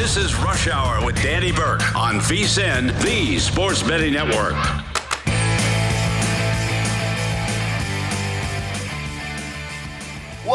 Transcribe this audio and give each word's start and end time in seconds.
This 0.00 0.16
is 0.16 0.34
Rush 0.34 0.66
Hour 0.66 1.04
with 1.04 1.22
Danny 1.22 1.52
Burke 1.52 1.94
on 1.94 2.20
VSIN, 2.20 2.98
the 3.02 3.38
Sports 3.38 3.82
Betting 3.82 4.14
Network. 4.14 4.79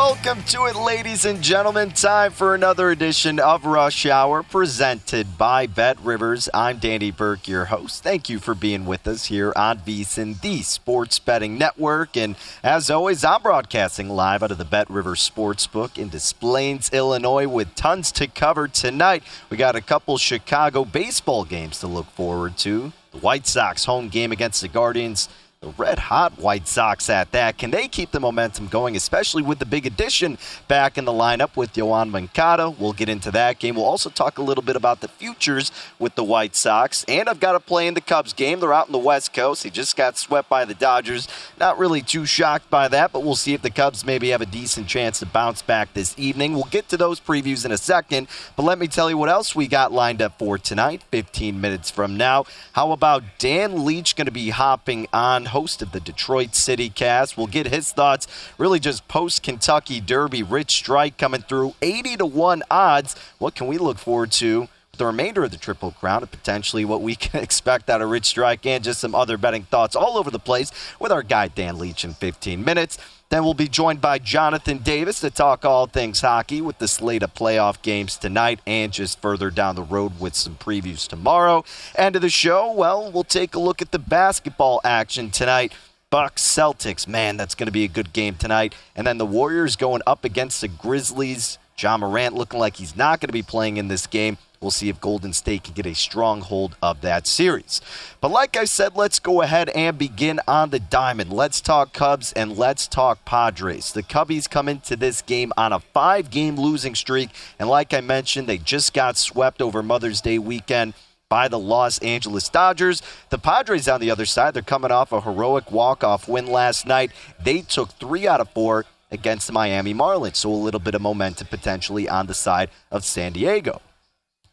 Welcome 0.07 0.43
to 0.43 0.65
it, 0.65 0.75
ladies 0.75 1.25
and 1.25 1.41
gentlemen. 1.41 1.89
Time 1.89 2.31
for 2.31 2.53
another 2.53 2.91
edition 2.91 3.39
of 3.39 3.65
Rush 3.65 4.05
Hour 4.05 4.43
presented 4.43 5.35
by 5.35 5.65
Bet 5.65 5.99
Rivers. 5.99 6.47
I'm 6.53 6.77
Danny 6.77 7.09
Burke, 7.09 7.47
your 7.47 7.65
host. 7.65 8.03
Thank 8.03 8.29
you 8.29 8.37
for 8.37 8.53
being 8.53 8.85
with 8.85 9.07
us 9.07 9.25
here 9.25 9.51
on 9.55 9.79
VSIN, 9.79 10.39
the 10.41 10.61
Sports 10.61 11.17
Betting 11.17 11.57
Network. 11.57 12.15
And 12.15 12.35
as 12.63 12.91
always, 12.91 13.25
I'm 13.25 13.41
broadcasting 13.41 14.07
live 14.07 14.43
out 14.43 14.51
of 14.51 14.59
the 14.59 14.63
Bet 14.63 14.91
Rivers 14.91 15.27
Sportsbook 15.27 15.97
in 15.97 16.09
Des 16.09 16.35
Plaines, 16.39 16.91
Illinois, 16.93 17.47
with 17.47 17.73
tons 17.73 18.11
to 18.11 18.27
cover 18.27 18.67
tonight. 18.67 19.23
We 19.49 19.57
got 19.57 19.75
a 19.75 19.81
couple 19.81 20.19
Chicago 20.19 20.85
baseball 20.85 21.45
games 21.45 21.79
to 21.79 21.87
look 21.87 22.11
forward 22.11 22.59
to. 22.59 22.93
The 23.11 23.17
White 23.21 23.47
Sox 23.47 23.85
home 23.85 24.09
game 24.09 24.31
against 24.31 24.61
the 24.61 24.67
Guardians 24.67 25.29
the 25.61 25.71
red 25.77 25.97
hot 25.97 26.37
White 26.37 26.67
Sox 26.67 27.09
at 27.09 27.31
that. 27.31 27.57
Can 27.57 27.71
they 27.71 27.87
keep 27.87 28.11
the 28.11 28.19
momentum 28.19 28.67
going, 28.67 28.95
especially 28.95 29.41
with 29.41 29.57
the 29.57 29.65
big 29.65 29.85
addition 29.85 30.37
back 30.67 30.97
in 30.97 31.05
the 31.05 31.11
lineup 31.11 31.55
with 31.55 31.73
Yoan 31.73 32.11
Moncada? 32.11 32.69
We'll 32.69 32.93
get 32.93 33.09
into 33.09 33.31
that 33.31 33.57
game. 33.57 33.75
We'll 33.75 33.85
also 33.85 34.09
talk 34.09 34.37
a 34.37 34.43
little 34.43 34.63
bit 34.63 34.75
about 34.75 35.01
the 35.01 35.07
futures 35.07 35.71
with 35.97 36.15
the 36.15 36.23
White 36.23 36.55
Sox. 36.55 37.03
And 37.07 37.27
I've 37.27 37.39
got 37.39 37.55
a 37.55 37.59
play 37.59 37.87
in 37.87 37.95
the 37.95 38.01
Cubs 38.01 38.33
game. 38.33 38.59
They're 38.59 38.73
out 38.73 38.87
in 38.87 38.91
the 38.91 38.99
West 38.99 39.33
Coast. 39.33 39.63
They 39.63 39.69
just 39.69 39.95
got 39.95 40.17
swept 40.17 40.49
by 40.49 40.65
the 40.65 40.75
Dodgers. 40.75 41.27
Not 41.59 41.79
really 41.79 42.01
too 42.01 42.25
shocked 42.25 42.69
by 42.69 42.87
that, 42.89 43.11
but 43.11 43.23
we'll 43.23 43.35
see 43.35 43.53
if 43.53 43.61
the 43.61 43.71
Cubs 43.71 44.05
maybe 44.05 44.29
have 44.29 44.41
a 44.41 44.45
decent 44.45 44.87
chance 44.87 45.19
to 45.19 45.25
bounce 45.25 45.61
back 45.63 45.93
this 45.93 46.13
evening. 46.17 46.53
We'll 46.53 46.65
get 46.65 46.89
to 46.89 46.97
those 46.97 47.19
previews 47.19 47.65
in 47.65 47.71
a 47.71 47.77
second. 47.77 48.27
But 48.55 48.63
let 48.63 48.77
me 48.77 48.87
tell 48.87 49.09
you 49.09 49.17
what 49.17 49.29
else 49.29 49.55
we 49.55 49.67
got 49.67 49.91
lined 49.91 50.21
up 50.21 50.37
for 50.37 50.59
tonight, 50.59 51.01
15 51.09 51.59
minutes 51.59 51.89
from 51.89 52.17
now. 52.17 52.45
How 52.73 52.91
about 52.91 53.23
Dan 53.39 53.83
Leach 53.83 54.15
going 54.15 54.25
to 54.25 54.31
be 54.31 54.49
hopping 54.49 55.07
on? 55.11 55.44
Host 55.47 55.81
of 55.81 55.91
the 55.91 55.99
Detroit 55.99 56.55
City 56.55 56.89
Cast. 56.89 57.37
We'll 57.37 57.47
get 57.47 57.67
his 57.67 57.91
thoughts 57.91 58.27
really 58.57 58.79
just 58.79 59.07
post 59.07 59.43
Kentucky 59.43 60.01
Derby. 60.01 60.43
Rich 60.43 60.71
Strike 60.71 61.17
coming 61.17 61.41
through 61.41 61.75
80 61.81 62.17
to 62.17 62.25
1 62.25 62.63
odds. 62.69 63.15
What 63.37 63.55
can 63.55 63.67
we 63.67 63.77
look 63.77 63.97
forward 63.97 64.31
to? 64.33 64.67
The 64.97 65.05
remainder 65.05 65.43
of 65.43 65.51
the 65.51 65.57
Triple 65.57 65.91
Crown 65.91 66.23
and 66.23 66.31
potentially 66.31 66.85
what 66.85 67.01
we 67.01 67.15
can 67.15 67.43
expect 67.43 67.89
out 67.89 68.01
of 68.01 68.09
Rich 68.09 68.25
Strike 68.25 68.65
and 68.65 68.83
just 68.83 68.99
some 68.99 69.15
other 69.15 69.37
betting 69.37 69.63
thoughts 69.63 69.95
all 69.95 70.17
over 70.17 70.31
the 70.31 70.39
place 70.39 70.71
with 70.99 71.11
our 71.11 71.23
guy 71.23 71.47
Dan 71.47 71.77
Leach 71.77 72.03
in 72.03 72.13
15 72.13 72.63
minutes. 72.63 72.97
Then 73.29 73.43
we'll 73.43 73.55
be 73.55 73.67
joined 73.67 74.01
by 74.01 74.19
Jonathan 74.19 74.77
Davis 74.77 75.19
to 75.21 75.31
talk 75.31 75.65
all 75.65 75.87
things 75.87 76.21
hockey 76.21 76.61
with 76.61 76.77
the 76.77 76.87
slate 76.87 77.23
of 77.23 77.33
playoff 77.33 77.81
games 77.81 78.17
tonight 78.17 78.59
and 78.67 78.93
just 78.93 79.19
further 79.19 79.49
down 79.49 79.75
the 79.75 79.83
road 79.83 80.19
with 80.19 80.35
some 80.35 80.55
previews 80.55 81.07
tomorrow. 81.07 81.65
End 81.95 82.15
of 82.15 82.21
the 82.21 82.29
show, 82.29 82.71
well, 82.71 83.11
we'll 83.11 83.23
take 83.23 83.55
a 83.55 83.59
look 83.59 83.81
at 83.81 83.91
the 83.91 83.99
basketball 83.99 84.79
action 84.83 85.31
tonight. 85.31 85.73
Bucks 86.11 86.43
Celtics, 86.43 87.07
man, 87.07 87.35
that's 87.35 87.55
going 87.55 87.65
to 87.65 87.73
be 87.73 87.83
a 87.83 87.89
good 87.89 88.13
game 88.13 88.35
tonight. 88.35 88.75
And 88.95 89.07
then 89.07 89.17
the 89.17 89.25
Warriors 89.25 89.75
going 89.75 90.01
up 90.05 90.23
against 90.23 90.61
the 90.61 90.67
Grizzlies. 90.67 91.57
Ja 91.77 91.97
Morant 91.97 92.35
looking 92.35 92.59
like 92.59 92.77
he's 92.77 92.95
not 92.95 93.19
going 93.19 93.27
to 93.27 93.33
be 93.33 93.41
playing 93.41 93.77
in 93.77 93.89
this 93.89 94.07
game. 94.07 94.37
We'll 94.65 94.71
see 94.71 94.89
if 94.89 94.99
Golden 94.99 95.31
State 95.31 95.63
can 95.63 95.75
get 95.75 95.85
a 95.85 95.93
stronghold 95.93 96.75
of 96.81 97.01
that 97.01 97.27
series. 97.27 97.81
But 98.19 98.31
like 98.31 98.57
I 98.57 98.65
said, 98.65 98.95
let's 98.95 99.19
go 99.19 99.43
ahead 99.43 99.69
and 99.69 99.95
begin 99.95 100.39
on 100.47 100.71
the 100.71 100.79
diamond. 100.79 101.31
Let's 101.31 101.61
talk 101.61 101.93
Cubs 101.93 102.33
and 102.33 102.57
let's 102.57 102.87
talk 102.87 103.23
Padres. 103.25 103.91
The 103.91 104.01
Cubbies 104.01 104.49
come 104.49 104.67
into 104.67 104.95
this 104.95 105.21
game 105.21 105.53
on 105.55 105.71
a 105.71 105.79
five 105.79 106.31
game 106.31 106.55
losing 106.55 106.95
streak. 106.95 107.29
And 107.59 107.69
like 107.69 107.93
I 107.93 108.01
mentioned, 108.01 108.47
they 108.47 108.57
just 108.57 108.91
got 108.91 109.17
swept 109.17 109.61
over 109.61 109.83
Mother's 109.83 110.19
Day 110.19 110.39
weekend 110.39 110.95
by 111.29 111.47
the 111.47 111.59
Los 111.59 111.99
Angeles 111.99 112.49
Dodgers. 112.49 113.03
The 113.29 113.37
Padres 113.37 113.87
on 113.87 114.01
the 114.01 114.09
other 114.09 114.25
side, 114.25 114.55
they're 114.55 114.63
coming 114.63 114.89
off 114.89 115.11
a 115.11 115.21
heroic 115.21 115.71
walk-off 115.71 116.27
win 116.27 116.47
last 116.47 116.87
night. 116.87 117.11
They 117.39 117.61
took 117.61 117.91
three 117.91 118.27
out 118.27 118.41
of 118.41 118.49
four 118.49 118.85
against 119.11 119.45
the 119.45 119.53
Miami 119.53 119.93
Marlins, 119.93 120.37
so 120.37 120.49
a 120.49 120.55
little 120.55 120.79
bit 120.79 120.95
of 120.95 121.03
momentum 121.03 121.45
potentially 121.51 122.09
on 122.09 122.25
the 122.25 122.33
side 122.33 122.71
of 122.89 123.05
San 123.05 123.33
Diego. 123.33 123.79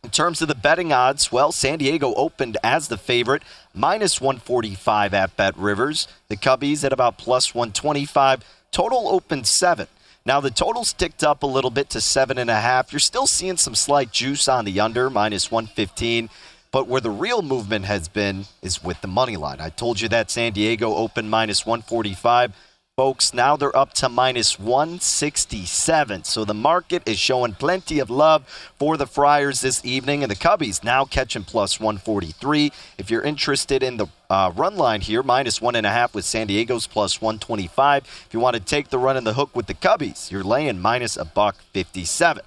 In 0.05 0.11
terms 0.11 0.43
of 0.43 0.49
the 0.49 0.57
betting 0.57 0.93
odds, 0.93 1.31
well, 1.31 1.53
San 1.53 1.79
Diego 1.79 2.13
opened 2.15 2.57
as 2.65 2.89
the 2.89 2.99
favorite, 2.99 3.45
minus 3.73 4.21
145 4.21 5.15
at 5.15 5.37
Bet 5.37 5.57
Rivers. 5.57 6.09
The 6.27 6.37
Cubbies 6.37 6.83
at 6.83 6.93
about 6.93 7.19
plus 7.19 7.55
125. 7.55 8.43
Total 8.73 9.09
opened 9.09 9.47
seven. 9.47 9.87
Now 10.27 10.41
the 10.41 10.51
total's 10.51 10.93
ticked 10.93 11.23
up 11.23 11.45
a 11.45 11.47
little 11.47 11.71
bit 11.71 11.89
to 11.91 12.01
seven 12.01 12.37
and 12.37 12.51
a 12.51 12.61
half. 12.61 12.93
You're 12.93 12.99
still 12.99 13.29
seeing 13.29 13.57
some 13.57 13.77
slight 13.77 14.11
juice 14.11 14.49
on 14.49 14.65
the 14.65 14.81
under, 14.81 15.09
minus 15.09 15.53
115. 15.53 16.31
But 16.73 16.89
where 16.89 17.01
the 17.01 17.11
real 17.11 17.41
movement 17.43 17.85
has 17.85 18.09
been 18.09 18.47
is 18.61 18.83
with 18.83 19.01
the 19.03 19.09
money 19.09 19.37
line. 19.37 19.61
I 19.61 19.69
told 19.69 20.01
you 20.01 20.09
that 20.09 20.33
San 20.33 20.53
Diego 20.53 20.97
opened 20.97 21.31
minus 21.31 21.65
145. 21.65 22.53
Folks, 22.99 23.33
now 23.33 23.57
they're 23.57 23.75
up 23.75 23.95
to 23.95 24.09
minus 24.11 24.59
167. 24.59 26.25
So 26.25 26.45
the 26.45 26.53
market 26.53 27.03
is 27.09 27.19
showing 27.19 27.55
plenty 27.55 28.01
of 28.01 28.11
love 28.11 28.47
for 28.77 28.99
the 28.99 29.07
Friars 29.07 29.63
this 29.63 29.83
evening, 29.83 30.23
and 30.23 30.31
the 30.31 30.37
Cubbies 30.37 30.85
now 30.85 31.07
catching 31.07 31.43
plus 31.43 31.81
143. 31.81 32.71
If 32.99 33.11
you're 33.11 33.23
interested 33.23 33.83
in 33.83 33.97
the 33.97 34.09
uh, 34.29 34.53
run 34.55 34.77
line 34.77 35.01
here, 35.01 35.23
minus 35.23 35.59
one 35.59 35.75
and 35.75 35.87
a 35.87 35.91
half 35.91 36.15
with 36.15 36.27
San 36.27 36.49
Diego's 36.49 36.87
plus 36.87 37.19
125. 37.23 38.05
If 38.05 38.35
you 38.35 38.41
want 38.41 38.57
to 38.57 38.61
take 38.61 38.91
the 38.91 38.99
run 38.99 39.17
in 39.17 39.25
the 39.25 39.33
hook 39.33 39.57
with 39.57 39.69
the 39.69 39.75
Cubbies, 39.75 40.31
you're 40.31 40.45
laying 40.45 40.79
minus 40.79 41.17
a 41.17 41.25
buck 41.25 41.57
57. 41.73 42.45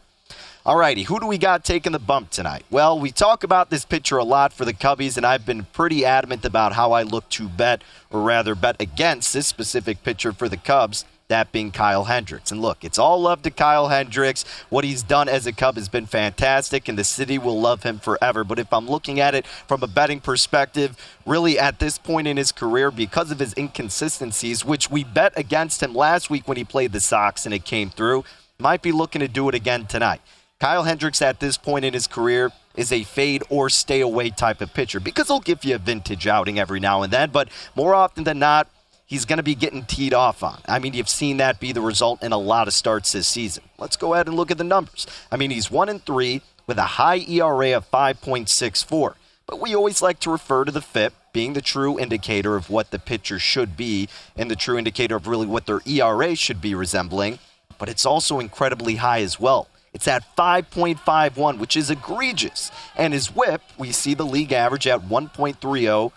Alrighty, 0.66 1.06
who 1.06 1.20
do 1.20 1.28
we 1.28 1.38
got 1.38 1.64
taking 1.64 1.92
the 1.92 2.00
bump 2.00 2.32
tonight? 2.32 2.66
Well, 2.72 3.00
we 3.00 3.12
talk 3.12 3.44
about 3.44 3.70
this 3.70 3.86
pitcher 3.86 4.18
a 4.18 4.24
lot 4.24 4.52
for 4.52 4.66
the 4.66 4.74
Cubbies, 4.74 5.16
and 5.16 5.24
I've 5.24 5.46
been 5.46 5.66
pretty 5.66 6.04
adamant 6.04 6.44
about 6.44 6.74
how 6.74 6.92
I 6.92 7.04
look 7.04 7.30
to 7.30 7.48
bet, 7.48 7.84
or 8.10 8.24
rather 8.24 8.56
bet 8.56 8.82
against 8.82 9.32
this 9.32 9.46
specific 9.46 10.02
pitcher 10.02 10.34
for 10.34 10.50
the 10.50 10.58
Cubs, 10.58 11.06
that 11.28 11.52
being 11.52 11.70
Kyle 11.70 12.06
Hendricks. 12.06 12.52
And 12.52 12.64
look, 12.64 12.84
it's 12.84 12.98
all 12.98 13.22
love 13.22 13.44
to 13.44 13.52
Kyle 13.52 13.90
Hendricks. 13.90 14.44
What 14.70 14.84
he's 14.84 15.04
done 15.04 15.30
as 15.30 15.46
a 15.46 15.54
Cub 15.54 15.76
has 15.76 15.88
been 15.88 16.08
fantastic, 16.08 16.88
and 16.88 16.98
the 16.98 17.04
city 17.04 17.38
will 17.38 17.62
love 17.62 17.84
him 17.84 18.00
forever. 18.00 18.44
But 18.44 18.58
if 18.58 18.74
I'm 18.74 18.88
looking 18.88 19.20
at 19.20 19.36
it 19.36 19.46
from 19.46 19.84
a 19.84 19.88
betting 19.88 20.20
perspective, 20.20 20.98
really 21.28 21.60
at 21.60 21.78
this 21.78 22.00
point 22.00 22.26
in 22.26 22.38
his 22.38 22.52
career, 22.52 22.90
because 22.90 23.30
of 23.30 23.38
his 23.38 23.54
inconsistencies, 23.56 24.66
which 24.66 24.90
we 24.90 25.04
bet 25.04 25.38
against 25.38 25.84
him 25.84 25.94
last 25.94 26.32
week 26.32 26.48
when 26.48 26.58
he 26.58 26.64
played 26.64 26.92
the 26.92 27.00
Sox 27.00 27.46
and 27.46 27.54
it 27.54 27.66
came 27.66 27.92
through, 27.92 28.24
might 28.58 28.82
be 28.82 28.92
looking 28.92 29.20
to 29.20 29.28
do 29.28 29.48
it 29.48 29.54
again 29.54 29.86
tonight. 29.86 30.22
Kyle 30.60 30.84
Hendricks 30.84 31.22
at 31.22 31.42
this 31.42 31.58
point 31.58 31.84
in 31.84 31.94
his 31.94 32.08
career 32.08 32.52
is 32.78 32.92
a 32.92 33.04
fade 33.04 33.44
or 33.50 33.70
stay 33.70 34.00
away 34.00 34.30
type 34.30 34.62
of 34.62 34.74
pitcher 34.74 35.02
because 35.02 35.28
he'll 35.28 35.40
give 35.42 35.66
you 35.66 35.76
a 35.76 35.80
vintage 35.80 36.28
outing 36.28 36.58
every 36.58 36.80
now 36.80 37.02
and 37.04 37.12
then, 37.12 37.30
but 37.30 37.50
more 37.76 37.94
often 37.94 38.24
than 38.24 38.40
not, 38.40 38.70
he's 39.06 39.26
going 39.26 39.38
to 39.38 39.44
be 39.44 39.56
getting 39.56 39.84
teed 39.84 40.14
off 40.14 40.44
on. 40.44 40.62
I 40.66 40.80
mean, 40.80 40.94
you've 40.94 41.10
seen 41.10 41.38
that 41.38 41.60
be 41.60 41.74
the 41.74 41.82
result 41.82 42.24
in 42.24 42.32
a 42.32 42.38
lot 42.38 42.68
of 42.68 42.74
starts 42.74 43.12
this 43.12 43.28
season. 43.28 43.66
Let's 43.78 43.98
go 43.98 44.14
ahead 44.14 44.28
and 44.28 44.38
look 44.38 44.50
at 44.50 44.58
the 44.58 44.64
numbers. 44.64 45.06
I 45.30 45.36
mean, 45.36 45.52
he's 45.52 45.70
1 45.70 45.90
and 45.90 46.04
3 46.06 46.42
with 46.68 46.78
a 46.78 46.84
high 46.84 47.20
ERA 47.20 47.76
of 47.76 47.92
5.64. 47.92 49.16
But 49.48 49.62
we 49.62 49.76
always 49.76 50.02
like 50.02 50.20
to 50.22 50.32
refer 50.32 50.64
to 50.64 50.72
the 50.72 50.82
FIP 50.82 51.14
being 51.34 51.54
the 51.54 51.62
true 51.62 52.00
indicator 52.00 52.56
of 52.56 52.70
what 52.70 52.92
the 52.92 52.98
pitcher 52.98 53.40
should 53.40 53.76
be 53.76 54.08
and 54.38 54.50
the 54.50 54.56
true 54.56 54.78
indicator 54.78 55.18
of 55.18 55.28
really 55.28 55.46
what 55.46 55.66
their 55.66 55.82
ERA 55.86 56.34
should 56.34 56.62
be 56.62 56.74
resembling. 56.74 57.40
But 57.78 57.90
it's 57.90 58.06
also 58.06 58.40
incredibly 58.40 58.96
high 58.96 59.20
as 59.22 59.38
well. 59.38 59.68
It's 59.96 60.10
at 60.10 60.36
5.51, 60.36 61.58
which 61.58 61.78
is 61.78 61.90
egregious. 61.90 62.70
And 62.98 63.14
his 63.14 63.34
whip, 63.34 63.62
we 63.78 63.94
see 63.94 64.14
the 64.14 64.26
league 64.26 64.52
average 64.52 64.88
at 64.88 65.08
1.30. 65.08 66.12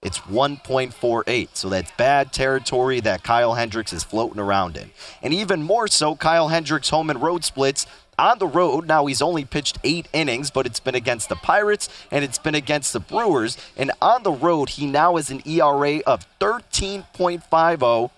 It's 0.00 0.18
1.48. 0.20 1.48
So 1.54 1.68
that's 1.68 1.90
bad 1.98 2.32
territory 2.32 3.00
that 3.00 3.24
Kyle 3.24 3.54
Hendricks 3.54 3.92
is 3.92 4.04
floating 4.04 4.38
around 4.38 4.76
in. 4.76 4.92
And 5.22 5.34
even 5.34 5.64
more 5.64 5.88
so, 5.88 6.14
Kyle 6.14 6.48
Hendricks' 6.48 6.90
home 6.90 7.10
and 7.10 7.20
road 7.20 7.44
splits 7.44 7.84
on 8.16 8.38
the 8.38 8.46
road. 8.46 8.86
Now 8.86 9.06
he's 9.06 9.20
only 9.20 9.44
pitched 9.44 9.80
eight 9.82 10.06
innings, 10.12 10.52
but 10.52 10.64
it's 10.64 10.78
been 10.78 10.94
against 10.94 11.28
the 11.28 11.34
Pirates 11.34 11.88
and 12.12 12.24
it's 12.24 12.38
been 12.38 12.54
against 12.54 12.92
the 12.92 13.00
Brewers. 13.00 13.58
And 13.76 13.90
on 14.00 14.22
the 14.22 14.30
road, 14.30 14.68
he 14.68 14.86
now 14.86 15.16
has 15.16 15.30
an 15.30 15.42
ERA 15.44 15.98
of 16.06 16.24
13.50, 16.38 18.10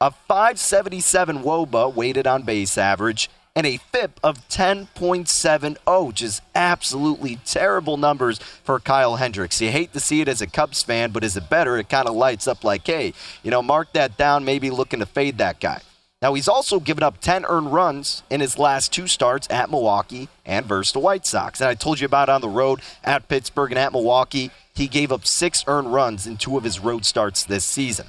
a 0.00 0.10
577 0.10 1.38
wOBA 1.38 1.94
weighted 1.94 2.26
on 2.26 2.42
base 2.42 2.76
average, 2.76 3.30
and 3.54 3.66
a 3.66 3.78
FIP 3.78 4.18
of 4.22 4.48
10.70. 4.48 6.14
Just 6.14 6.42
absolutely 6.54 7.36
terrible 7.44 7.96
numbers 7.96 8.38
for 8.38 8.80
Kyle 8.80 9.16
Hendricks. 9.16 9.60
You 9.60 9.70
hate 9.70 9.92
to 9.92 10.00
see 10.00 10.20
it 10.20 10.28
as 10.28 10.40
a 10.40 10.46
Cubs 10.46 10.82
fan, 10.82 11.10
but 11.10 11.24
as 11.24 11.36
a 11.36 11.40
bettor, 11.40 11.78
it 11.78 11.88
kind 11.88 12.08
of 12.08 12.14
lights 12.14 12.46
up 12.46 12.64
like, 12.64 12.86
hey, 12.86 13.12
you 13.42 13.50
know, 13.50 13.62
mark 13.62 13.92
that 13.92 14.16
down, 14.16 14.44
maybe 14.44 14.70
looking 14.70 15.00
to 15.00 15.06
fade 15.06 15.38
that 15.38 15.60
guy. 15.60 15.80
Now, 16.22 16.34
he's 16.34 16.48
also 16.48 16.80
given 16.80 17.02
up 17.02 17.18
10 17.22 17.46
earned 17.46 17.72
runs 17.72 18.22
in 18.28 18.40
his 18.40 18.58
last 18.58 18.92
two 18.92 19.06
starts 19.06 19.48
at 19.48 19.70
Milwaukee 19.70 20.28
and 20.44 20.66
versus 20.66 20.92
the 20.92 20.98
White 20.98 21.24
Sox. 21.24 21.62
And 21.62 21.70
I 21.70 21.74
told 21.74 21.98
you 21.98 22.04
about 22.04 22.28
on 22.28 22.42
the 22.42 22.48
road 22.48 22.80
at 23.02 23.28
Pittsburgh 23.28 23.72
and 23.72 23.78
at 23.78 23.92
Milwaukee, 23.92 24.50
he 24.74 24.86
gave 24.86 25.12
up 25.12 25.26
six 25.26 25.64
earned 25.66 25.94
runs 25.94 26.26
in 26.26 26.36
two 26.36 26.58
of 26.58 26.64
his 26.64 26.78
road 26.78 27.06
starts 27.06 27.42
this 27.42 27.64
season. 27.64 28.08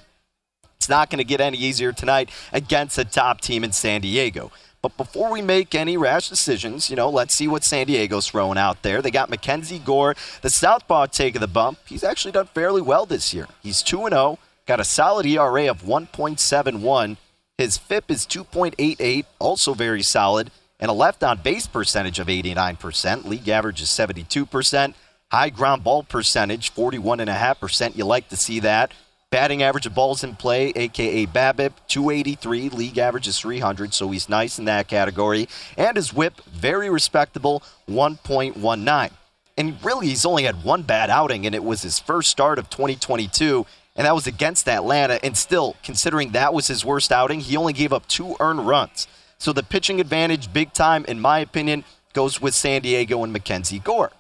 It's 0.76 0.90
not 0.90 1.10
going 1.10 1.20
to 1.20 1.24
get 1.24 1.40
any 1.40 1.58
easier 1.58 1.94
tonight 1.94 2.30
against 2.52 2.98
a 2.98 3.06
top 3.06 3.40
team 3.40 3.64
in 3.64 3.72
San 3.72 4.02
Diego. 4.02 4.52
But 4.82 4.98
before 4.98 5.32
we 5.32 5.44
make 5.44 5.76
any 5.76 5.96
rash 5.96 6.30
decisions, 6.30 6.90
you 6.90 6.96
know, 6.96 7.10
let's 7.10 7.36
see 7.36 7.48
what 7.48 7.64
San 7.64 7.86
Diego's 7.86 8.28
throwing 8.28 8.58
out 8.58 8.82
there. 8.82 9.02
They 9.02 9.12
got 9.12 9.30
Mackenzie 9.30 9.78
Gore, 9.78 10.16
the 10.42 10.50
southpaw 10.50 11.06
taking 11.08 11.42
the 11.42 11.48
bump. 11.48 11.78
He's 11.86 12.04
actually 12.04 12.32
done 12.32 12.48
fairly 12.48 12.82
well 12.82 13.06
this 13.06 13.34
year. 13.34 13.48
He's 13.62 13.84
2 13.84 14.10
0, 14.10 14.40
got 14.66 14.80
a 14.80 14.84
solid 14.84 15.28
ERA 15.28 15.70
of 15.70 15.84
1.71. 15.84 17.18
His 17.60 17.78
FIP 17.78 18.10
is 18.10 18.26
2.88, 18.26 19.26
also 19.38 19.76
very 19.76 20.02
solid, 20.02 20.50
and 20.80 20.90
a 20.90 20.94
left 20.94 21.24
on 21.24 21.42
base 21.42 21.68
percentage 21.68 22.18
of 22.18 22.26
89%. 22.26 23.26
League 23.26 23.50
average 23.50 23.84
is 23.84 23.90
72%. 23.90 24.96
High 25.32 25.50
ground 25.50 25.84
ball 25.84 26.02
percentage, 26.02 26.74
41.5%. 26.74 27.96
You 27.96 28.06
like 28.06 28.30
to 28.30 28.36
see 28.36 28.60
that. 28.62 28.92
Batting 29.32 29.64
average 29.64 29.86
of 29.86 29.96
balls 29.96 30.26
in 30.26 30.36
play, 30.36 30.74
aka 30.76 31.26
BABIP, 31.26 31.72
283. 31.88 32.68
League 32.68 32.98
average 32.98 33.30
is 33.30 33.40
300, 33.40 33.94
so 33.94 34.10
he's 34.10 34.28
nice 34.28 34.60
in 34.60 34.66
that 34.66 34.90
category. 34.90 35.48
And 35.78 35.96
his 35.96 36.14
whip, 36.14 36.42
very 36.52 36.90
respectable, 36.90 37.64
1.19. 37.88 39.12
And 39.58 39.86
really, 39.86 40.08
he's 40.08 40.26
only 40.26 40.44
had 40.44 40.66
one 40.66 40.82
bad 40.82 41.10
outing, 41.10 41.46
and 41.46 41.56
it 41.56 41.64
was 41.64 41.82
his 41.82 41.98
first 41.98 42.30
start 42.30 42.60
of 42.60 42.70
2022, 42.70 43.66
and 43.96 44.06
that 44.06 44.14
was 44.14 44.28
against 44.28 44.68
Atlanta. 44.68 45.18
And 45.24 45.38
still, 45.38 45.78
considering 45.82 46.32
that 46.32 46.54
was 46.54 46.68
his 46.68 46.84
worst 46.84 47.14
outing, 47.14 47.40
he 47.40 47.56
only 47.56 47.72
gave 47.72 47.94
up 47.94 48.06
two 48.10 48.36
earned 48.42 48.68
runs. 48.68 49.08
So 49.38 49.54
the 49.54 49.64
pitching 49.64 50.02
advantage, 50.02 50.52
big 50.52 50.74
time, 50.74 51.06
in 51.06 51.22
my 51.22 51.40
opinion, 51.40 51.86
goes 52.12 52.42
with 52.42 52.54
San 52.54 52.82
Diego 52.82 53.24
and 53.24 53.32
Mackenzie 53.32 53.80
Gore. 53.80 54.12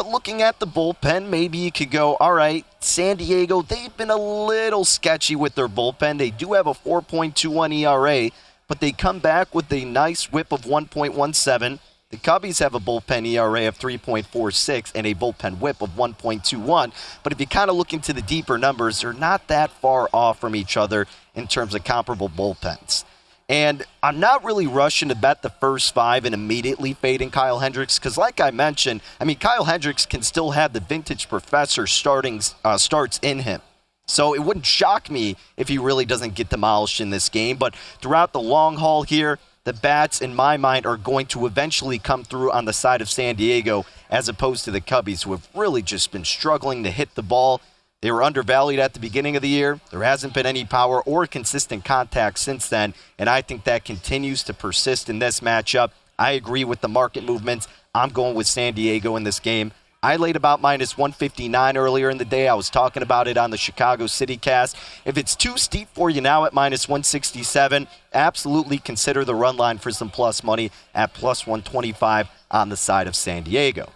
But 0.00 0.08
looking 0.08 0.40
at 0.40 0.60
the 0.60 0.66
bullpen, 0.66 1.28
maybe 1.28 1.58
you 1.58 1.70
could 1.70 1.90
go, 1.90 2.16
all 2.16 2.32
right, 2.32 2.64
San 2.82 3.18
Diego, 3.18 3.60
they've 3.60 3.94
been 3.98 4.08
a 4.08 4.16
little 4.16 4.86
sketchy 4.86 5.36
with 5.36 5.56
their 5.56 5.68
bullpen. 5.68 6.16
They 6.16 6.30
do 6.30 6.54
have 6.54 6.66
a 6.66 6.72
4.21 6.72 7.74
ERA, 7.74 8.30
but 8.66 8.80
they 8.80 8.92
come 8.92 9.18
back 9.18 9.54
with 9.54 9.70
a 9.70 9.84
nice 9.84 10.32
whip 10.32 10.52
of 10.52 10.62
1.17. 10.62 11.80
The 12.08 12.16
Cubbies 12.16 12.60
have 12.60 12.74
a 12.74 12.80
bullpen 12.80 13.26
ERA 13.26 13.68
of 13.68 13.78
3.46 13.78 14.92
and 14.94 15.06
a 15.06 15.14
bullpen 15.14 15.58
whip 15.58 15.82
of 15.82 15.90
1.21. 15.90 16.92
But 17.22 17.34
if 17.34 17.38
you 17.38 17.46
kind 17.46 17.68
of 17.68 17.76
look 17.76 17.92
into 17.92 18.14
the 18.14 18.22
deeper 18.22 18.56
numbers, 18.56 19.02
they're 19.02 19.12
not 19.12 19.48
that 19.48 19.70
far 19.70 20.08
off 20.14 20.40
from 20.40 20.56
each 20.56 20.78
other 20.78 21.08
in 21.34 21.46
terms 21.46 21.74
of 21.74 21.84
comparable 21.84 22.30
bullpens. 22.30 23.04
And 23.50 23.82
I'm 24.00 24.20
not 24.20 24.44
really 24.44 24.68
rushing 24.68 25.08
to 25.08 25.16
bet 25.16 25.42
the 25.42 25.50
first 25.50 25.92
five 25.92 26.24
and 26.24 26.32
immediately 26.32 26.94
fading 26.94 27.32
Kyle 27.32 27.58
Hendricks 27.58 27.98
because, 27.98 28.16
like 28.16 28.40
I 28.40 28.52
mentioned, 28.52 29.00
I 29.20 29.24
mean, 29.24 29.38
Kyle 29.38 29.64
Hendricks 29.64 30.06
can 30.06 30.22
still 30.22 30.52
have 30.52 30.72
the 30.72 30.78
vintage 30.78 31.28
professor 31.28 31.88
starting 31.88 32.40
uh, 32.64 32.78
starts 32.78 33.18
in 33.22 33.40
him. 33.40 33.60
So 34.06 34.36
it 34.36 34.44
wouldn't 34.44 34.66
shock 34.66 35.10
me 35.10 35.36
if 35.56 35.66
he 35.66 35.78
really 35.78 36.04
doesn't 36.04 36.36
get 36.36 36.48
demolished 36.48 37.00
in 37.00 37.10
this 37.10 37.28
game. 37.28 37.56
But 37.56 37.74
throughout 38.00 38.32
the 38.32 38.40
long 38.40 38.76
haul 38.76 39.02
here, 39.02 39.40
the 39.64 39.72
bats, 39.72 40.20
in 40.20 40.32
my 40.32 40.56
mind, 40.56 40.86
are 40.86 40.96
going 40.96 41.26
to 41.26 41.44
eventually 41.44 41.98
come 41.98 42.22
through 42.22 42.52
on 42.52 42.66
the 42.66 42.72
side 42.72 43.00
of 43.00 43.10
San 43.10 43.34
Diego 43.34 43.84
as 44.10 44.28
opposed 44.28 44.64
to 44.66 44.70
the 44.70 44.80
Cubbies, 44.80 45.24
who 45.24 45.32
have 45.32 45.48
really 45.56 45.82
just 45.82 46.12
been 46.12 46.24
struggling 46.24 46.84
to 46.84 46.90
hit 46.90 47.16
the 47.16 47.22
ball 47.22 47.60
they 48.02 48.10
were 48.10 48.22
undervalued 48.22 48.80
at 48.80 48.94
the 48.94 49.00
beginning 49.00 49.36
of 49.36 49.42
the 49.42 49.48
year. 49.48 49.78
There 49.90 50.02
hasn't 50.02 50.32
been 50.32 50.46
any 50.46 50.64
power 50.64 51.02
or 51.02 51.26
consistent 51.26 51.84
contact 51.84 52.38
since 52.38 52.68
then, 52.68 52.94
and 53.18 53.28
I 53.28 53.42
think 53.42 53.64
that 53.64 53.84
continues 53.84 54.42
to 54.44 54.54
persist 54.54 55.10
in 55.10 55.18
this 55.18 55.40
matchup. 55.40 55.90
I 56.18 56.32
agree 56.32 56.64
with 56.64 56.80
the 56.80 56.88
market 56.88 57.24
movements. 57.24 57.68
I'm 57.94 58.10
going 58.10 58.34
with 58.34 58.46
San 58.46 58.72
Diego 58.72 59.16
in 59.16 59.24
this 59.24 59.38
game. 59.38 59.72
I 60.02 60.16
laid 60.16 60.34
about 60.34 60.62
minus 60.62 60.96
159 60.96 61.76
earlier 61.76 62.08
in 62.08 62.16
the 62.16 62.24
day. 62.24 62.48
I 62.48 62.54
was 62.54 62.70
talking 62.70 63.02
about 63.02 63.28
it 63.28 63.36
on 63.36 63.50
the 63.50 63.58
Chicago 63.58 64.06
City 64.06 64.38
cast. 64.38 64.76
If 65.04 65.18
it's 65.18 65.36
too 65.36 65.58
steep 65.58 65.88
for 65.92 66.08
you 66.08 66.22
now 66.22 66.46
at 66.46 66.54
minus 66.54 66.88
167, 66.88 67.86
absolutely 68.14 68.78
consider 68.78 69.26
the 69.26 69.34
run 69.34 69.58
line 69.58 69.76
for 69.76 69.90
some 69.90 70.08
plus 70.08 70.42
money 70.42 70.70
at 70.94 71.12
plus 71.12 71.46
125 71.46 72.28
on 72.50 72.70
the 72.70 72.78
side 72.78 73.08
of 73.08 73.14
San 73.14 73.42
Diego. 73.42 73.90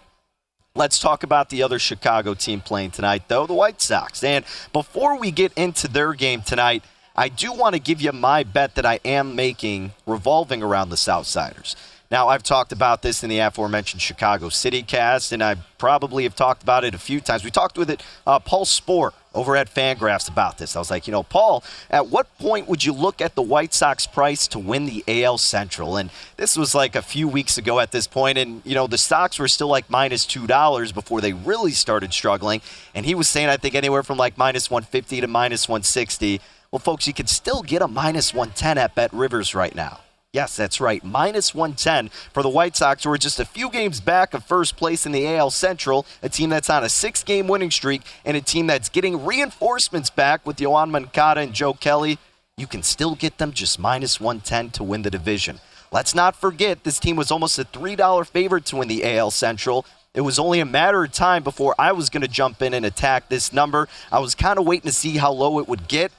Let's 0.77 0.99
talk 0.99 1.23
about 1.23 1.47
the 1.47 1.63
other 1.63 1.79
Chicago 1.79 2.33
team 2.33 2.59
playing 2.59 2.91
tonight, 2.91 3.29
though, 3.29 3.47
the 3.47 3.53
White 3.53 3.79
Sox. 3.81 4.21
And 4.25 4.43
before 4.73 5.17
we 5.17 5.31
get 5.31 5.53
into 5.53 5.87
their 5.87 6.13
game 6.13 6.41
tonight, 6.41 6.83
I 7.15 7.29
do 7.29 7.53
want 7.53 7.75
to 7.75 7.79
give 7.79 8.01
you 8.01 8.11
my 8.11 8.43
bet 8.43 8.75
that 8.75 8.85
I 8.85 8.99
am 9.05 9.37
making 9.37 9.93
revolving 10.05 10.61
around 10.61 10.89
the 10.89 10.97
Southsiders. 10.97 11.77
Now, 12.11 12.27
I've 12.27 12.43
talked 12.43 12.73
about 12.73 13.03
this 13.03 13.23
in 13.23 13.29
the 13.29 13.39
aforementioned 13.39 14.01
Chicago 14.01 14.49
City 14.49 14.83
cast, 14.83 15.31
and 15.31 15.41
I 15.41 15.55
probably 15.77 16.23
have 16.23 16.35
talked 16.35 16.61
about 16.61 16.83
it 16.83 16.93
a 16.93 16.99
few 16.99 17.21
times. 17.21 17.45
We 17.45 17.51
talked 17.51 17.77
with 17.77 17.89
it, 17.89 18.03
uh, 18.27 18.39
Paul 18.39 18.65
Sporer 18.65 19.13
over 19.35 19.55
at 19.55 19.73
Fangraphs 19.73 20.29
about 20.29 20.57
this. 20.57 20.75
I 20.75 20.79
was 20.79 20.89
like, 20.89 21.05
you 21.05 21.11
know, 21.11 21.23
Paul, 21.23 21.63
at 21.89 22.07
what 22.07 22.35
point 22.39 22.67
would 22.67 22.83
you 22.83 22.93
look 22.93 23.21
at 23.21 23.35
the 23.35 23.41
White 23.41 23.73
Sox 23.73 24.07
price 24.07 24.47
to 24.47 24.59
win 24.59 24.85
the 24.85 25.03
AL 25.07 25.37
Central? 25.37 25.97
And 25.97 26.09
this 26.37 26.57
was 26.57 26.73
like 26.73 26.95
a 26.95 27.01
few 27.01 27.27
weeks 27.27 27.57
ago 27.57 27.79
at 27.79 27.91
this 27.91 28.07
point, 28.07 28.37
and 28.37 28.61
you 28.65 28.73
know, 28.73 28.87
the 28.87 28.97
stocks 28.97 29.37
were 29.37 29.47
still 29.47 29.67
like 29.67 29.89
minus 29.89 30.25
two 30.25 30.47
dollars 30.47 30.91
before 30.91 31.21
they 31.21 31.33
really 31.33 31.71
started 31.71 32.13
struggling. 32.13 32.61
And 32.95 33.05
he 33.05 33.13
was 33.13 33.29
saying, 33.29 33.49
I 33.49 33.57
think 33.57 33.75
anywhere 33.75 34.03
from 34.03 34.17
like 34.17 34.37
minus 34.37 34.71
one 34.71 34.83
fifty 34.83 35.21
to 35.21 35.27
minus 35.27 35.69
one 35.69 35.83
sixty. 35.83 36.41
Well, 36.71 36.79
folks, 36.79 37.07
you 37.07 37.13
can 37.13 37.27
still 37.27 37.61
get 37.61 37.81
a 37.81 37.87
minus 37.87 38.33
110 38.33 38.77
at 38.77 38.95
Bet 38.95 39.13
Rivers 39.13 39.55
right 39.55 39.73
now. 39.73 39.99
Yes, 40.35 40.57
that's 40.57 40.81
right. 40.81 41.01
Minus 41.01 41.55
110 41.55 42.09
for 42.33 42.43
the 42.43 42.49
White 42.49 42.75
Sox, 42.75 43.05
who 43.05 43.09
are 43.09 43.17
just 43.17 43.39
a 43.39 43.45
few 43.45 43.69
games 43.69 44.01
back 44.01 44.33
of 44.33 44.43
first 44.43 44.75
place 44.75 45.05
in 45.05 45.13
the 45.13 45.25
AL 45.33 45.51
Central, 45.51 46.05
a 46.21 46.27
team 46.27 46.49
that's 46.49 46.69
on 46.69 46.83
a 46.83 46.89
six 46.89 47.23
game 47.23 47.47
winning 47.47 47.71
streak, 47.71 48.01
and 48.25 48.35
a 48.35 48.41
team 48.41 48.67
that's 48.67 48.89
getting 48.89 49.23
reinforcements 49.23 50.09
back 50.09 50.45
with 50.45 50.57
Yoan 50.57 50.89
Moncada 50.89 51.39
and 51.39 51.53
Joe 51.53 51.73
Kelly. 51.73 52.17
You 52.57 52.67
can 52.67 52.83
still 52.83 53.15
get 53.15 53.37
them 53.37 53.53
just 53.53 53.79
minus 53.79 54.19
110 54.19 54.71
to 54.71 54.83
win 54.83 55.03
the 55.03 55.09
division. 55.09 55.61
Let's 55.93 56.13
not 56.13 56.35
forget, 56.35 56.83
this 56.83 56.99
team 56.99 57.15
was 57.15 57.31
almost 57.31 57.57
a 57.57 57.63
$3 57.63 58.27
favorite 58.27 58.65
to 58.65 58.75
win 58.75 58.89
the 58.89 59.05
AL 59.17 59.31
Central. 59.31 59.85
It 60.13 60.19
was 60.19 60.37
only 60.37 60.59
a 60.59 60.65
matter 60.65 61.05
of 61.05 61.13
time 61.13 61.43
before 61.43 61.75
I 61.79 61.93
was 61.93 62.09
going 62.09 62.23
to 62.23 62.27
jump 62.27 62.61
in 62.61 62.73
and 62.73 62.85
attack 62.85 63.29
this 63.29 63.53
number. 63.53 63.87
I 64.11 64.19
was 64.19 64.35
kind 64.35 64.59
of 64.59 64.67
waiting 64.67 64.89
to 64.89 64.93
see 64.93 65.15
how 65.15 65.31
low 65.31 65.59
it 65.59 65.69
would 65.69 65.87
get. 65.87 66.11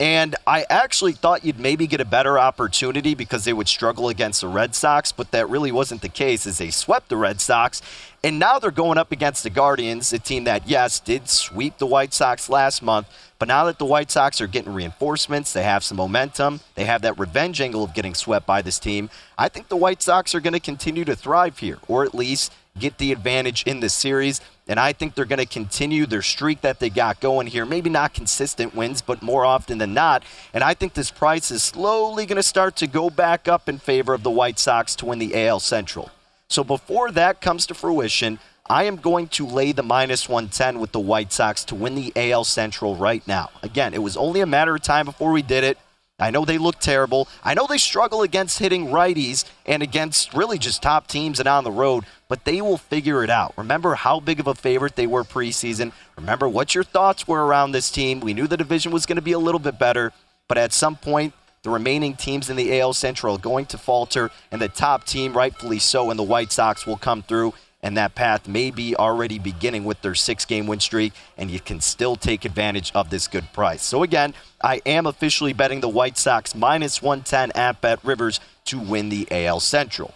And 0.00 0.34
I 0.46 0.64
actually 0.70 1.12
thought 1.12 1.44
you'd 1.44 1.60
maybe 1.60 1.86
get 1.86 2.00
a 2.00 2.06
better 2.06 2.38
opportunity 2.38 3.14
because 3.14 3.44
they 3.44 3.52
would 3.52 3.68
struggle 3.68 4.08
against 4.08 4.40
the 4.40 4.48
Red 4.48 4.74
Sox, 4.74 5.12
but 5.12 5.30
that 5.32 5.50
really 5.50 5.70
wasn't 5.70 6.00
the 6.00 6.08
case 6.08 6.46
as 6.46 6.56
they 6.56 6.70
swept 6.70 7.10
the 7.10 7.18
Red 7.18 7.38
Sox. 7.38 7.82
And 8.24 8.38
now 8.38 8.58
they're 8.58 8.70
going 8.70 8.96
up 8.96 9.12
against 9.12 9.42
the 9.42 9.50
Guardians, 9.50 10.10
a 10.14 10.18
team 10.18 10.44
that, 10.44 10.66
yes, 10.66 11.00
did 11.00 11.28
sweep 11.28 11.76
the 11.76 11.86
White 11.86 12.14
Sox 12.14 12.48
last 12.48 12.82
month. 12.82 13.08
But 13.38 13.48
now 13.48 13.64
that 13.64 13.78
the 13.78 13.84
White 13.84 14.10
Sox 14.10 14.40
are 14.40 14.46
getting 14.46 14.72
reinforcements, 14.72 15.52
they 15.52 15.64
have 15.64 15.84
some 15.84 15.98
momentum, 15.98 16.60
they 16.76 16.86
have 16.86 17.02
that 17.02 17.18
revenge 17.18 17.60
angle 17.60 17.84
of 17.84 17.92
getting 17.92 18.14
swept 18.14 18.46
by 18.46 18.62
this 18.62 18.78
team. 18.78 19.10
I 19.36 19.48
think 19.48 19.68
the 19.68 19.76
White 19.76 20.02
Sox 20.02 20.34
are 20.34 20.40
going 20.40 20.54
to 20.54 20.60
continue 20.60 21.04
to 21.04 21.14
thrive 21.14 21.58
here, 21.58 21.78
or 21.88 22.04
at 22.04 22.14
least 22.14 22.54
get 22.78 22.96
the 22.96 23.12
advantage 23.12 23.64
in 23.64 23.80
this 23.80 23.94
series. 23.94 24.40
And 24.70 24.78
I 24.78 24.92
think 24.92 25.16
they're 25.16 25.24
going 25.24 25.40
to 25.40 25.46
continue 25.46 26.06
their 26.06 26.22
streak 26.22 26.60
that 26.60 26.78
they 26.78 26.90
got 26.90 27.18
going 27.18 27.48
here. 27.48 27.66
Maybe 27.66 27.90
not 27.90 28.14
consistent 28.14 28.72
wins, 28.72 29.02
but 29.02 29.20
more 29.20 29.44
often 29.44 29.78
than 29.78 29.94
not. 29.94 30.22
And 30.54 30.62
I 30.62 30.74
think 30.74 30.94
this 30.94 31.10
price 31.10 31.50
is 31.50 31.64
slowly 31.64 32.24
going 32.24 32.36
to 32.36 32.42
start 32.42 32.76
to 32.76 32.86
go 32.86 33.10
back 33.10 33.48
up 33.48 33.68
in 33.68 33.78
favor 33.78 34.14
of 34.14 34.22
the 34.22 34.30
White 34.30 34.60
Sox 34.60 34.94
to 34.96 35.06
win 35.06 35.18
the 35.18 35.48
AL 35.48 35.58
Central. 35.58 36.12
So 36.46 36.62
before 36.62 37.10
that 37.10 37.40
comes 37.40 37.66
to 37.66 37.74
fruition, 37.74 38.38
I 38.68 38.84
am 38.84 38.94
going 38.94 39.26
to 39.30 39.44
lay 39.44 39.72
the 39.72 39.82
minus 39.82 40.28
110 40.28 40.78
with 40.78 40.92
the 40.92 41.00
White 41.00 41.32
Sox 41.32 41.64
to 41.64 41.74
win 41.74 41.96
the 41.96 42.12
AL 42.14 42.44
Central 42.44 42.94
right 42.94 43.26
now. 43.26 43.50
Again, 43.64 43.92
it 43.92 44.04
was 44.04 44.16
only 44.16 44.40
a 44.40 44.46
matter 44.46 44.76
of 44.76 44.82
time 44.82 45.06
before 45.06 45.32
we 45.32 45.42
did 45.42 45.64
it. 45.64 45.78
I 46.20 46.30
know 46.30 46.44
they 46.44 46.58
look 46.58 46.78
terrible. 46.78 47.28
I 47.42 47.54
know 47.54 47.66
they 47.66 47.78
struggle 47.78 48.22
against 48.22 48.58
hitting 48.58 48.88
righties 48.88 49.44
and 49.66 49.82
against 49.82 50.34
really 50.34 50.58
just 50.58 50.82
top 50.82 51.06
teams 51.06 51.40
and 51.40 51.48
on 51.48 51.64
the 51.64 51.72
road, 51.72 52.04
but 52.28 52.44
they 52.44 52.60
will 52.60 52.76
figure 52.76 53.24
it 53.24 53.30
out. 53.30 53.54
Remember 53.56 53.94
how 53.94 54.20
big 54.20 54.38
of 54.38 54.46
a 54.46 54.54
favorite 54.54 54.96
they 54.96 55.06
were 55.06 55.24
preseason. 55.24 55.92
Remember 56.16 56.48
what 56.48 56.74
your 56.74 56.84
thoughts 56.84 57.26
were 57.26 57.44
around 57.44 57.72
this 57.72 57.90
team. 57.90 58.20
We 58.20 58.34
knew 58.34 58.46
the 58.46 58.56
division 58.56 58.92
was 58.92 59.06
going 59.06 59.16
to 59.16 59.22
be 59.22 59.32
a 59.32 59.38
little 59.38 59.58
bit 59.58 59.78
better, 59.78 60.12
but 60.46 60.58
at 60.58 60.72
some 60.72 60.96
point, 60.96 61.32
the 61.62 61.70
remaining 61.70 62.14
teams 62.14 62.48
in 62.48 62.56
the 62.56 62.80
AL 62.80 62.94
Central 62.94 63.36
are 63.36 63.38
going 63.38 63.66
to 63.66 63.78
falter, 63.78 64.30
and 64.50 64.62
the 64.62 64.68
top 64.68 65.04
team, 65.04 65.34
rightfully 65.34 65.78
so, 65.78 66.08
and 66.10 66.18
the 66.18 66.24
White 66.24 66.52
Sox 66.52 66.86
will 66.86 66.96
come 66.96 67.22
through 67.22 67.52
and 67.82 67.96
that 67.96 68.14
path 68.14 68.46
may 68.46 68.70
be 68.70 68.94
already 68.94 69.38
beginning 69.38 69.84
with 69.84 70.02
their 70.02 70.14
six 70.14 70.44
game 70.44 70.66
win 70.66 70.80
streak, 70.80 71.12
and 71.36 71.50
you 71.50 71.60
can 71.60 71.80
still 71.80 72.16
take 72.16 72.44
advantage 72.44 72.92
of 72.94 73.10
this 73.10 73.26
good 73.26 73.52
price. 73.52 73.82
So, 73.82 74.02
again, 74.02 74.34
I 74.62 74.82
am 74.84 75.06
officially 75.06 75.52
betting 75.52 75.80
the 75.80 75.88
White 75.88 76.18
Sox 76.18 76.54
minus 76.54 77.02
110 77.02 77.52
at 77.52 77.80
Bet 77.80 78.04
Rivers 78.04 78.40
to 78.66 78.78
win 78.78 79.08
the 79.08 79.26
AL 79.30 79.60
Central. 79.60 80.14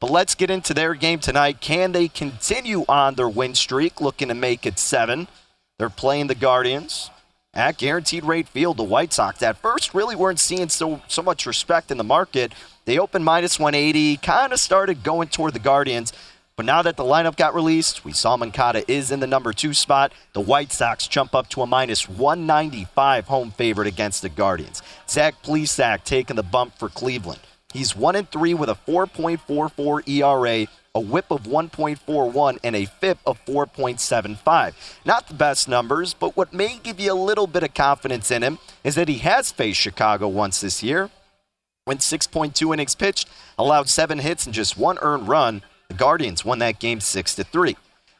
But 0.00 0.10
let's 0.10 0.34
get 0.34 0.50
into 0.50 0.74
their 0.74 0.94
game 0.94 1.18
tonight. 1.18 1.60
Can 1.60 1.92
they 1.92 2.08
continue 2.08 2.84
on 2.88 3.14
their 3.14 3.28
win 3.28 3.54
streak, 3.54 4.00
looking 4.00 4.28
to 4.28 4.34
make 4.34 4.64
it 4.64 4.78
seven? 4.78 5.26
They're 5.78 5.90
playing 5.90 6.28
the 6.28 6.34
Guardians 6.34 7.10
at 7.54 7.78
Guaranteed 7.78 8.24
Rate 8.24 8.48
Field. 8.48 8.76
The 8.76 8.84
White 8.84 9.12
Sox 9.12 9.42
at 9.42 9.58
first 9.58 9.94
really 9.94 10.14
weren't 10.14 10.38
seeing 10.38 10.68
so 10.68 11.00
so 11.08 11.22
much 11.22 11.46
respect 11.46 11.90
in 11.90 11.98
the 11.98 12.04
market. 12.04 12.52
They 12.84 12.98
opened 12.98 13.24
minus 13.24 13.58
180, 13.58 14.18
kind 14.18 14.52
of 14.52 14.60
started 14.60 15.02
going 15.02 15.28
toward 15.28 15.54
the 15.54 15.58
Guardians. 15.58 16.12
But 16.58 16.66
now 16.66 16.82
that 16.82 16.96
the 16.96 17.04
lineup 17.04 17.36
got 17.36 17.54
released, 17.54 18.04
we 18.04 18.12
saw 18.12 18.36
Moncada 18.36 18.82
is 18.90 19.12
in 19.12 19.20
the 19.20 19.28
number 19.28 19.52
two 19.52 19.72
spot. 19.72 20.12
The 20.32 20.40
White 20.40 20.72
Sox 20.72 21.06
jump 21.06 21.32
up 21.32 21.48
to 21.50 21.62
a 21.62 21.68
minus 21.68 22.08
195 22.08 23.28
home 23.28 23.52
favorite 23.52 23.86
against 23.86 24.22
the 24.22 24.28
Guardians. 24.28 24.82
Zach 25.08 25.40
Plesac 25.44 26.02
taking 26.02 26.34
the 26.34 26.42
bump 26.42 26.76
for 26.76 26.88
Cleveland. 26.88 27.38
He's 27.72 27.94
1 27.94 28.16
and 28.16 28.28
3 28.28 28.54
with 28.54 28.68
a 28.70 28.74
4.44 28.74 30.08
ERA, 30.08 30.66
a 30.96 31.00
whip 31.00 31.26
of 31.30 31.44
1.41, 31.44 32.58
and 32.64 32.74
a 32.74 32.86
FIP 32.86 33.18
of 33.24 33.38
4.75. 33.44 34.74
Not 35.04 35.28
the 35.28 35.34
best 35.34 35.68
numbers, 35.68 36.12
but 36.12 36.36
what 36.36 36.52
may 36.52 36.80
give 36.82 36.98
you 36.98 37.12
a 37.12 37.14
little 37.14 37.46
bit 37.46 37.62
of 37.62 37.72
confidence 37.72 38.32
in 38.32 38.42
him 38.42 38.58
is 38.82 38.96
that 38.96 39.06
he 39.06 39.18
has 39.18 39.52
faced 39.52 39.78
Chicago 39.78 40.26
once 40.26 40.60
this 40.60 40.82
year. 40.82 41.08
Went 41.86 42.00
6.2 42.00 42.74
innings 42.74 42.96
pitched, 42.96 43.28
allowed 43.56 43.88
seven 43.88 44.18
hits 44.18 44.44
and 44.44 44.52
just 44.52 44.76
one 44.76 44.98
earned 45.00 45.28
run. 45.28 45.62
The 45.88 45.94
Guardians 45.94 46.44
won 46.44 46.58
that 46.58 46.80
game 46.80 47.00
6 47.00 47.34
to 47.36 47.44
3. 47.44 47.74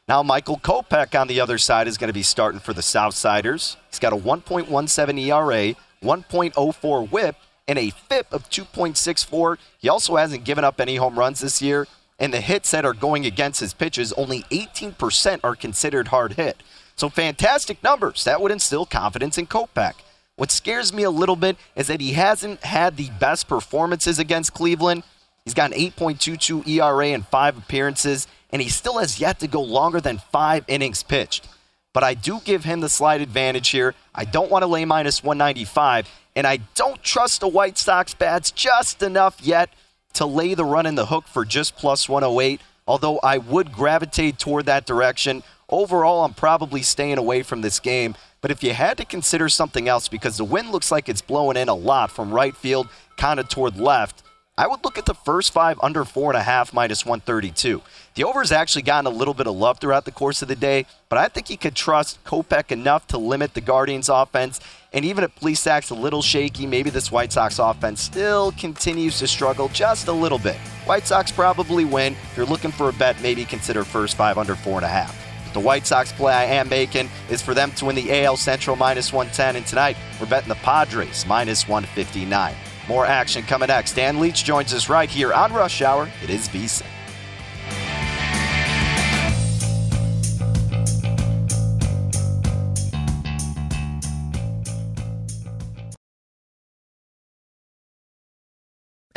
Now 0.07 0.23
Michael 0.23 0.57
Kopech 0.57 1.19
on 1.19 1.27
the 1.27 1.39
other 1.39 1.59
side 1.59 1.87
is 1.87 1.99
going 1.99 2.07
to 2.07 2.13
be 2.13 2.23
starting 2.23 2.59
for 2.59 2.73
the 2.73 2.81
Southsiders. 2.81 3.75
He's 3.91 3.99
got 3.99 4.11
a 4.11 4.17
1.17 4.17 5.27
ERA, 5.27 5.75
1.04 6.01 7.11
whip, 7.11 7.35
and 7.67 7.77
a 7.77 7.91
FIP 7.91 8.33
of 8.33 8.49
2.64. 8.49 9.57
He 9.77 9.87
also 9.87 10.15
hasn't 10.15 10.45
given 10.45 10.63
up 10.63 10.81
any 10.81 10.95
home 10.95 11.19
runs 11.19 11.41
this 11.41 11.61
year, 11.61 11.85
and 12.17 12.33
the 12.33 12.41
hits 12.41 12.71
that 12.71 12.85
are 12.85 12.93
going 12.93 13.27
against 13.27 13.59
his 13.59 13.75
pitches, 13.75 14.13
only 14.13 14.41
18% 14.49 15.41
are 15.43 15.55
considered 15.55 16.07
hard 16.07 16.33
hit. 16.33 16.63
So 16.95 17.07
fantastic 17.07 17.83
numbers. 17.83 18.23
That 18.23 18.41
would 18.41 18.51
instill 18.51 18.87
confidence 18.87 19.37
in 19.37 19.45
Kopech. 19.45 19.93
What 20.37 20.49
scares 20.49 20.91
me 20.91 21.03
a 21.03 21.11
little 21.11 21.35
bit 21.35 21.55
is 21.75 21.85
that 21.85 22.01
he 22.01 22.13
hasn't 22.13 22.63
had 22.63 22.97
the 22.97 23.11
best 23.19 23.47
performances 23.47 24.17
against 24.17 24.55
Cleveland. 24.55 25.03
He's 25.49 25.55
got 25.55 25.73
an 25.73 25.79
8.22 25.79 26.67
ERA 26.67 27.07
in 27.07 27.23
five 27.23 27.57
appearances, 27.57 28.27
and 28.51 28.61
he 28.61 28.69
still 28.69 28.99
has 28.99 29.19
yet 29.19 29.39
to 29.39 29.47
go 29.47 29.63
longer 29.63 29.99
than 29.99 30.19
five 30.31 30.63
innings 30.67 31.01
pitched. 31.01 31.47
But 31.91 32.03
I 32.03 32.13
do 32.13 32.39
give 32.45 32.65
him 32.65 32.81
the 32.81 32.87
slight 32.87 33.19
advantage 33.19 33.69
here. 33.69 33.95
I 34.13 34.25
don't 34.25 34.51
want 34.51 34.61
to 34.61 34.67
lay 34.67 34.85
minus 34.85 35.23
195, 35.23 36.07
and 36.35 36.45
I 36.45 36.57
don't 36.75 37.01
trust 37.01 37.39
the 37.39 37.47
White 37.47 37.79
Sox 37.79 38.13
bats 38.13 38.51
just 38.51 39.01
enough 39.01 39.41
yet 39.41 39.71
to 40.13 40.27
lay 40.27 40.53
the 40.53 40.65
run 40.65 40.85
in 40.85 40.93
the 40.93 41.07
hook 41.07 41.25
for 41.25 41.45
just 41.45 41.75
plus 41.75 42.07
108, 42.07 42.61
although 42.87 43.17
I 43.23 43.39
would 43.39 43.71
gravitate 43.71 44.37
toward 44.37 44.67
that 44.67 44.85
direction. 44.85 45.41
Overall, 45.67 46.25
I'm 46.25 46.35
probably 46.35 46.83
staying 46.83 47.17
away 47.17 47.41
from 47.41 47.61
this 47.61 47.79
game. 47.79 48.13
But 48.41 48.51
if 48.51 48.61
you 48.61 48.73
had 48.73 48.97
to 48.97 49.03
consider 49.03 49.49
something 49.49 49.87
else, 49.87 50.09
because 50.09 50.37
the 50.37 50.45
wind 50.45 50.69
looks 50.69 50.91
like 50.91 51.09
it's 51.09 51.23
blowing 51.23 51.57
in 51.57 51.69
a 51.69 51.73
lot 51.73 52.11
from 52.11 52.29
right 52.31 52.55
field, 52.55 52.87
kind 53.17 53.39
of 53.39 53.49
toward 53.49 53.77
left, 53.77 54.21
I 54.59 54.67
would 54.67 54.83
look 54.83 54.97
at 54.97 55.05
the 55.05 55.13
first 55.13 55.53
five 55.53 55.79
under 55.81 56.03
four 56.03 56.31
and 56.31 56.37
a 56.37 56.43
half 56.43 56.73
minus 56.73 57.05
132. 57.05 57.81
The 58.15 58.25
over 58.25 58.41
has 58.41 58.51
actually 58.51 58.81
gotten 58.81 59.09
a 59.09 59.15
little 59.15 59.33
bit 59.33 59.47
of 59.47 59.55
love 59.55 59.79
throughout 59.79 60.03
the 60.03 60.11
course 60.11 60.41
of 60.41 60.49
the 60.49 60.55
day, 60.57 60.85
but 61.07 61.17
I 61.17 61.29
think 61.29 61.49
you 61.49 61.57
could 61.57 61.75
trust 61.75 62.21
Kopech 62.25 62.69
enough 62.69 63.07
to 63.07 63.17
limit 63.17 63.53
the 63.53 63.61
Guardians' 63.61 64.09
offense. 64.09 64.59
And 64.91 65.05
even 65.05 65.23
if 65.23 65.33
Plesac's 65.35 65.91
a 65.91 65.95
little 65.95 66.21
shaky, 66.21 66.67
maybe 66.67 66.89
this 66.89 67.09
White 67.09 67.31
Sox 67.31 67.57
offense 67.57 68.01
still 68.01 68.51
continues 68.51 69.17
to 69.19 69.27
struggle 69.27 69.69
just 69.69 70.09
a 70.09 70.11
little 70.11 70.39
bit. 70.39 70.57
White 70.83 71.07
Sox 71.07 71.31
probably 71.31 71.85
win. 71.85 72.11
If 72.11 72.35
you're 72.35 72.45
looking 72.45 72.71
for 72.71 72.89
a 72.89 72.93
bet, 72.93 73.15
maybe 73.21 73.45
consider 73.45 73.85
first 73.85 74.17
five 74.17 74.37
under 74.37 74.55
four 74.55 74.75
and 74.75 74.85
a 74.85 74.89
half. 74.89 75.15
The 75.53 75.61
White 75.61 75.87
Sox 75.87 76.11
play 76.11 76.33
I 76.33 76.43
am 76.43 76.67
making 76.67 77.09
is 77.29 77.41
for 77.41 77.53
them 77.53 77.71
to 77.77 77.85
win 77.85 77.95
the 77.95 78.25
AL 78.25 78.35
Central 78.35 78.75
minus 78.75 79.13
110, 79.13 79.55
and 79.55 79.65
tonight 79.65 79.95
we're 80.19 80.27
betting 80.27 80.49
the 80.49 80.55
Padres 80.55 81.25
minus 81.25 81.65
159. 81.65 82.55
More 82.89 83.05
action 83.05 83.43
coming 83.43 83.67
next. 83.67 83.93
Dan 83.93 84.19
Leach 84.19 84.43
joins 84.43 84.73
us 84.73 84.89
right 84.89 85.07
here 85.07 85.31
on 85.31 85.53
Rush 85.53 85.83
Hour. 85.83 86.09
It 86.23 86.31
is 86.31 86.49
VSIN. 86.49 86.98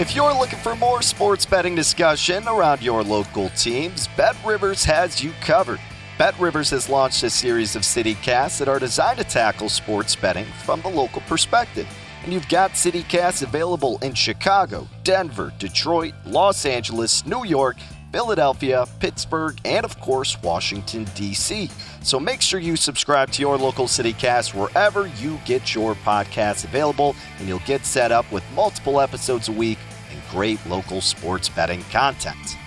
If 0.00 0.14
you're 0.14 0.32
looking 0.32 0.60
for 0.60 0.76
more 0.76 1.02
sports 1.02 1.44
betting 1.44 1.74
discussion 1.74 2.46
around 2.46 2.80
your 2.80 3.02
local 3.02 3.48
teams, 3.50 4.06
Bet 4.16 4.36
Rivers 4.46 4.84
has 4.84 5.24
you 5.24 5.32
covered. 5.40 5.80
Bet 6.18 6.38
Rivers 6.38 6.70
has 6.70 6.88
launched 6.88 7.24
a 7.24 7.30
series 7.30 7.74
of 7.74 7.82
CityCasts 7.82 8.60
that 8.60 8.68
are 8.68 8.78
designed 8.78 9.18
to 9.18 9.24
tackle 9.24 9.68
sports 9.68 10.14
betting 10.14 10.46
from 10.64 10.80
the 10.82 10.88
local 10.88 11.20
perspective. 11.22 11.88
And 12.22 12.32
you've 12.32 12.48
got 12.48 12.74
CityCasts 12.74 13.42
available 13.42 13.98
in 13.98 14.14
Chicago, 14.14 14.86
Denver, 15.02 15.52
Detroit, 15.58 16.14
Los 16.24 16.64
Angeles, 16.64 17.26
New 17.26 17.44
York, 17.44 17.76
Philadelphia, 18.12 18.84
Pittsburgh, 19.00 19.58
and 19.64 19.84
of 19.84 19.98
course, 20.00 20.36
Washington, 20.42 21.06
D.C. 21.14 21.70
So 22.02 22.18
make 22.18 22.42
sure 22.42 22.60
you 22.60 22.76
subscribe 22.76 23.30
to 23.32 23.42
your 23.42 23.56
local 23.56 23.86
CityCast 23.86 24.54
wherever 24.54 25.06
you 25.06 25.40
get 25.44 25.74
your 25.74 25.94
podcasts 25.94 26.64
available, 26.64 27.14
and 27.38 27.48
you'll 27.48 27.58
get 27.60 27.86
set 27.86 28.12
up 28.12 28.30
with 28.32 28.44
multiple 28.54 29.00
episodes 29.00 29.48
a 29.48 29.52
week 29.52 29.78
and 30.10 30.20
great 30.30 30.64
local 30.66 31.00
sports 31.00 31.48
betting 31.48 31.82
content. 31.84 32.57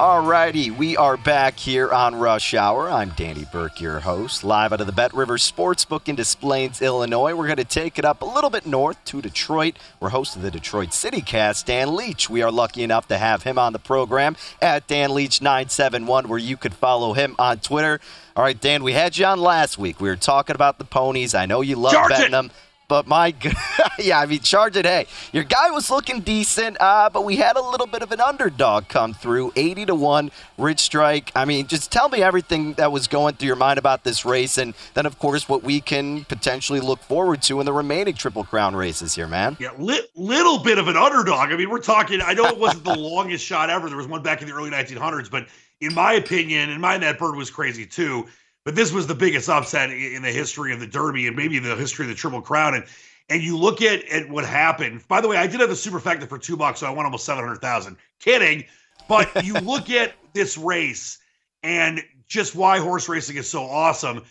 Alrighty, 0.00 0.74
we 0.74 0.96
are 0.96 1.18
back 1.18 1.58
here 1.58 1.92
on 1.92 2.14
Rush 2.14 2.54
Hour. 2.54 2.88
I'm 2.88 3.10
Danny 3.18 3.44
Burke, 3.52 3.82
your 3.82 4.00
host, 4.00 4.42
live 4.42 4.72
out 4.72 4.80
of 4.80 4.86
the 4.86 4.94
Bet 4.94 5.12
River 5.12 5.36
Sportsbook 5.36 6.08
in 6.08 6.16
Des 6.16 6.38
Plaines, 6.40 6.80
Illinois. 6.80 7.34
We're 7.34 7.44
going 7.44 7.58
to 7.58 7.66
take 7.66 7.98
it 7.98 8.06
up 8.06 8.22
a 8.22 8.24
little 8.24 8.48
bit 8.48 8.64
north 8.64 8.96
to 9.04 9.20
Detroit. 9.20 9.76
We're 10.00 10.08
host 10.08 10.36
of 10.36 10.40
the 10.40 10.50
Detroit 10.50 10.94
City 10.94 11.20
Cast, 11.20 11.66
Dan 11.66 11.94
Leach. 11.94 12.30
We 12.30 12.40
are 12.40 12.50
lucky 12.50 12.82
enough 12.82 13.08
to 13.08 13.18
have 13.18 13.42
him 13.42 13.58
on 13.58 13.74
the 13.74 13.78
program 13.78 14.36
at 14.62 14.86
Dan 14.86 15.10
Leach971, 15.10 16.28
where 16.28 16.38
you 16.38 16.56
could 16.56 16.72
follow 16.72 17.12
him 17.12 17.36
on 17.38 17.58
Twitter. 17.58 18.00
All 18.34 18.42
right, 18.42 18.58
Dan, 18.58 18.82
we 18.82 18.94
had 18.94 19.18
you 19.18 19.26
on 19.26 19.38
last 19.38 19.76
week. 19.76 20.00
We 20.00 20.08
were 20.08 20.16
talking 20.16 20.54
about 20.54 20.78
the 20.78 20.86
ponies. 20.86 21.34
I 21.34 21.44
know 21.44 21.60
you 21.60 21.76
love 21.76 21.92
Charge 21.92 22.08
betting 22.08 22.28
it! 22.28 22.30
them. 22.30 22.50
But 22.90 23.06
my, 23.06 23.32
yeah, 24.00 24.18
I 24.18 24.26
mean, 24.26 24.40
charge 24.40 24.76
it. 24.76 24.84
Hey, 24.84 25.06
your 25.32 25.44
guy 25.44 25.70
was 25.70 25.92
looking 25.92 26.22
decent, 26.22 26.76
uh, 26.80 27.08
but 27.08 27.24
we 27.24 27.36
had 27.36 27.56
a 27.56 27.62
little 27.62 27.86
bit 27.86 28.02
of 28.02 28.10
an 28.10 28.20
underdog 28.20 28.88
come 28.88 29.14
through, 29.14 29.52
eighty 29.54 29.86
to 29.86 29.94
one, 29.94 30.32
Rich 30.58 30.80
Strike. 30.80 31.30
I 31.36 31.44
mean, 31.44 31.68
just 31.68 31.92
tell 31.92 32.08
me 32.08 32.20
everything 32.20 32.72
that 32.74 32.90
was 32.90 33.06
going 33.06 33.36
through 33.36 33.46
your 33.46 33.54
mind 33.54 33.78
about 33.78 34.02
this 34.02 34.24
race, 34.24 34.58
and 34.58 34.74
then 34.94 35.06
of 35.06 35.20
course 35.20 35.48
what 35.48 35.62
we 35.62 35.80
can 35.80 36.24
potentially 36.24 36.80
look 36.80 36.98
forward 36.98 37.42
to 37.42 37.60
in 37.60 37.64
the 37.64 37.72
remaining 37.72 38.14
Triple 38.14 38.42
Crown 38.42 38.74
races 38.74 39.14
here, 39.14 39.28
man. 39.28 39.56
Yeah, 39.60 39.70
li- 39.78 40.02
little 40.16 40.58
bit 40.58 40.78
of 40.78 40.88
an 40.88 40.96
underdog. 40.96 41.52
I 41.52 41.56
mean, 41.56 41.70
we're 41.70 41.78
talking. 41.78 42.20
I 42.20 42.34
know 42.34 42.46
it 42.46 42.58
wasn't 42.58 42.82
the 42.82 42.98
longest 42.98 43.44
shot 43.44 43.70
ever. 43.70 43.88
There 43.88 43.98
was 43.98 44.08
one 44.08 44.24
back 44.24 44.42
in 44.42 44.48
the 44.48 44.54
early 44.54 44.70
1900s, 44.70 45.30
but 45.30 45.46
in 45.80 45.94
my 45.94 46.14
opinion, 46.14 46.70
and 46.70 46.82
mine 46.82 47.02
that 47.02 47.20
bird 47.20 47.36
was 47.36 47.50
crazy 47.50 47.86
too. 47.86 48.26
But 48.64 48.74
this 48.74 48.92
was 48.92 49.06
the 49.06 49.14
biggest 49.14 49.48
upset 49.48 49.90
in 49.90 50.22
the 50.22 50.30
history 50.30 50.72
of 50.72 50.80
the 50.80 50.86
Derby 50.86 51.26
and 51.26 51.36
maybe 51.36 51.58
the 51.58 51.76
history 51.76 52.04
of 52.04 52.10
the 52.10 52.14
Triple 52.14 52.42
Crown. 52.42 52.74
And 52.74 52.84
and 53.30 53.42
you 53.42 53.56
look 53.56 53.80
at 53.80 54.04
at 54.06 54.28
what 54.28 54.44
happened. 54.44 55.06
By 55.08 55.20
the 55.20 55.28
way, 55.28 55.36
I 55.36 55.46
did 55.46 55.60
have 55.60 55.68
the 55.68 55.74
superfecta 55.76 56.28
for 56.28 56.38
two 56.38 56.56
bucks, 56.56 56.80
so 56.80 56.86
I 56.86 56.90
won 56.90 57.06
almost 57.06 57.24
seven 57.24 57.44
hundred 57.44 57.60
thousand. 57.60 57.96
Kidding, 58.18 58.64
but 59.08 59.44
you 59.44 59.54
look 59.54 59.88
at 59.90 60.14
this 60.34 60.58
race 60.58 61.18
and 61.62 62.02
just 62.28 62.54
why 62.54 62.78
horse 62.78 63.08
racing 63.08 63.36
is 63.36 63.48
so 63.48 63.62
awesome. 63.62 64.22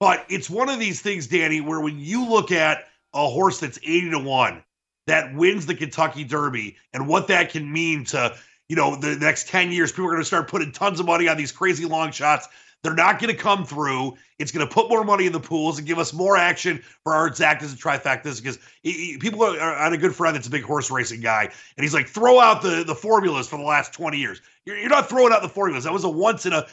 But 0.00 0.24
it's 0.28 0.48
one 0.48 0.68
of 0.68 0.78
these 0.78 1.00
things, 1.00 1.26
Danny, 1.26 1.60
where 1.60 1.80
when 1.80 1.98
you 1.98 2.28
look 2.28 2.52
at 2.52 2.84
a 3.14 3.28
horse 3.28 3.58
that's 3.58 3.78
80 3.78 4.10
to 4.10 4.18
1 4.18 4.62
that 5.08 5.34
wins 5.34 5.66
the 5.66 5.74
Kentucky 5.74 6.22
Derby 6.22 6.76
and 6.92 7.08
what 7.08 7.26
that 7.28 7.50
can 7.50 7.70
mean 7.70 8.04
to, 8.04 8.36
you 8.68 8.76
know, 8.76 8.94
the 8.94 9.16
next 9.16 9.48
10 9.48 9.72
years, 9.72 9.90
people 9.90 10.06
are 10.06 10.10
going 10.10 10.20
to 10.20 10.26
start 10.26 10.48
putting 10.48 10.70
tons 10.70 11.00
of 11.00 11.06
money 11.06 11.26
on 11.26 11.36
these 11.36 11.50
crazy 11.50 11.84
long 11.84 12.12
shots. 12.12 12.46
They're 12.82 12.94
not 12.94 13.18
going 13.18 13.34
to 13.34 13.40
come 13.40 13.64
through. 13.64 14.16
It's 14.38 14.52
going 14.52 14.66
to 14.66 14.72
put 14.72 14.88
more 14.88 15.02
money 15.04 15.26
in 15.26 15.32
the 15.32 15.40
pools 15.40 15.78
and 15.78 15.86
give 15.86 15.98
us 15.98 16.12
more 16.12 16.36
action 16.36 16.80
for 17.02 17.14
our 17.14 17.28
exactas 17.28 17.70
and 17.70 17.78
trifectas 17.78 18.40
because 18.40 18.58
he- 18.82 18.92
he- 19.12 19.18
people 19.18 19.42
are, 19.42 19.58
are 19.58 19.76
on 19.86 19.92
a 19.92 19.98
good 19.98 20.14
friend 20.14 20.36
that's 20.36 20.46
a 20.46 20.50
big 20.50 20.62
horse 20.62 20.90
racing 20.90 21.20
guy. 21.20 21.42
And 21.44 21.84
he's 21.84 21.94
like, 21.94 22.06
throw 22.06 22.38
out 22.38 22.62
the, 22.62 22.84
the 22.84 22.94
formulas 22.94 23.48
for 23.48 23.58
the 23.58 23.64
last 23.64 23.92
20 23.92 24.16
years. 24.18 24.40
You're, 24.64 24.78
you're 24.78 24.88
not 24.88 25.08
throwing 25.08 25.32
out 25.32 25.42
the 25.42 25.48
formulas. 25.48 25.84
That 25.84 25.92
was 25.92 26.04
a 26.04 26.08
once 26.08 26.46
in 26.46 26.52
a 26.52 26.66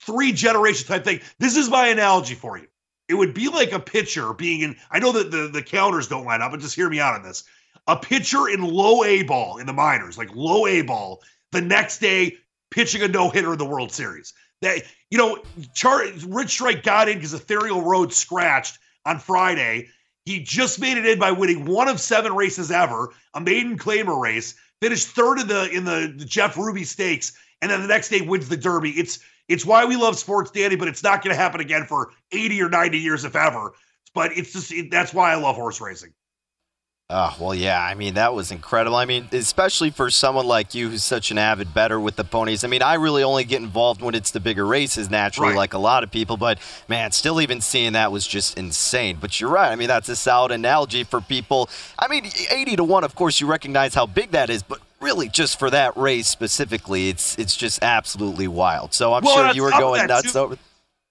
three 0.00 0.32
generation 0.32 0.86
type 0.86 1.04
thing. 1.04 1.20
This 1.38 1.56
is 1.56 1.68
my 1.68 1.88
analogy 1.88 2.34
for 2.34 2.56
you. 2.56 2.66
It 3.08 3.14
would 3.14 3.34
be 3.34 3.48
like 3.48 3.72
a 3.72 3.80
pitcher 3.80 4.32
being 4.32 4.60
in. 4.60 4.76
I 4.90 4.98
know 5.00 5.12
that 5.12 5.30
the 5.30 5.48
the 5.48 5.62
counters 5.62 6.08
don't 6.08 6.24
line 6.24 6.40
up, 6.40 6.52
but 6.52 6.60
just 6.60 6.74
hear 6.74 6.88
me 6.88 7.00
out 7.00 7.14
on 7.14 7.22
this. 7.22 7.44
A 7.88 7.96
pitcher 7.96 8.48
in 8.48 8.62
low 8.62 9.04
A 9.04 9.22
ball 9.24 9.58
in 9.58 9.66
the 9.66 9.72
minors, 9.72 10.16
like 10.16 10.34
low 10.34 10.66
A 10.66 10.82
ball, 10.82 11.20
the 11.50 11.60
next 11.60 11.98
day 11.98 12.36
pitching 12.70 13.02
a 13.02 13.08
no 13.08 13.28
hitter 13.28 13.52
in 13.52 13.58
the 13.58 13.64
World 13.66 13.92
Series. 13.92 14.32
That 14.62 14.82
you 15.10 15.18
know, 15.18 15.38
Char- 15.74 16.06
Rich 16.26 16.50
Strike 16.50 16.82
got 16.82 17.08
in 17.08 17.18
because 17.18 17.34
Ethereal 17.34 17.82
Road 17.82 18.12
scratched 18.12 18.78
on 19.04 19.18
Friday. 19.18 19.88
He 20.24 20.42
just 20.42 20.80
made 20.80 20.96
it 20.96 21.04
in 21.04 21.18
by 21.18 21.32
winning 21.32 21.66
one 21.66 21.88
of 21.88 22.00
seven 22.00 22.34
races 22.34 22.70
ever, 22.70 23.12
a 23.34 23.40
maiden 23.40 23.76
claimer 23.76 24.20
race. 24.20 24.54
Finished 24.80 25.08
third 25.08 25.40
in 25.40 25.48
the 25.48 25.68
in 25.70 25.84
the, 25.84 26.14
the 26.16 26.24
Jeff 26.24 26.56
Ruby 26.56 26.84
Stakes, 26.84 27.32
and 27.60 27.70
then 27.70 27.82
the 27.82 27.88
next 27.88 28.08
day 28.08 28.20
wins 28.22 28.48
the 28.48 28.56
Derby. 28.56 28.90
It's 28.92 29.18
It's 29.48 29.66
why 29.66 29.84
we 29.84 29.96
love 29.96 30.18
sports, 30.18 30.50
Danny, 30.50 30.76
but 30.76 30.88
it's 30.88 31.02
not 31.02 31.22
going 31.22 31.34
to 31.34 31.40
happen 31.40 31.60
again 31.60 31.84
for 31.84 32.12
80 32.30 32.62
or 32.62 32.68
90 32.68 32.98
years, 32.98 33.24
if 33.24 33.36
ever. 33.36 33.72
But 34.14 34.36
it's 34.36 34.52
just 34.52 34.72
it, 34.72 34.90
that's 34.90 35.12
why 35.12 35.32
I 35.32 35.34
love 35.36 35.56
horse 35.56 35.80
racing. 35.80 36.12
Oh, 37.14 37.36
well, 37.38 37.54
yeah. 37.54 37.78
I 37.78 37.94
mean, 37.94 38.14
that 38.14 38.32
was 38.32 38.50
incredible. 38.50 38.96
I 38.96 39.04
mean, 39.04 39.28
especially 39.32 39.90
for 39.90 40.08
someone 40.08 40.46
like 40.46 40.74
you 40.74 40.88
who's 40.88 41.04
such 41.04 41.30
an 41.30 41.36
avid 41.36 41.74
bettor 41.74 42.00
with 42.00 42.16
the 42.16 42.24
ponies. 42.24 42.64
I 42.64 42.68
mean, 42.68 42.80
I 42.80 42.94
really 42.94 43.22
only 43.22 43.44
get 43.44 43.60
involved 43.60 44.00
when 44.00 44.14
it's 44.14 44.30
the 44.30 44.40
bigger 44.40 44.64
races, 44.64 45.10
naturally, 45.10 45.50
right. 45.50 45.58
like 45.58 45.74
a 45.74 45.78
lot 45.78 46.04
of 46.04 46.10
people. 46.10 46.38
But, 46.38 46.58
man, 46.88 47.12
still 47.12 47.40
even 47.42 47.60
seeing 47.60 47.92
that 47.92 48.10
was 48.10 48.26
just 48.26 48.56
insane. 48.56 49.18
But 49.20 49.38
you're 49.40 49.50
right. 49.50 49.70
I 49.70 49.76
mean, 49.76 49.88
that's 49.88 50.08
a 50.08 50.16
solid 50.16 50.52
analogy 50.52 51.04
for 51.04 51.20
people. 51.20 51.68
I 51.98 52.08
mean, 52.08 52.24
80 52.50 52.76
to 52.76 52.84
1, 52.84 53.04
of 53.04 53.14
course, 53.14 53.40
you 53.40 53.46
recognize 53.46 53.94
how 53.94 54.06
big 54.06 54.30
that 54.30 54.48
is. 54.48 54.62
But 54.62 54.80
really, 54.98 55.28
just 55.28 55.58
for 55.58 55.68
that 55.68 55.94
race 55.98 56.28
specifically, 56.28 57.10
it's 57.10 57.38
it's 57.38 57.56
just 57.56 57.82
absolutely 57.82 58.48
wild. 58.48 58.94
So 58.94 59.12
I'm 59.12 59.22
well, 59.22 59.36
sure 59.36 59.54
you 59.54 59.62
were 59.62 59.70
going 59.70 60.06
nuts 60.06 60.32
too. 60.32 60.38
over. 60.38 60.58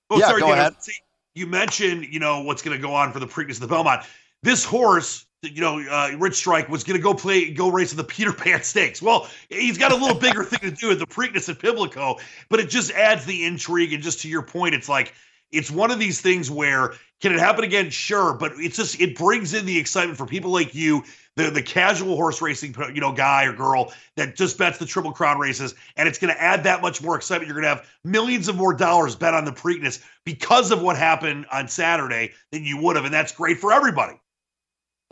Well, 0.09 0.19
yeah, 0.19 0.27
sorry, 0.29 0.41
go 0.41 0.51
ahead. 0.51 0.81
See, 0.81 0.93
you 1.35 1.45
mentioned, 1.45 2.07
you 2.11 2.19
know, 2.19 2.41
what's 2.41 2.61
going 2.61 2.75
to 2.75 2.81
go 2.81 2.93
on 2.93 3.13
for 3.13 3.19
the 3.19 3.27
Preakness 3.27 3.55
of 3.55 3.61
the 3.61 3.67
Belmont. 3.67 4.03
This 4.43 4.65
horse 4.65 5.27
you 5.43 5.61
know, 5.61 5.79
uh, 5.79 6.15
Rich 6.17 6.35
Strike 6.35 6.69
was 6.69 6.83
going 6.83 6.97
to 6.97 7.03
go 7.03 7.13
play, 7.13 7.51
go 7.51 7.71
race 7.71 7.91
in 7.91 7.97
the 7.97 8.03
Peter 8.11 8.33
Pan 8.33 8.61
Stakes. 8.63 9.01
Well, 9.01 9.27
he's 9.49 9.77
got 9.77 9.91
a 9.91 9.95
little 9.95 10.19
bigger 10.19 10.43
thing 10.43 10.59
to 10.59 10.71
do 10.71 10.91
at 10.91 10.99
the 10.99 11.07
Preakness 11.07 11.49
at 11.49 11.59
Pimlico, 11.59 12.17
but 12.49 12.59
it 12.59 12.69
just 12.69 12.91
adds 12.91 13.25
the 13.25 13.45
intrigue. 13.45 13.93
And 13.93 14.03
just 14.03 14.21
to 14.21 14.29
your 14.29 14.43
point, 14.43 14.75
it's 14.75 14.89
like 14.89 15.13
it's 15.51 15.71
one 15.71 15.91
of 15.91 15.99
these 15.99 16.21
things 16.21 16.49
where 16.49 16.93
can 17.21 17.33
it 17.33 17.39
happen 17.39 17.63
again? 17.63 17.89
Sure, 17.89 18.33
but 18.33 18.53
it's 18.55 18.77
just 18.77 19.01
it 19.01 19.17
brings 19.17 19.53
in 19.53 19.65
the 19.65 19.77
excitement 19.77 20.17
for 20.17 20.25
people 20.25 20.51
like 20.51 20.75
you, 20.75 21.03
the 21.35 21.49
the 21.49 21.61
casual 21.63 22.15
horse 22.15 22.39
racing, 22.41 22.75
you 22.93 23.01
know, 23.01 23.11
guy 23.11 23.45
or 23.45 23.53
girl 23.53 23.91
that 24.17 24.35
just 24.35 24.59
bets 24.59 24.77
the 24.77 24.85
Triple 24.85 25.11
Crown 25.11 25.39
races, 25.39 25.73
and 25.97 26.07
it's 26.07 26.19
going 26.19 26.33
to 26.33 26.41
add 26.41 26.63
that 26.63 26.83
much 26.83 27.01
more 27.01 27.15
excitement. 27.15 27.47
You're 27.47 27.59
going 27.59 27.75
to 27.75 27.81
have 27.81 27.89
millions 28.03 28.47
of 28.47 28.55
more 28.55 28.75
dollars 28.75 29.15
bet 29.15 29.33
on 29.33 29.45
the 29.45 29.51
Preakness 29.51 30.03
because 30.23 30.69
of 30.71 30.83
what 30.83 30.97
happened 30.97 31.47
on 31.51 31.67
Saturday 31.67 32.31
than 32.51 32.63
you 32.63 32.77
would 32.77 32.95
have, 32.95 33.05
and 33.05 33.13
that's 33.13 33.31
great 33.31 33.57
for 33.57 33.73
everybody. 33.73 34.20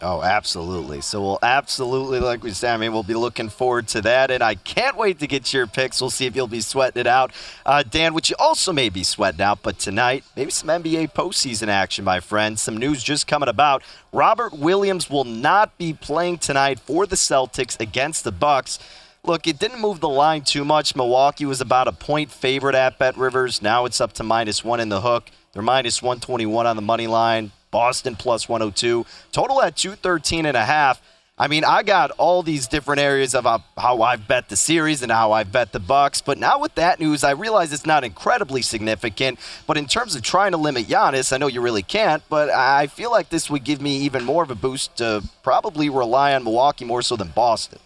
Oh, 0.02 0.22
absolutely. 0.24 1.02
So 1.02 1.22
we'll 1.22 1.40
absolutely, 1.44 2.20
like 2.20 2.42
we 2.42 2.52
said, 2.52 2.74
I 2.74 2.78
mean, 2.78 2.94
we'll 2.94 3.04
be 3.04 3.16
looking 3.16 3.50
forward 3.50 3.88
to 3.90 4.02
that. 4.02 4.32
And 4.32 4.42
I 4.42 4.56
can't 4.56 4.96
wait 4.96 5.20
to 5.20 5.28
get 5.28 5.54
your 5.54 5.68
picks. 5.68 6.00
We'll 6.00 6.10
see 6.10 6.26
if 6.26 6.36
you'll 6.36 6.48
be 6.48 6.62
sweating 6.62 7.02
it 7.02 7.08
out. 7.08 7.32
Uh, 7.66 7.84
Dan, 7.84 8.14
which 8.14 8.30
you 8.30 8.36
also 8.40 8.72
may 8.72 8.90
be 8.90 9.04
sweating 9.04 9.42
out, 9.42 9.62
but 9.62 9.78
tonight, 9.78 10.24
maybe 10.38 10.52
some 10.52 10.70
NBA 10.70 11.14
postseason 11.14 11.68
action, 11.68 12.06
my 12.06 12.22
friend. 12.22 12.58
Some 12.58 12.78
news 12.78 13.04
just 13.04 13.28
coming 13.28 13.50
about. 13.50 13.84
Robert 14.14 14.54
Williams 14.54 15.10
will 15.10 15.26
not 15.26 15.78
be 15.78 15.94
playing 15.94 16.38
tonight 16.38 16.80
for 16.80 17.06
the 17.06 17.18
Celtics 17.18 17.80
against 17.80 18.24
the 18.24 18.32
Bucks. 18.32 18.80
Look, 19.26 19.48
it 19.48 19.60
didn't 19.60 19.82
move 19.82 20.00
the 20.00 20.10
line 20.10 20.44
too 20.44 20.64
much. 20.64 20.96
Milwaukee 20.96 21.46
was 21.46 21.60
about 21.60 21.90
a 21.90 21.92
point 21.92 22.32
favorite 22.32 22.76
at 22.76 22.98
Bet 22.98 23.18
Rivers. 23.18 23.62
Now 23.62 23.84
it's 23.84 24.00
up 24.00 24.14
to 24.14 24.24
minus 24.24 24.64
one 24.64 24.80
in 24.80 24.88
the 24.88 25.02
hook. 25.02 25.30
They're 25.52 25.62
minus 25.62 26.02
121 26.02 26.66
on 26.66 26.76
the 26.78 26.82
money 26.82 27.08
line. 27.08 27.52
Boston 27.72 28.16
plus 28.16 28.50
102. 28.50 29.06
Total 29.32 29.62
at 29.62 29.76
213 29.76 30.46
and 30.46 30.58
a 30.58 30.66
half. 30.66 31.02
I 31.42 31.48
mean, 31.48 31.64
I 31.64 31.84
got 31.84 32.12
all 32.18 32.44
these 32.44 32.68
different 32.68 33.00
areas 33.00 33.34
of 33.34 33.46
uh, 33.46 33.60
how 33.78 34.02
I've 34.02 34.28
bet 34.28 34.50
the 34.50 34.58
series 34.58 35.04
and 35.04 35.10
how 35.10 35.32
I've 35.32 35.54
bet 35.54 35.72
the 35.72 35.80
Bucks, 35.80 36.22
but 36.22 36.38
now 36.38 36.60
with 36.60 36.76
that 36.76 37.00
news, 37.00 37.24
I 37.24 37.32
realize 37.32 37.72
it's 37.72 37.86
not 37.86 38.04
incredibly 38.04 38.62
significant. 38.62 39.40
But 39.66 39.78
in 39.78 39.86
terms 39.86 40.16
of 40.16 40.22
trying 40.22 40.52
to 40.52 40.58
limit 40.58 40.88
Giannis, 40.88 41.32
I 41.32 41.38
know 41.38 41.48
you 41.48 41.62
really 41.62 41.82
can't, 41.82 42.22
but 42.28 42.50
I 42.50 42.88
feel 42.88 43.10
like 43.10 43.30
this 43.30 43.50
would 43.50 43.64
give 43.64 43.80
me 43.80 44.00
even 44.00 44.26
more 44.26 44.44
of 44.44 44.52
a 44.52 44.56
boost 44.56 44.98
to 44.98 45.24
probably 45.42 45.90
rely 45.90 46.36
on 46.36 46.44
Milwaukee 46.44 46.84
more 46.84 47.02
so 47.02 47.16
than 47.16 47.30
Boston. 47.30 47.80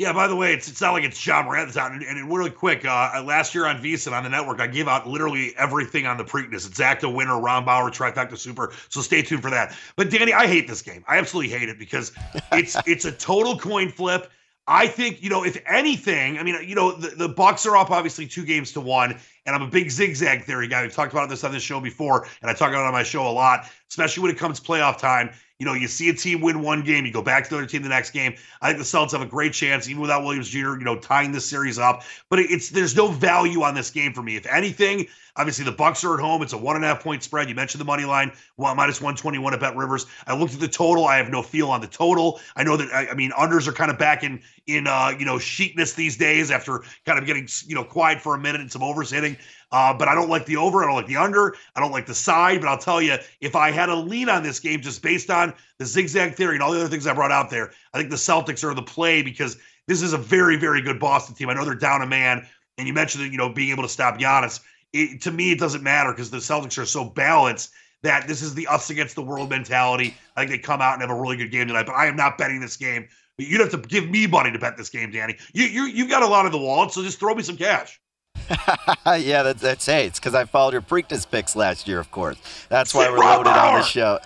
Yeah, 0.00 0.14
by 0.14 0.28
the 0.28 0.34
way, 0.34 0.54
it's, 0.54 0.66
it's 0.66 0.80
not 0.80 0.92
like 0.92 1.04
it's 1.04 1.26
Ja 1.26 1.42
Morant 1.42 1.66
that's 1.66 1.76
out. 1.76 1.92
And, 1.92 2.02
and 2.02 2.32
really 2.34 2.48
quick, 2.48 2.86
uh, 2.86 3.22
last 3.22 3.54
year 3.54 3.66
on 3.66 3.82
VSiN 3.82 4.12
on 4.12 4.22
the 4.22 4.30
network, 4.30 4.58
I 4.58 4.66
gave 4.66 4.88
out 4.88 5.06
literally 5.06 5.54
everything 5.58 6.06
on 6.06 6.16
the 6.16 6.24
Preakness. 6.24 6.66
Exacta 6.66 7.14
winner, 7.14 7.34
Rombauer, 7.34 7.90
trifecta 7.90 8.38
super. 8.38 8.72
So 8.88 9.02
stay 9.02 9.20
tuned 9.20 9.42
for 9.42 9.50
that. 9.50 9.76
But 9.96 10.08
Danny, 10.08 10.32
I 10.32 10.46
hate 10.46 10.66
this 10.66 10.80
game. 10.80 11.04
I 11.06 11.18
absolutely 11.18 11.50
hate 11.50 11.68
it 11.68 11.78
because 11.78 12.12
it's 12.52 12.78
it's 12.86 13.04
a 13.04 13.12
total 13.12 13.58
coin 13.58 13.90
flip. 13.90 14.30
I 14.66 14.86
think, 14.86 15.22
you 15.22 15.28
know, 15.28 15.44
if 15.44 15.60
anything, 15.66 16.38
I 16.38 16.44
mean, 16.44 16.56
you 16.66 16.74
know, 16.74 16.92
the, 16.92 17.08
the 17.08 17.28
Bucks 17.28 17.66
are 17.66 17.76
up 17.76 17.90
obviously 17.90 18.26
two 18.26 18.46
games 18.46 18.72
to 18.72 18.80
one, 18.80 19.18
and 19.44 19.54
I'm 19.54 19.60
a 19.60 19.66
big 19.66 19.90
zigzag 19.90 20.44
theory 20.44 20.66
guy. 20.66 20.80
We've 20.80 20.94
talked 20.94 21.12
about 21.12 21.28
this 21.28 21.44
on 21.44 21.52
this 21.52 21.62
show 21.62 21.78
before, 21.78 22.26
and 22.40 22.50
I 22.50 22.54
talk 22.54 22.70
about 22.70 22.84
it 22.84 22.86
on 22.86 22.92
my 22.92 23.02
show 23.02 23.28
a 23.28 23.28
lot, 23.28 23.66
especially 23.90 24.22
when 24.22 24.30
it 24.30 24.38
comes 24.38 24.60
playoff 24.60 24.96
time. 24.96 25.30
You 25.60 25.66
know, 25.66 25.74
you 25.74 25.88
see 25.88 26.08
a 26.08 26.14
team 26.14 26.40
win 26.40 26.62
one 26.62 26.82
game, 26.82 27.04
you 27.04 27.12
go 27.12 27.20
back 27.20 27.44
to 27.44 27.50
the 27.50 27.56
other 27.56 27.66
team 27.66 27.82
the 27.82 27.90
next 27.90 28.12
game. 28.12 28.34
I 28.62 28.68
think 28.68 28.78
the 28.78 28.84
Celtics 28.84 29.12
have 29.12 29.20
a 29.20 29.26
great 29.26 29.52
chance, 29.52 29.90
even 29.90 30.00
without 30.00 30.24
Williams 30.24 30.48
Jr., 30.48 30.78
you 30.78 30.84
know, 30.84 30.96
tying 30.96 31.32
this 31.32 31.44
series 31.44 31.78
up. 31.78 32.02
But 32.30 32.38
it's 32.38 32.70
there's 32.70 32.96
no 32.96 33.08
value 33.08 33.62
on 33.62 33.74
this 33.74 33.90
game 33.90 34.14
for 34.14 34.22
me. 34.22 34.36
If 34.36 34.46
anything, 34.46 35.06
obviously 35.36 35.66
the 35.66 35.72
Bucks 35.72 36.02
are 36.02 36.14
at 36.14 36.20
home. 36.20 36.40
It's 36.40 36.54
a 36.54 36.58
one 36.58 36.76
and 36.76 36.84
a 36.84 36.88
half 36.88 37.02
point 37.02 37.22
spread. 37.22 37.50
You 37.50 37.54
mentioned 37.54 37.78
the 37.78 37.84
money 37.84 38.06
line, 38.06 38.32
well, 38.56 38.74
minus 38.74 39.02
121 39.02 39.52
at 39.52 39.60
Bet 39.60 39.76
Rivers. 39.76 40.06
I 40.26 40.34
looked 40.34 40.54
at 40.54 40.60
the 40.60 40.68
total. 40.68 41.04
I 41.04 41.18
have 41.18 41.28
no 41.28 41.42
feel 41.42 41.68
on 41.70 41.82
the 41.82 41.88
total. 41.88 42.40
I 42.56 42.64
know 42.64 42.78
that 42.78 42.90
I, 42.92 43.10
I 43.10 43.14
mean 43.14 43.30
unders 43.32 43.68
are 43.68 43.72
kind 43.72 43.90
of 43.90 43.98
back 43.98 44.24
in 44.24 44.40
in 44.66 44.86
uh, 44.86 45.12
you 45.18 45.26
know, 45.26 45.36
sheetness 45.36 45.94
these 45.94 46.16
days 46.16 46.50
after 46.50 46.84
kind 47.04 47.18
of 47.18 47.26
getting 47.26 47.48
you 47.66 47.74
know 47.74 47.84
quiet 47.84 48.20
for 48.20 48.34
a 48.34 48.38
minute 48.38 48.62
and 48.62 48.72
some 48.72 48.82
overs 48.82 49.10
hitting. 49.10 49.36
Uh, 49.72 49.94
but 49.94 50.08
I 50.08 50.14
don't 50.14 50.28
like 50.28 50.46
the 50.46 50.56
over. 50.56 50.82
I 50.82 50.86
don't 50.86 50.96
like 50.96 51.06
the 51.06 51.16
under. 51.16 51.54
I 51.76 51.80
don't 51.80 51.92
like 51.92 52.06
the 52.06 52.14
side. 52.14 52.60
But 52.60 52.68
I'll 52.68 52.78
tell 52.78 53.00
you, 53.00 53.16
if 53.40 53.54
I 53.54 53.70
had 53.70 53.88
a 53.88 53.94
lean 53.94 54.28
on 54.28 54.42
this 54.42 54.58
game 54.58 54.80
just 54.80 55.02
based 55.02 55.30
on 55.30 55.54
the 55.78 55.86
zigzag 55.86 56.34
theory 56.34 56.54
and 56.54 56.62
all 56.62 56.72
the 56.72 56.80
other 56.80 56.88
things 56.88 57.06
I 57.06 57.14
brought 57.14 57.30
out 57.30 57.50
there, 57.50 57.70
I 57.94 57.98
think 57.98 58.10
the 58.10 58.16
Celtics 58.16 58.64
are 58.64 58.74
the 58.74 58.82
play 58.82 59.22
because 59.22 59.56
this 59.86 60.02
is 60.02 60.12
a 60.12 60.18
very, 60.18 60.56
very 60.56 60.82
good 60.82 60.98
Boston 60.98 61.34
team. 61.34 61.48
I 61.48 61.54
know 61.54 61.64
they're 61.64 61.74
down 61.74 62.02
a 62.02 62.06
man. 62.06 62.46
And 62.78 62.86
you 62.88 62.94
mentioned 62.94 63.24
that, 63.24 63.30
you 63.30 63.38
know, 63.38 63.52
being 63.52 63.70
able 63.70 63.82
to 63.82 63.88
stop 63.88 64.18
Giannis. 64.18 64.60
It, 64.92 65.20
to 65.22 65.30
me, 65.30 65.52
it 65.52 65.58
doesn't 65.58 65.82
matter 65.82 66.12
because 66.12 66.30
the 66.30 66.38
Celtics 66.38 66.78
are 66.78 66.86
so 66.86 67.04
balanced 67.04 67.70
that 68.02 68.26
this 68.26 68.42
is 68.42 68.54
the 68.54 68.66
us 68.66 68.90
against 68.90 69.14
the 69.14 69.22
world 69.22 69.50
mentality. 69.50 70.16
I 70.34 70.40
think 70.40 70.50
they 70.50 70.58
come 70.58 70.80
out 70.80 70.94
and 70.94 71.02
have 71.02 71.10
a 71.10 71.20
really 71.20 71.36
good 71.36 71.50
game 71.50 71.68
tonight. 71.68 71.86
But 71.86 71.94
I 71.94 72.06
am 72.06 72.16
not 72.16 72.38
betting 72.38 72.60
this 72.60 72.76
game. 72.76 73.06
You'd 73.38 73.60
have 73.60 73.70
to 73.70 73.78
give 73.78 74.08
me 74.08 74.26
money 74.26 74.50
to 74.50 74.58
bet 74.58 74.76
this 74.76 74.88
game, 74.88 75.10
Danny. 75.10 75.36
You 75.52 75.64
you 75.64 75.84
you've 75.84 76.10
got 76.10 76.22
a 76.22 76.26
lot 76.26 76.46
of 76.46 76.52
the 76.52 76.58
wallet, 76.58 76.92
so 76.92 77.02
just 77.02 77.18
throw 77.18 77.34
me 77.34 77.42
some 77.42 77.56
cash. 77.56 78.00
yeah, 79.06 79.42
that's 79.42 79.60
that's 79.60 79.86
hey, 79.86 80.06
it's 80.06 80.18
because 80.18 80.34
I 80.34 80.44
followed 80.44 80.72
your 80.72 80.82
Preakness 80.82 81.28
picks 81.28 81.54
last 81.54 81.86
year, 81.86 81.98
of 81.98 82.10
course. 82.10 82.38
That's 82.68 82.94
why 82.94 83.10
we're 83.10 83.18
loaded 83.18 83.48
on 83.48 83.80
the 83.80 83.82
show. 83.82 84.18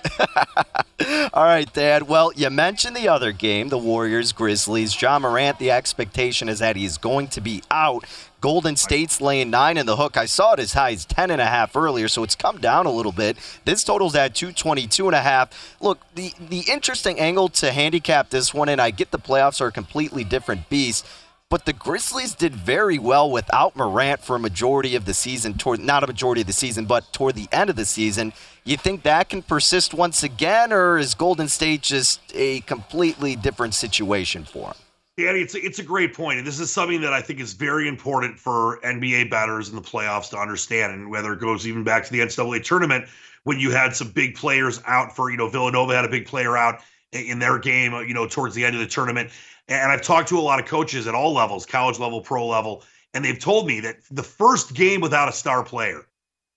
All 1.33 1.45
right, 1.45 1.71
Dad. 1.73 2.05
Well, 2.05 2.33
you 2.35 2.51
mentioned 2.51 2.97
the 2.97 3.09
other 3.09 3.33
game, 3.33 3.69
the 3.69 3.79
Warriors 3.79 4.33
Grizzlies. 4.33 5.01
Ja 5.01 5.19
Morant, 5.19 5.59
the 5.59 5.71
expectation 5.71 6.49
is 6.49 6.61
that 6.61 6.77
he's 6.77 6.99
going 6.99 7.29
to 7.29 7.41
be 7.41 7.63
out. 7.71 8.05
Golden 8.41 8.77
State's 8.77 9.23
laying 9.23 9.49
nine 9.49 9.79
in 9.79 9.87
the 9.87 9.97
hook. 9.97 10.19
I 10.19 10.27
saw 10.27 10.53
it 10.53 10.61
as 10.61 10.75
high 10.75 10.93
as 10.93 11.07
ten 11.07 11.31
and 11.31 11.41
a 11.41 11.47
half 11.47 11.75
earlier, 11.75 12.09
so 12.09 12.23
it's 12.23 12.35
come 12.35 12.59
down 12.59 12.85
a 12.85 12.91
little 12.91 13.13
bit. 13.13 13.39
This 13.65 13.83
total's 13.83 14.15
at 14.15 14.35
222 14.35 15.07
and 15.07 15.17
a 15.17 15.21
half. 15.21 15.77
Look, 15.81 16.01
the 16.15 16.35
the 16.39 16.65
interesting 16.71 17.19
angle 17.19 17.49
to 17.51 17.73
handicap 17.73 18.29
this 18.29 18.53
one, 18.53 18.69
and 18.69 18.81
I 18.83 18.91
get 18.91 19.13
the 19.13 19.19
playoffs 19.19 19.61
are 19.63 19.69
a 19.69 19.73
completely 19.73 20.25
different 20.25 20.69
beast 20.69 21.07
but 21.51 21.67
the 21.67 21.73
Grizzlies 21.73 22.35
did 22.35 22.55
very 22.55 22.99
well 22.99 23.31
without 23.31 23.77
Morant 23.77 24.21
for 24.21 24.37
a 24.37 24.39
majority 24.39 24.97
of 24.97 25.05
the 25.05 25.15
season, 25.15 25.55
toward 25.55 25.81
not 25.81 26.03
a 26.03 26.07
majority 26.07 26.41
of 26.41 26.47
the 26.47 26.53
season, 26.53 26.87
but 26.87 27.13
toward 27.13 27.35
the 27.35 27.49
end 27.53 27.71
of 27.71 27.77
the 27.77 27.85
season. 27.85 28.33
You 28.65 28.77
think 28.77 29.03
that 29.03 29.29
can 29.29 29.43
persist 29.43 29.95
once 29.95 30.23
again, 30.23 30.73
or 30.73 30.99
is 30.99 31.15
Golden 31.15 31.49
State 31.49 31.83
just 31.83 32.21
a 32.35 32.61
completely 32.61 33.37
different 33.37 33.75
situation 33.75 34.45
for 34.45 34.69
them? 34.69 34.77
Danny, 35.17 35.41
it's 35.43 35.55
a, 35.55 35.65
it's 35.65 35.79
a 35.79 35.85
great 35.85 36.13
point, 36.13 36.39
and 36.39 36.47
this 36.47 36.59
is 36.59 36.73
something 36.73 37.01
that 37.03 37.13
I 37.13 37.21
think 37.21 37.39
is 37.39 37.53
very 37.53 37.87
important 37.87 38.37
for 38.37 38.81
NBA 38.83 39.31
batters 39.31 39.69
in 39.69 39.77
the 39.77 39.83
playoffs 39.83 40.31
to 40.31 40.39
understand, 40.39 40.93
and 40.93 41.09
whether 41.09 41.33
it 41.33 41.41
goes 41.41 41.69
even 41.69 41.85
back 41.85 42.05
to 42.07 42.11
the 42.13 42.19
NCAA 42.19 42.65
tournament 42.65 43.07
when 43.45 43.61
you 43.61 43.71
had 43.71 43.95
some 43.95 44.11
big 44.11 44.35
players 44.35 44.83
out 44.87 45.15
for 45.15 45.31
you 45.31 45.37
know 45.37 45.49
Villanova 45.49 45.95
had 45.95 46.05
a 46.05 46.09
big 46.09 46.27
player 46.27 46.57
out 46.57 46.81
in 47.13 47.39
their 47.39 47.59
game, 47.59 47.95
uh, 47.95 48.01
you 48.01 48.13
know, 48.13 48.27
towards 48.27 48.55
the 48.55 48.65
end 48.65 48.75
of 48.75 48.81
the 48.81 48.89
tournament. 48.89 49.31
And 49.69 49.91
I've 49.91 50.03
talked 50.03 50.29
to 50.29 50.39
a 50.39 50.41
lot 50.41 50.61
of 50.61 50.67
coaches 50.67 51.07
at 51.07 51.15
all 51.15 51.33
levels, 51.33 51.65
college 51.65 51.99
level, 51.99 52.21
pro 52.21 52.47
level, 52.47 52.85
and 53.15 53.25
they've 53.25 53.39
told 53.39 53.67
me 53.67 53.81
that 53.81 53.97
the 54.11 54.23
first 54.23 54.75
game 54.75 55.01
without 55.01 55.29
a 55.29 55.33
star 55.33 55.65
player 55.65 56.07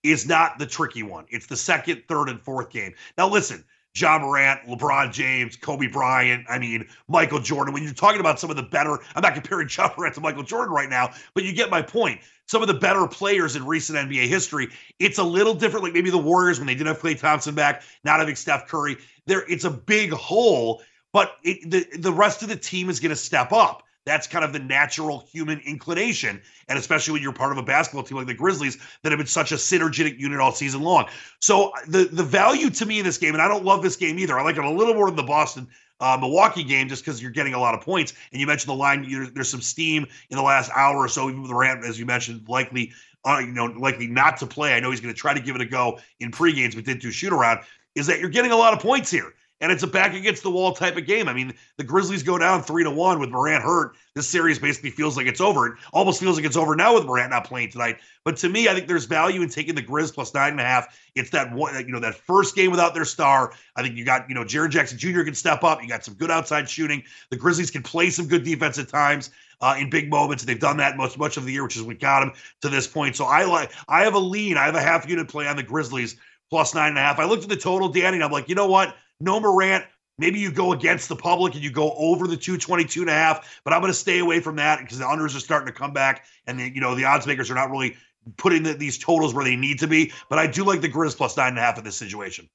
is 0.02 0.26
not 0.26 0.58
the 0.58 0.66
tricky 0.66 1.02
one. 1.02 1.24
It's 1.30 1.46
the 1.46 1.56
second, 1.56 2.02
third, 2.08 2.28
and 2.28 2.40
fourth 2.40 2.70
game. 2.70 2.94
Now, 3.16 3.28
listen, 3.28 3.64
Ja 3.96 4.18
Morant, 4.18 4.60
LeBron 4.66 5.12
James, 5.12 5.56
Kobe 5.56 5.86
Bryant, 5.88 6.44
I 6.48 6.58
mean, 6.58 6.86
Michael 7.08 7.40
Jordan. 7.40 7.74
When 7.74 7.82
you're 7.82 7.92
talking 7.92 8.20
about 8.20 8.38
some 8.38 8.50
of 8.50 8.56
the 8.56 8.62
better, 8.62 8.98
I'm 9.14 9.22
not 9.22 9.34
comparing 9.34 9.68
Ja 9.76 9.92
Morant 9.96 10.14
to 10.14 10.20
Michael 10.20 10.42
Jordan 10.42 10.74
right 10.74 10.88
now, 10.88 11.12
but 11.34 11.44
you 11.44 11.52
get 11.52 11.70
my 11.70 11.82
point. 11.82 12.20
Some 12.46 12.62
of 12.62 12.68
the 12.68 12.74
better 12.74 13.06
players 13.06 13.56
in 13.56 13.66
recent 13.66 13.98
NBA 13.98 14.26
history, 14.26 14.68
it's 14.98 15.18
a 15.18 15.22
little 15.22 15.54
different. 15.54 15.84
Like 15.84 15.92
maybe 15.92 16.10
the 16.10 16.18
Warriors 16.18 16.58
when 16.58 16.66
they 16.66 16.74
didn't 16.74 16.88
have 16.88 17.00
Klay 17.00 17.18
Thompson 17.18 17.54
back, 17.54 17.82
not 18.04 18.20
having 18.20 18.36
Steph 18.36 18.66
Curry. 18.66 18.96
There, 19.26 19.44
it's 19.48 19.64
a 19.64 19.70
big 19.70 20.12
hole 20.12 20.82
but 21.12 21.36
it, 21.42 21.70
the 21.70 21.98
the 21.98 22.12
rest 22.12 22.42
of 22.42 22.48
the 22.48 22.56
team 22.56 22.90
is 22.90 23.00
going 23.00 23.10
to 23.10 23.16
step 23.16 23.52
up. 23.52 23.82
That's 24.04 24.26
kind 24.26 24.42
of 24.42 24.54
the 24.54 24.58
natural 24.58 25.28
human 25.30 25.60
inclination, 25.60 26.40
and 26.68 26.78
especially 26.78 27.12
when 27.12 27.22
you're 27.22 27.32
part 27.32 27.52
of 27.52 27.58
a 27.58 27.62
basketball 27.62 28.02
team 28.04 28.16
like 28.16 28.26
the 28.26 28.34
Grizzlies 28.34 28.78
that 29.02 29.12
have 29.12 29.18
been 29.18 29.26
such 29.26 29.52
a 29.52 29.56
synergetic 29.56 30.18
unit 30.18 30.40
all 30.40 30.52
season 30.52 30.82
long. 30.82 31.08
So 31.40 31.72
the 31.86 32.04
the 32.04 32.22
value 32.22 32.70
to 32.70 32.86
me 32.86 32.98
in 32.98 33.04
this 33.04 33.18
game, 33.18 33.34
and 33.34 33.42
I 33.42 33.48
don't 33.48 33.64
love 33.64 33.82
this 33.82 33.96
game 33.96 34.18
either. 34.18 34.38
I 34.38 34.42
like 34.42 34.56
it 34.56 34.64
a 34.64 34.70
little 34.70 34.94
more 34.94 35.06
than 35.06 35.16
the 35.16 35.22
Boston 35.24 35.68
uh, 36.00 36.16
Milwaukee 36.18 36.64
game 36.64 36.88
just 36.88 37.04
because 37.04 37.20
you're 37.20 37.30
getting 37.30 37.54
a 37.54 37.58
lot 37.58 37.74
of 37.74 37.80
points. 37.80 38.14
And 38.32 38.40
you 38.40 38.46
mentioned 38.46 38.70
the 38.70 38.76
line, 38.76 39.30
there's 39.34 39.48
some 39.48 39.60
steam 39.60 40.06
in 40.30 40.36
the 40.36 40.42
last 40.42 40.70
hour 40.74 40.96
or 40.96 41.08
so, 41.08 41.28
even 41.28 41.42
with 41.42 41.50
Durant, 41.50 41.84
as 41.84 41.98
you 41.98 42.06
mentioned, 42.06 42.48
likely 42.48 42.92
uh, 43.24 43.38
you 43.40 43.52
know, 43.52 43.66
likely 43.66 44.06
not 44.06 44.36
to 44.38 44.46
play. 44.46 44.74
I 44.74 44.80
know 44.80 44.90
he's 44.90 45.00
going 45.00 45.12
to 45.12 45.20
try 45.20 45.34
to 45.34 45.40
give 45.40 45.56
it 45.56 45.60
a 45.60 45.66
go 45.66 45.98
in 46.20 46.30
pre-games, 46.30 46.74
but 46.74 46.84
did 46.84 47.00
do 47.00 47.10
shoot 47.10 47.32
around. 47.32 47.60
Is 47.94 48.06
that 48.06 48.20
you're 48.20 48.28
getting 48.28 48.52
a 48.52 48.56
lot 48.56 48.72
of 48.72 48.80
points 48.80 49.10
here 49.10 49.34
and 49.60 49.72
it's 49.72 49.82
a 49.82 49.86
back 49.86 50.14
against 50.14 50.42
the 50.42 50.50
wall 50.50 50.72
type 50.72 50.96
of 50.96 51.06
game. 51.06 51.28
I 51.28 51.32
mean, 51.32 51.52
the 51.76 51.84
Grizzlies 51.84 52.22
go 52.22 52.38
down 52.38 52.62
three 52.62 52.84
to 52.84 52.90
one 52.90 53.18
with 53.18 53.30
Morant 53.30 53.62
hurt. 53.62 53.96
This 54.14 54.28
series 54.28 54.58
basically 54.58 54.90
feels 54.90 55.16
like 55.16 55.26
it's 55.26 55.40
over. 55.40 55.66
It 55.66 55.78
almost 55.92 56.20
feels 56.20 56.36
like 56.36 56.44
it's 56.44 56.56
over 56.56 56.76
now 56.76 56.94
with 56.94 57.04
Morant 57.04 57.30
not 57.30 57.44
playing 57.44 57.70
tonight. 57.70 57.98
But 58.24 58.36
to 58.38 58.48
me, 58.48 58.68
I 58.68 58.74
think 58.74 58.86
there's 58.86 59.06
value 59.06 59.42
in 59.42 59.48
taking 59.48 59.74
the 59.74 59.82
Grizz 59.82 60.14
plus 60.14 60.32
nine 60.32 60.52
and 60.52 60.60
a 60.60 60.64
half. 60.64 60.98
It's 61.14 61.30
that 61.30 61.52
one, 61.52 61.74
you 61.86 61.92
know, 61.92 62.00
that 62.00 62.14
first 62.14 62.54
game 62.54 62.70
without 62.70 62.94
their 62.94 63.04
star. 63.04 63.52
I 63.74 63.82
think 63.82 63.96
you 63.96 64.04
got, 64.04 64.28
you 64.28 64.34
know, 64.34 64.44
Jaren 64.44 64.70
Jackson 64.70 64.98
Jr. 64.98 65.22
can 65.22 65.34
step 65.34 65.64
up. 65.64 65.82
You 65.82 65.88
got 65.88 66.04
some 66.04 66.14
good 66.14 66.30
outside 66.30 66.68
shooting. 66.68 67.02
The 67.30 67.36
Grizzlies 67.36 67.70
can 67.70 67.82
play 67.82 68.10
some 68.10 68.28
good 68.28 68.44
defense 68.44 68.78
at 68.78 68.88
times. 68.88 69.30
Uh, 69.60 69.74
in 69.76 69.90
big 69.90 70.08
moments. 70.08 70.44
They've 70.44 70.60
done 70.60 70.76
that 70.76 70.96
much 70.96 71.18
much 71.18 71.36
of 71.36 71.44
the 71.44 71.52
year, 71.52 71.64
which 71.64 71.74
is 71.74 71.82
what 71.82 71.98
got 71.98 72.20
them 72.20 72.32
to 72.60 72.68
this 72.68 72.86
point. 72.86 73.16
So 73.16 73.24
I 73.24 73.42
like 73.42 73.72
I 73.88 74.02
have 74.04 74.14
a 74.14 74.18
lean. 74.20 74.56
I 74.56 74.66
have 74.66 74.76
a 74.76 74.80
half 74.80 75.08
unit 75.08 75.26
play 75.26 75.48
on 75.48 75.56
the 75.56 75.64
Grizzlies 75.64 76.16
plus 76.50 76.74
nine 76.74 76.90
and 76.90 76.98
a 76.98 77.02
half. 77.02 77.18
I 77.18 77.24
looked 77.24 77.42
at 77.42 77.48
the 77.48 77.56
total, 77.56 77.88
Danny, 77.88 78.16
and 78.16 78.24
I'm 78.24 78.30
like, 78.30 78.48
you 78.48 78.54
know 78.54 78.66
what? 78.66 78.96
No 79.20 79.40
Morant, 79.40 79.84
Maybe 80.18 80.40
you 80.40 80.50
go 80.50 80.72
against 80.72 81.08
the 81.08 81.16
public 81.16 81.54
and 81.54 81.62
you 81.62 81.70
go 81.70 81.92
over 81.92 82.26
the 82.26 82.36
222 82.36 83.02
and 83.02 83.10
a 83.10 83.12
half, 83.12 83.60
but 83.64 83.72
I'm 83.72 83.80
going 83.80 83.92
to 83.92 83.98
stay 83.98 84.18
away 84.18 84.40
from 84.40 84.56
that 84.56 84.80
because 84.80 84.98
the 84.98 85.04
unders 85.04 85.36
are 85.36 85.40
starting 85.40 85.66
to 85.66 85.72
come 85.72 85.92
back 85.92 86.26
and 86.46 86.58
the, 86.58 86.68
you 86.74 86.80
know, 86.80 86.96
the 86.96 87.04
odds 87.04 87.26
makers 87.26 87.50
are 87.50 87.54
not 87.54 87.70
really 87.70 87.96
putting 88.36 88.64
the, 88.64 88.74
these 88.74 88.98
totals 88.98 89.32
where 89.32 89.44
they 89.44 89.54
need 89.54 89.78
to 89.78 89.86
be. 89.86 90.12
But 90.28 90.40
I 90.40 90.48
do 90.48 90.64
like 90.64 90.80
the 90.80 90.88
Grizz 90.88 91.16
plus 91.16 91.36
nine 91.36 91.50
and 91.50 91.58
a 91.58 91.60
half 91.60 91.78
in 91.78 91.84
this 91.84 91.96
situation. 91.96 92.48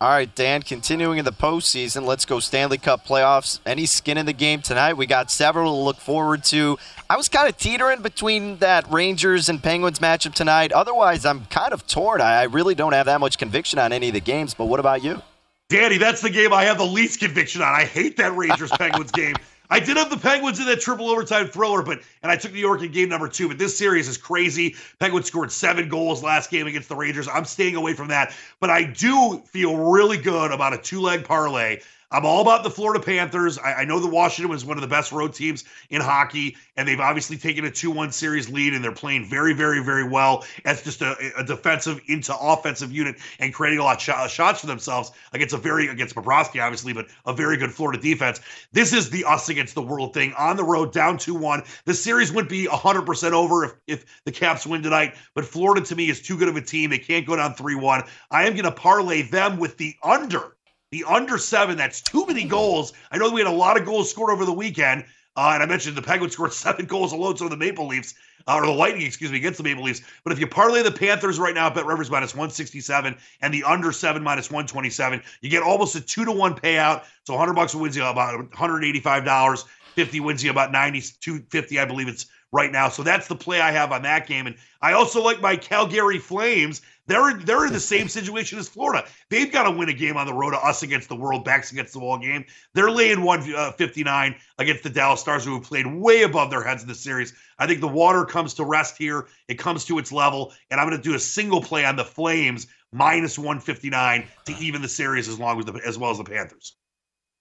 All 0.00 0.10
right, 0.10 0.32
Dan, 0.32 0.62
continuing 0.62 1.18
in 1.18 1.24
the 1.24 1.32
postseason, 1.32 2.06
let's 2.06 2.24
go 2.24 2.38
Stanley 2.38 2.78
Cup 2.78 3.04
playoffs. 3.04 3.58
Any 3.66 3.84
skin 3.84 4.16
in 4.16 4.26
the 4.26 4.32
game 4.32 4.62
tonight? 4.62 4.92
We 4.92 5.06
got 5.06 5.28
several 5.28 5.74
to 5.74 5.80
look 5.80 5.96
forward 5.96 6.44
to. 6.44 6.78
I 7.10 7.16
was 7.16 7.28
kind 7.28 7.48
of 7.48 7.56
teetering 7.56 8.02
between 8.02 8.58
that 8.58 8.88
Rangers 8.92 9.48
and 9.48 9.60
Penguins 9.60 9.98
matchup 9.98 10.34
tonight. 10.34 10.70
Otherwise, 10.70 11.26
I'm 11.26 11.46
kind 11.46 11.72
of 11.72 11.84
torn. 11.88 12.20
I 12.20 12.44
really 12.44 12.76
don't 12.76 12.92
have 12.92 13.06
that 13.06 13.18
much 13.18 13.38
conviction 13.38 13.80
on 13.80 13.92
any 13.92 14.06
of 14.06 14.14
the 14.14 14.20
games, 14.20 14.54
but 14.54 14.66
what 14.66 14.78
about 14.78 15.02
you? 15.02 15.20
Danny, 15.68 15.98
that's 15.98 16.20
the 16.20 16.30
game 16.30 16.52
I 16.52 16.62
have 16.62 16.78
the 16.78 16.86
least 16.86 17.18
conviction 17.18 17.60
on. 17.60 17.74
I 17.74 17.82
hate 17.82 18.16
that 18.18 18.36
Rangers 18.36 18.70
Penguins 18.70 19.10
game. 19.12 19.34
I 19.70 19.80
did 19.80 19.96
have 19.96 20.10
the 20.10 20.16
Penguins 20.16 20.60
in 20.60 20.66
that 20.66 20.80
triple 20.80 21.08
overtime 21.10 21.48
thriller, 21.48 21.82
but 21.82 22.00
and 22.22 22.32
I 22.32 22.36
took 22.36 22.52
New 22.52 22.58
York 22.58 22.82
in 22.82 22.90
game 22.90 23.08
number 23.08 23.28
two. 23.28 23.48
But 23.48 23.58
this 23.58 23.76
series 23.76 24.08
is 24.08 24.16
crazy. 24.16 24.76
Penguins 24.98 25.26
scored 25.26 25.52
seven 25.52 25.88
goals 25.88 26.22
last 26.22 26.50
game 26.50 26.66
against 26.66 26.88
the 26.88 26.96
Rangers. 26.96 27.28
I'm 27.28 27.44
staying 27.44 27.76
away 27.76 27.92
from 27.92 28.08
that. 28.08 28.34
But 28.60 28.70
I 28.70 28.84
do 28.84 29.42
feel 29.46 29.76
really 29.76 30.16
good 30.16 30.52
about 30.52 30.72
a 30.72 30.78
two 30.78 31.00
leg 31.00 31.24
parlay 31.24 31.80
I'm 32.10 32.24
all 32.24 32.40
about 32.40 32.62
the 32.62 32.70
Florida 32.70 33.04
Panthers. 33.04 33.58
I, 33.58 33.74
I, 33.74 33.84
know 33.84 34.00
that 34.00 34.08
Washington 34.08 34.50
was 34.50 34.64
one 34.64 34.78
of 34.78 34.80
the 34.80 34.88
best 34.88 35.12
road 35.12 35.34
teams 35.34 35.64
in 35.90 36.00
hockey, 36.00 36.56
and 36.76 36.88
they've 36.88 37.00
obviously 37.00 37.36
taken 37.36 37.66
a 37.66 37.70
2 37.70 37.90
1 37.90 38.12
series 38.12 38.48
lead, 38.48 38.72
and 38.72 38.82
they're 38.82 38.92
playing 38.92 39.26
very, 39.26 39.52
very, 39.52 39.84
very 39.84 40.08
well 40.08 40.44
as 40.64 40.82
just 40.82 41.02
a, 41.02 41.14
a 41.36 41.44
defensive 41.44 42.00
into 42.06 42.34
offensive 42.34 42.90
unit 42.92 43.16
and 43.40 43.52
creating 43.52 43.78
a 43.78 43.84
lot 43.84 43.96
of 43.96 44.02
sh- 44.02 44.32
shots 44.32 44.62
for 44.62 44.66
themselves 44.66 45.10
against 45.34 45.54
a 45.54 45.58
very, 45.58 45.88
against 45.88 46.14
Bobrovsky, 46.14 46.64
obviously, 46.64 46.94
but 46.94 47.08
a 47.26 47.34
very 47.34 47.58
good 47.58 47.72
Florida 47.72 48.00
defense. 48.00 48.40
This 48.72 48.94
is 48.94 49.10
the 49.10 49.24
us 49.24 49.50
against 49.50 49.74
the 49.74 49.82
world 49.82 50.14
thing 50.14 50.32
on 50.38 50.56
the 50.56 50.64
road, 50.64 50.92
down 50.92 51.18
2 51.18 51.34
1. 51.34 51.62
The 51.84 51.92
series 51.92 52.32
wouldn't 52.32 52.50
be 52.50 52.66
100% 52.66 53.32
over 53.32 53.64
if, 53.64 53.72
if 53.86 54.22
the 54.24 54.32
Caps 54.32 54.66
win 54.66 54.82
tonight, 54.82 55.14
but 55.34 55.44
Florida 55.44 55.84
to 55.84 55.94
me 55.94 56.08
is 56.08 56.22
too 56.22 56.38
good 56.38 56.48
of 56.48 56.56
a 56.56 56.62
team. 56.62 56.88
They 56.88 56.98
can't 56.98 57.26
go 57.26 57.36
down 57.36 57.52
3 57.52 57.74
1. 57.74 58.02
I 58.30 58.46
am 58.46 58.54
going 58.54 58.64
to 58.64 58.72
parlay 58.72 59.28
them 59.28 59.58
with 59.58 59.76
the 59.76 59.94
under 60.02 60.54
the 60.90 61.04
under 61.04 61.38
seven, 61.38 61.76
that's 61.76 62.00
too 62.00 62.26
many 62.26 62.44
goals. 62.44 62.92
I 63.10 63.18
know 63.18 63.30
we 63.30 63.40
had 63.40 63.48
a 63.48 63.54
lot 63.54 63.78
of 63.78 63.84
goals 63.84 64.10
scored 64.10 64.30
over 64.30 64.44
the 64.44 64.52
weekend. 64.52 65.04
Uh, 65.36 65.52
and 65.54 65.62
I 65.62 65.66
mentioned 65.66 65.96
the 65.96 66.02
Penguins 66.02 66.32
scored 66.32 66.52
seven 66.54 66.86
goals 66.86 67.12
alone, 67.12 67.36
so 67.36 67.48
the 67.48 67.56
Maple 67.56 67.86
Leafs, 67.86 68.14
uh, 68.48 68.54
or 68.56 68.66
the 68.66 68.72
Lightning, 68.72 69.06
excuse 69.06 69.30
me, 69.30 69.36
against 69.36 69.58
the 69.58 69.62
Maple 69.62 69.84
Leafs. 69.84 70.00
But 70.24 70.32
if 70.32 70.40
you 70.40 70.48
parlay 70.48 70.82
the 70.82 70.90
Panthers 70.90 71.38
right 71.38 71.54
now 71.54 71.70
Bet 71.70 71.86
Rivers 71.86 72.10
minus 72.10 72.34
167 72.34 73.16
and 73.40 73.54
the 73.54 73.62
under 73.62 73.92
seven 73.92 74.22
minus 74.22 74.50
127, 74.50 75.22
you 75.40 75.48
get 75.48 75.62
almost 75.62 75.94
a 75.94 76.00
two 76.00 76.24
to 76.24 76.32
one 76.32 76.56
payout. 76.56 77.04
So 77.24 77.34
100 77.34 77.54
bucks 77.54 77.74
wins 77.74 77.96
you 77.96 78.04
about 78.04 78.50
$185. 78.50 79.64
50 79.94 80.20
wins 80.20 80.44
you 80.44 80.50
about 80.50 80.72
90, 80.72 81.00
250, 81.20 81.78
I 81.78 81.84
believe 81.84 82.08
it's 82.08 82.26
right 82.52 82.72
now. 82.72 82.88
So 82.88 83.02
that's 83.02 83.28
the 83.28 83.36
play 83.36 83.60
I 83.60 83.72
have 83.72 83.92
on 83.92 84.02
that 84.02 84.26
game. 84.26 84.46
And 84.46 84.56
I 84.80 84.92
also 84.92 85.22
like 85.22 85.40
my 85.40 85.56
Calgary 85.56 86.18
Flames. 86.18 86.82
They're 87.08 87.34
they're 87.34 87.66
in 87.66 87.72
the 87.72 87.80
same 87.94 88.08
situation 88.08 88.58
as 88.58 88.68
Florida. 88.68 89.06
They've 89.30 89.50
got 89.50 89.64
to 89.64 89.72
win 89.72 89.88
a 89.88 89.92
game 89.92 90.16
on 90.16 90.26
the 90.26 90.32
road 90.32 90.52
to 90.52 90.58
us 90.58 90.84
against 90.84 91.08
the 91.08 91.16
world, 91.16 91.44
backs 91.44 91.72
against 91.72 91.94
the 91.94 91.98
wall 91.98 92.18
game. 92.18 92.44
They're 92.74 92.90
laying 92.90 93.22
159 93.22 94.32
uh, 94.32 94.36
against 94.58 94.84
the 94.84 94.90
Dallas 94.90 95.20
Stars, 95.20 95.44
who 95.44 95.54
have 95.54 95.64
played 95.64 95.86
way 95.86 96.22
above 96.22 96.50
their 96.50 96.62
heads 96.62 96.82
in 96.82 96.88
the 96.88 96.94
series. 96.94 97.34
I 97.58 97.66
think 97.66 97.80
the 97.80 97.88
water 97.88 98.24
comes 98.24 98.54
to 98.54 98.64
rest 98.64 98.96
here. 98.96 99.26
It 99.48 99.58
comes 99.58 99.84
to 99.86 99.98
its 99.98 100.12
level, 100.12 100.52
and 100.70 100.80
I'm 100.80 100.88
going 100.88 101.00
to 101.00 101.08
do 101.08 101.16
a 101.16 101.20
single 101.20 101.60
play 101.60 101.84
on 101.84 101.96
the 101.96 102.04
Flames 102.04 102.68
minus 102.92 103.38
159 103.38 104.26
to 104.46 104.52
even 104.60 104.82
the 104.82 104.88
series 104.88 105.28
as 105.28 105.38
long 105.38 105.58
as 105.58 105.64
the 105.64 105.80
as 105.84 105.98
well 105.98 106.10
as 106.10 106.18
the 106.18 106.24
Panthers. 106.24 106.76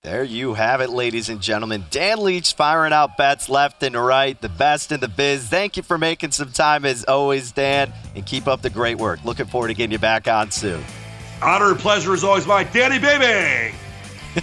There 0.03 0.23
you 0.23 0.53
have 0.53 0.79
it, 0.81 0.91
ladies 0.91 1.27
and 1.27 1.41
gentlemen. 1.41 1.83
Dan 1.89 2.23
Leach 2.23 2.53
firing 2.53 2.93
out 2.93 3.17
bets 3.17 3.49
left 3.49 3.81
and 3.81 3.95
right, 3.95 4.39
the 4.39 4.47
best 4.47 4.91
in 4.91 4.99
the 4.99 5.07
biz. 5.07 5.47
Thank 5.47 5.75
you 5.75 5.81
for 5.81 5.97
making 5.97 6.31
some 6.31 6.51
time 6.51 6.85
as 6.85 7.03
always, 7.05 7.51
Dan, 7.51 7.91
and 8.15 8.23
keep 8.25 8.47
up 8.47 8.61
the 8.61 8.69
great 8.69 8.99
work. 8.99 9.25
Looking 9.25 9.47
forward 9.47 9.69
to 9.69 9.73
getting 9.73 9.91
you 9.91 9.99
back 9.99 10.27
on 10.27 10.51
soon. 10.51 10.83
Honor 11.41 11.71
and 11.71 11.79
pleasure 11.79 12.13
is 12.13 12.23
always 12.23 12.45
my 12.45 12.63
Danny 12.63 12.99
Baby! 12.99 13.75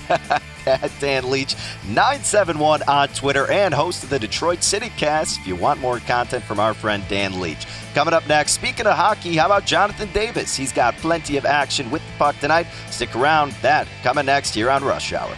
At 0.66 0.90
Dan 1.00 1.31
Leach, 1.31 1.55
971 1.87 2.83
on 2.85 3.09
Twitter, 3.09 3.50
and 3.50 3.74
host 3.74 4.03
of 4.05 4.11
the 4.11 4.18
Detroit 4.18 4.62
City 4.62 4.90
Cast 4.96 5.40
if 5.40 5.46
you 5.46 5.57
want 5.57 5.81
more 5.81 5.98
content 6.00 6.44
from 6.44 6.61
our 6.61 6.74
friend 6.74 7.05
Dan 7.09 7.40
Leach. 7.40 7.66
Coming 7.94 8.14
up 8.14 8.27
next, 8.29 8.53
speaking 8.53 8.87
of 8.87 8.96
hockey, 8.96 9.37
how 9.37 9.46
about 9.46 9.66
Jonathan 9.66 10.11
Davis? 10.12 10.57
He's 10.57 10.72
got 10.72 10.96
plenty 10.96 11.37
of 11.37 11.44
action 11.44 11.90
with 11.90 12.03
the 12.03 12.12
puck 12.18 12.37
tonight. 12.40 12.66
Stick 12.90 13.14
around, 13.14 13.53
that 13.62 13.87
coming 14.03 14.27
next 14.27 14.55
here 14.55 14.70
on 14.70 14.83
Rush 14.83 15.12
Hour. 15.12 15.37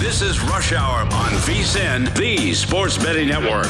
This 0.00 0.22
is 0.22 0.40
Rush 0.40 0.72
Hour 0.72 1.00
on 1.00 1.32
VSIN, 1.44 2.14
the 2.16 2.54
Sports 2.54 2.96
Betting 2.96 3.28
Network. 3.28 3.66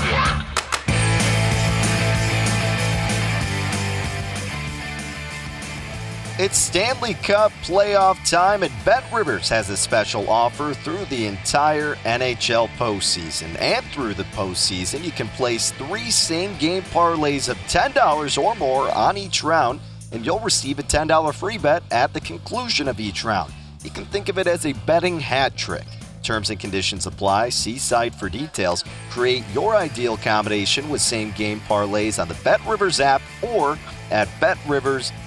It's 6.38 6.58
Stanley 6.58 7.14
Cup 7.14 7.50
playoff 7.62 8.22
time, 8.28 8.62
and 8.62 8.70
Bet 8.84 9.10
Rivers 9.10 9.48
has 9.48 9.70
a 9.70 9.76
special 9.76 10.28
offer 10.28 10.74
through 10.74 11.06
the 11.06 11.24
entire 11.24 11.94
NHL 12.04 12.68
postseason. 12.76 13.58
And 13.58 13.82
through 13.86 14.12
the 14.12 14.24
postseason, 14.24 15.02
you 15.02 15.12
can 15.12 15.28
place 15.28 15.70
three 15.70 16.10
same 16.10 16.54
game 16.58 16.82
parlays 16.82 17.48
of 17.48 17.56
$10 17.68 18.36
or 18.36 18.54
more 18.56 18.90
on 18.90 19.16
each 19.16 19.42
round, 19.42 19.80
and 20.12 20.26
you'll 20.26 20.40
receive 20.40 20.78
a 20.78 20.82
$10 20.82 21.34
free 21.34 21.56
bet 21.56 21.82
at 21.90 22.12
the 22.12 22.20
conclusion 22.20 22.86
of 22.86 23.00
each 23.00 23.24
round. 23.24 23.50
You 23.82 23.88
can 23.88 24.04
think 24.04 24.28
of 24.28 24.36
it 24.36 24.46
as 24.46 24.66
a 24.66 24.74
betting 24.74 25.18
hat 25.18 25.56
trick. 25.56 25.86
Terms 26.22 26.50
and 26.50 26.60
conditions 26.60 27.06
apply. 27.06 27.48
See 27.48 27.78
site 27.78 28.14
for 28.14 28.28
details. 28.28 28.84
Create 29.08 29.44
your 29.54 29.74
ideal 29.74 30.18
combination 30.18 30.90
with 30.90 31.00
same 31.00 31.30
game 31.30 31.60
parlays 31.60 32.20
on 32.20 32.28
the 32.28 32.36
Bet 32.44 32.60
Rivers 32.66 33.00
app 33.00 33.22
or 33.42 33.78
at 34.10 34.28
betrivers.com. 34.38 35.25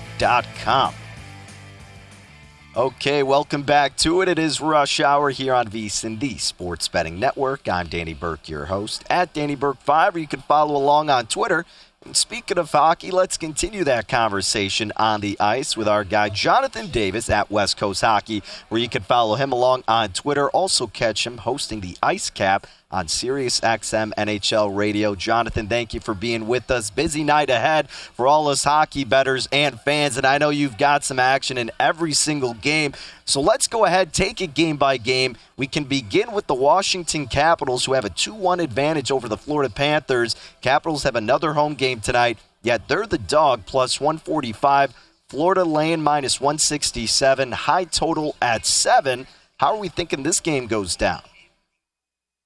Okay, 2.76 3.24
welcome 3.24 3.64
back 3.64 3.96
to 3.98 4.22
it. 4.22 4.28
It 4.28 4.38
is 4.38 4.60
Rush 4.60 5.00
Hour 5.00 5.30
here 5.30 5.54
on 5.54 5.68
VSIN, 5.68 6.20
the 6.20 6.38
Sports 6.38 6.90
Betting 6.90 7.20
Network. 7.20 7.70
I'm 7.70 7.88
Danny 7.88 8.14
Burke, 8.14 8.50
your 8.50 8.66
host, 8.66 9.06
at 9.10 9.34
Danny 9.34 9.56
Burke5, 9.56 10.16
or 10.16 10.20
you 10.20 10.28
can 10.28 10.42
follow 10.42 10.76
along 10.76 11.10
on 11.10 11.28
Twitter. 11.28 11.66
And 12.04 12.18
speaking 12.18 12.58
of 12.58 12.70
hockey, 12.70 13.12
let's 13.12 13.38
continue 13.38 13.86
that 13.86 14.08
conversation 14.10 14.92
on 14.98 15.22
the 15.22 15.40
ice 15.40 15.78
with 15.78 15.88
our 15.88 16.04
guy 16.04 16.28
Jonathan 16.28 16.88
Davis 16.88 17.30
at 17.30 17.50
West 17.50 17.78
Coast 17.78 18.02
Hockey, 18.02 18.44
where 18.68 18.82
you 18.82 18.90
can 18.90 19.04
follow 19.04 19.36
him 19.36 19.54
along 19.54 19.84
on 19.88 20.10
Twitter. 20.10 20.50
Also 20.50 20.86
catch 20.88 21.26
him 21.26 21.38
hosting 21.38 21.80
the 21.80 21.98
Ice 22.04 22.30
Cap 22.30 22.68
on 22.92 23.08
Sirius 23.08 23.60
XM 23.60 24.14
NHL 24.16 24.76
Radio. 24.76 25.14
Jonathan, 25.14 25.68
thank 25.68 25.94
you 25.94 26.00
for 26.00 26.16
being 26.16 26.48
with 26.48 26.72
us. 26.72 26.90
Busy 26.90 27.24
night 27.24 27.50
ahead 27.50 27.90
for 27.90 28.26
all 28.26 28.48
us 28.48 28.64
hockey 28.64 29.04
bettors 29.04 29.48
and 29.52 29.80
fans, 29.82 30.18
and 30.18 30.26
I 30.26 30.40
know 30.40 30.50
you've 30.50 30.78
got 30.78 31.04
some 31.04 31.20
action 31.20 31.58
in 31.58 31.70
every 31.80 32.14
single 32.14 32.56
game. 32.56 32.94
So 33.26 33.42
let's 33.42 33.68
go 33.68 33.86
ahead, 33.86 34.12
take 34.12 34.42
it 34.42 34.56
game 34.56 34.78
by 34.78 34.98
game. 34.98 35.38
We 35.56 35.68
can 35.68 35.84
begin 35.84 36.32
with 36.32 36.48
the 36.48 36.56
Washington 36.56 37.28
Capitals, 37.28 37.86
who 37.86 37.94
have 37.94 38.06
a 38.06 38.10
2 38.10 38.34
1 38.34 38.60
advantage 38.60 39.12
over 39.12 39.28
the 39.28 39.38
Florida 39.38 39.72
Panthers. 39.72 40.36
Capitals 40.62 41.04
have 41.04 41.16
another 41.16 41.54
home 41.54 41.76
game 41.76 42.02
tonight, 42.02 42.40
yet 42.64 42.88
they're 42.88 43.06
the 43.06 43.20
dog, 43.20 43.68
plus 43.68 44.00
145. 44.02 44.96
Florida 45.28 45.64
laying 45.64 46.02
minus 46.02 46.42
167, 46.42 47.52
high 47.52 47.84
total 47.84 48.36
at 48.42 48.66
7. 48.66 49.28
How 49.58 49.76
are 49.76 49.80
we 49.80 49.90
thinking 49.90 50.24
this 50.24 50.40
game 50.40 50.66
goes 50.66 50.96
down? 50.96 51.22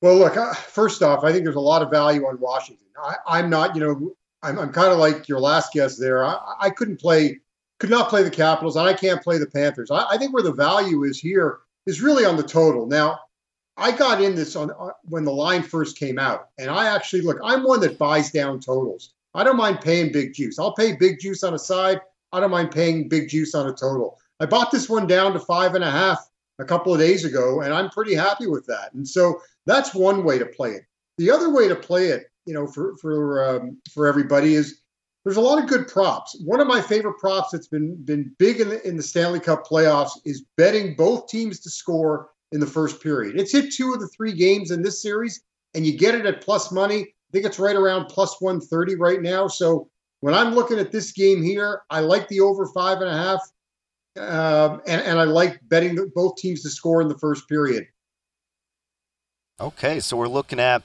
Well, 0.04 0.18
look, 0.18 0.36
first 0.56 1.02
off, 1.02 1.24
I 1.24 1.32
think 1.32 1.46
there's 1.46 1.56
a 1.56 1.62
lot 1.62 1.82
of 1.82 1.90
value 1.90 2.28
on 2.28 2.38
Washington. 2.38 2.88
I, 3.26 3.40
am 3.40 3.50
not, 3.50 3.74
you 3.74 3.82
know, 3.82 4.14
I'm, 4.42 4.60
I'm 4.60 4.74
kind 4.74 4.92
of 4.92 5.00
like 5.00 5.30
your 5.30 5.40
last 5.40 5.72
guest 5.72 5.98
there. 5.98 6.26
I, 6.26 6.38
I, 6.60 6.72
couldn't 6.72 7.00
play, 7.00 7.40
could 7.80 7.90
not 7.90 8.10
play 8.10 8.22
the 8.22 8.30
Capitals, 8.30 8.76
and 8.76 8.86
I 8.86 8.94
can't 8.96 9.24
play 9.24 9.38
the 9.38 9.48
Panthers. 9.48 9.92
I, 9.92 10.06
I, 10.10 10.18
think 10.18 10.34
where 10.34 10.44
the 10.44 10.52
value 10.52 11.06
is 11.06 11.22
here 11.22 11.60
is 11.86 12.02
really 12.02 12.26
on 12.26 12.36
the 12.36 12.44
total. 12.44 12.86
Now, 12.86 13.18
I 13.78 13.94
got 13.94 14.22
in 14.22 14.36
this 14.36 14.58
on 14.58 14.72
uh, 14.72 14.90
when 15.06 15.24
the 15.24 15.32
line 15.32 15.64
first 15.64 15.98
came 15.98 16.20
out, 16.20 16.50
and 16.58 16.70
I 16.70 16.94
actually 16.94 17.22
look. 17.22 17.38
I'm 17.42 17.64
one 17.64 17.80
that 17.80 17.98
buys 17.98 18.30
down 18.30 18.60
totals. 18.60 19.14
I 19.34 19.46
don't 19.46 19.56
mind 19.56 19.80
paying 19.80 20.12
big 20.12 20.34
juice. 20.34 20.60
I'll 20.60 20.76
pay 20.76 20.98
big 20.98 21.22
juice 21.22 21.46
on 21.46 21.54
a 21.54 21.60
side. 21.60 22.02
I 22.34 22.42
don't 22.42 22.52
mind 22.52 22.72
paying 22.72 23.08
big 23.08 23.30
juice 23.30 23.56
on 23.56 23.70
a 23.70 23.74
total. 23.74 24.20
I 24.42 24.48
bought 24.48 24.70
this 24.70 24.90
one 24.90 25.08
down 25.08 25.32
to 25.32 25.40
five 25.40 25.76
and 25.76 25.84
a 25.84 25.90
half 25.90 26.30
a 26.60 26.66
couple 26.66 26.94
of 26.94 27.00
days 27.00 27.24
ago, 27.24 27.62
and 27.62 27.74
I'm 27.74 27.90
pretty 27.90 28.14
happy 28.14 28.48
with 28.48 28.66
that. 28.66 28.94
And 28.94 29.08
so 29.08 29.40
that's 29.66 29.94
one 29.94 30.24
way 30.24 30.38
to 30.40 30.46
play 30.46 30.72
it. 30.72 30.84
The 31.18 31.32
other 31.32 31.50
way 31.50 31.68
to 31.68 31.76
play 31.76 32.08
it, 32.08 32.26
you 32.46 32.54
know, 32.54 32.68
for 32.68 32.98
for 32.98 33.44
um, 33.44 33.78
for 33.94 34.08
everybody 34.08 34.56
is 34.56 34.82
there's 35.24 35.38
a 35.38 35.42
lot 35.42 35.62
of 35.62 35.70
good 35.70 35.88
props. 35.88 36.36
One 36.44 36.60
of 36.60 36.68
my 36.68 36.82
favorite 36.82 37.18
props 37.18 37.52
that's 37.52 37.68
been 37.68 37.96
been 38.04 38.36
big 38.40 38.60
in 38.60 38.70
the, 38.70 38.88
in 38.88 38.98
the 38.98 39.04
Stanley 39.04 39.40
Cup 39.40 39.66
playoffs 39.66 40.12
is 40.26 40.46
betting 40.58 40.96
both 40.96 41.28
teams 41.28 41.60
to 41.62 41.70
score 41.70 42.30
in 42.52 42.60
the 42.60 42.68
first 42.68 43.02
period. 43.02 43.40
It's 43.40 43.52
hit 43.52 43.72
two 43.74 43.94
of 43.94 44.00
the 44.00 44.08
three 44.10 44.34
games 44.34 44.72
in 44.72 44.82
this 44.82 45.02
series, 45.02 45.42
and 45.74 45.86
you 45.86 45.98
get 45.98 46.16
it 46.16 46.26
at 46.26 46.42
plus 46.42 46.72
money. 46.72 47.02
I 47.02 47.32
think 47.32 47.46
it's 47.46 47.60
right 47.60 47.76
around 47.76 48.06
plus 48.06 48.40
130 48.40 48.96
right 48.96 49.22
now. 49.22 49.48
So 49.48 49.90
when 50.20 50.34
I'm 50.34 50.54
looking 50.54 50.78
at 50.78 50.92
this 50.92 51.12
game 51.12 51.42
here, 51.42 51.82
I 51.90 52.02
like 52.02 52.28
the 52.28 52.42
over 52.42 52.68
five 52.68 53.02
and 53.02 53.10
a 53.10 53.18
half, 53.18 53.42
um, 54.18 54.82
and, 54.86 55.02
and 55.02 55.20
I 55.20 55.24
like 55.24 55.60
betting 55.64 55.98
both 56.14 56.36
teams 56.36 56.62
to 56.64 56.70
score 56.70 57.02
in 57.02 57.08
the 57.08 57.18
first 57.18 57.48
period. 57.50 57.88
Okay, 59.62 60.00
so 60.00 60.18
we're 60.18 60.28
looking 60.28 60.60
at 60.60 60.82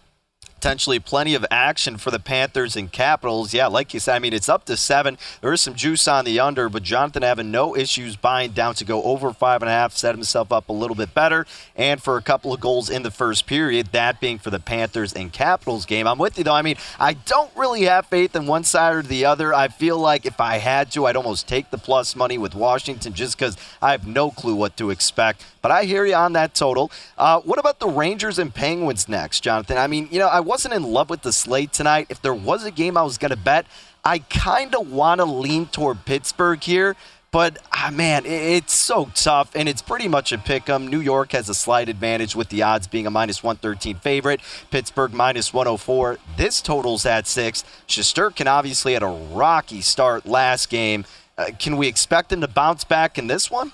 potentially 0.55 0.99
plenty 0.99 1.35
of 1.35 1.47
action 1.53 1.97
for 1.97 2.11
the 2.11 2.19
Panthers 2.19 2.77
and 2.77 2.91
Capitals. 2.93 3.55
Yeah, 3.55 3.69
like 3.69 3.95
you 3.95 4.01
said, 4.01 4.17
I 4.17 4.19
mean, 4.19 4.33
it's 4.35 4.49
up 4.49 4.65
to 4.67 4.77
seven. 4.77 5.17
There 5.41 5.53
is 5.53 5.63
some 5.63 5.75
juice 5.75 6.07
on 6.07 6.25
the 6.25 6.39
under, 6.41 6.69
but 6.69 6.83
Jonathan 6.83 7.23
having 7.23 7.51
no 7.51 7.77
issues 7.77 8.17
buying 8.17 8.51
down 8.51 8.75
to 8.75 8.85
go 8.85 9.03
over 9.05 9.33
five 9.33 9.63
and 9.63 9.71
a 9.71 9.73
half, 9.73 9.97
set 9.97 10.15
himself 10.15 10.53
up 10.53 10.69
a 10.69 10.73
little 10.73 10.97
bit 10.97 11.15
better, 11.15 11.47
and 11.77 12.03
for 12.03 12.19
a 12.19 12.23
couple 12.23 12.53
of 12.53 12.61
goals 12.61 12.91
in 12.91 13.05
the 13.05 13.11
first 13.11 13.47
period, 13.47 13.87
that 13.93 14.21
being 14.21 14.39
for 14.39 14.51
the 14.51 14.61
Panthers 14.61 15.15
and 15.15 15.33
Capitals 15.33 15.87
game. 15.87 16.07
I'm 16.07 16.19
with 16.19 16.37
you, 16.37 16.45
though. 16.45 16.55
I 16.55 16.63
mean, 16.63 16.77
I 16.99 17.15
don't 17.15 17.55
really 17.57 17.85
have 17.85 18.07
faith 18.07 18.37
in 18.37 18.47
one 18.47 18.65
side 18.65 18.95
or 18.97 19.03
the 19.03 19.25
other. 19.25 19.55
I 19.55 19.69
feel 19.69 19.99
like 19.99 20.27
if 20.27 20.41
I 20.41 20.59
had 20.59 20.91
to, 20.93 21.07
I'd 21.07 21.17
almost 21.17 21.49
take 21.49 21.71
the 21.71 21.79
plus 21.79 22.15
money 22.15 22.37
with 22.37 22.55
Washington 22.55 23.15
just 23.15 23.39
because 23.39 23.57
I 23.81 23.93
have 23.93 24.07
no 24.07 24.31
clue 24.31 24.57
what 24.57 24.77
to 24.77 24.91
expect. 24.91 25.45
But 25.63 25.71
I 25.71 25.85
hear 25.85 26.05
you 26.05 26.15
on 26.15 26.33
that 26.35 26.55
total. 26.55 26.91
Uh, 27.17 27.41
what 27.41 27.59
about 27.59 27.81
the 27.81 27.89
Rangers 27.89 28.39
and 28.39 28.55
Penguins 28.55 29.09
next, 29.09 29.41
Jonathan? 29.41 29.79
I 29.79 29.87
mean, 29.87 30.09
you 30.11 30.19
know, 30.19 30.29
I 30.29 30.41
wasn't 30.41 30.75
in 30.75 30.83
love 30.83 31.11
with 31.11 31.23
the 31.23 31.33
slate 31.33 31.73
tonight. 31.73 32.07
If 32.09 32.23
there 32.23 32.35
was 32.35 32.65
a 32.65 32.71
game 32.71 32.97
I 32.97 33.03
was 33.03 33.19
going 33.19 33.31
to 33.31 33.37
bet, 33.37 33.67
I 34.05 34.21
kind 34.21 34.75
of 34.75 34.91
want 34.91 35.21
to 35.21 35.25
lean 35.25 35.67
toward 35.67 36.05
Pittsburgh 36.05 36.63
here. 36.63 36.97
But 37.31 37.59
ah, 37.73 37.91
man, 37.93 38.25
it's 38.25 38.81
so 38.81 39.11
tough, 39.15 39.55
and 39.55 39.69
it's 39.69 39.83
pretty 39.83 40.09
much 40.09 40.33
a 40.33 40.39
pick 40.39 40.69
'em. 40.69 40.89
New 40.89 41.01
York 41.01 41.33
has 41.33 41.51
a 41.51 41.55
slight 41.55 41.91
advantage 41.91 42.35
with 42.35 42.49
the 42.49 42.63
odds 42.63 42.87
being 42.87 43.07
a 43.07 43.11
minus 43.11 43.43
113 43.43 43.97
favorite. 43.97 44.41
Pittsburgh 44.71 45.13
minus 45.13 45.53
104. 45.53 46.19
This 46.39 46.63
total's 46.63 47.05
at 47.05 47.27
six. 47.27 47.65
Shesterkin 47.87 48.47
obviously 48.47 48.95
had 48.95 49.03
a 49.03 49.07
rocky 49.07 49.83
start 49.83 50.25
last 50.25 50.71
game. 50.71 51.05
Uh, 51.37 51.51
can 51.59 51.77
we 51.77 51.87
expect 51.87 52.33
him 52.33 52.41
to 52.41 52.49
bounce 52.49 52.85
back 52.85 53.19
in 53.19 53.27
this 53.27 53.51
one? 53.51 53.73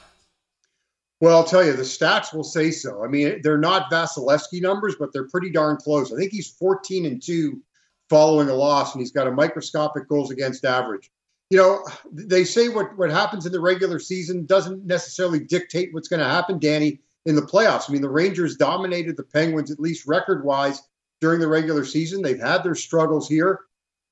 Well, 1.25 1.39
I'll 1.39 1.45
tell 1.45 1.65
you, 1.65 1.73
the 1.73 1.85
stats 1.85 2.35
will 2.35 2.45
say 2.45 2.71
so. 2.71 3.03
I 3.03 3.09
mean, 3.09 3.41
they're 3.43 3.57
not 3.57 3.91
Vasilevskiy 3.91 4.61
numbers, 4.61 4.97
but 5.01 5.11
they're 5.11 5.27
pretty 5.27 5.49
darn 5.49 5.79
close. 5.79 6.13
I 6.13 6.17
think 6.17 6.33
he's 6.33 6.51
14 6.51 7.07
and 7.07 7.23
2 7.23 7.63
following 8.11 8.51
a 8.51 8.55
loss, 8.55 8.93
and 8.93 9.01
he's 9.01 9.11
got 9.11 9.27
a 9.27 9.31
microscopic 9.31 10.07
goals 10.07 10.31
against 10.31 10.67
average. 10.67 11.11
You 11.49 11.57
know, 11.57 11.87
they 12.13 12.45
say 12.45 12.69
what, 12.69 12.99
what 12.99 13.11
happens 13.11 13.47
in 13.47 13.53
the 13.53 13.61
regular 13.61 13.99
season 14.01 14.45
doesn't 14.45 14.85
necessarily 14.85 15.41
dictate 15.41 15.95
what's 15.95 16.09
going 16.09 16.21
to 16.21 16.29
happen, 16.29 16.59
Danny, 16.59 17.01
in 17.25 17.37
the 17.37 17.41
playoffs. 17.41 17.89
I 17.89 17.95
mean, 17.95 18.03
the 18.03 18.11
Rangers 18.11 18.59
dominated 18.59 19.17
the 19.17 19.23
Penguins, 19.23 19.71
at 19.71 19.81
least 19.81 20.07
record 20.07 20.45
wise, 20.45 20.83
during 21.23 21.41
the 21.41 21.49
regular 21.49 21.87
season. 21.87 22.21
They've 22.21 22.39
had 22.39 22.63
their 22.63 22.75
struggles 22.75 23.31
here. 23.31 23.61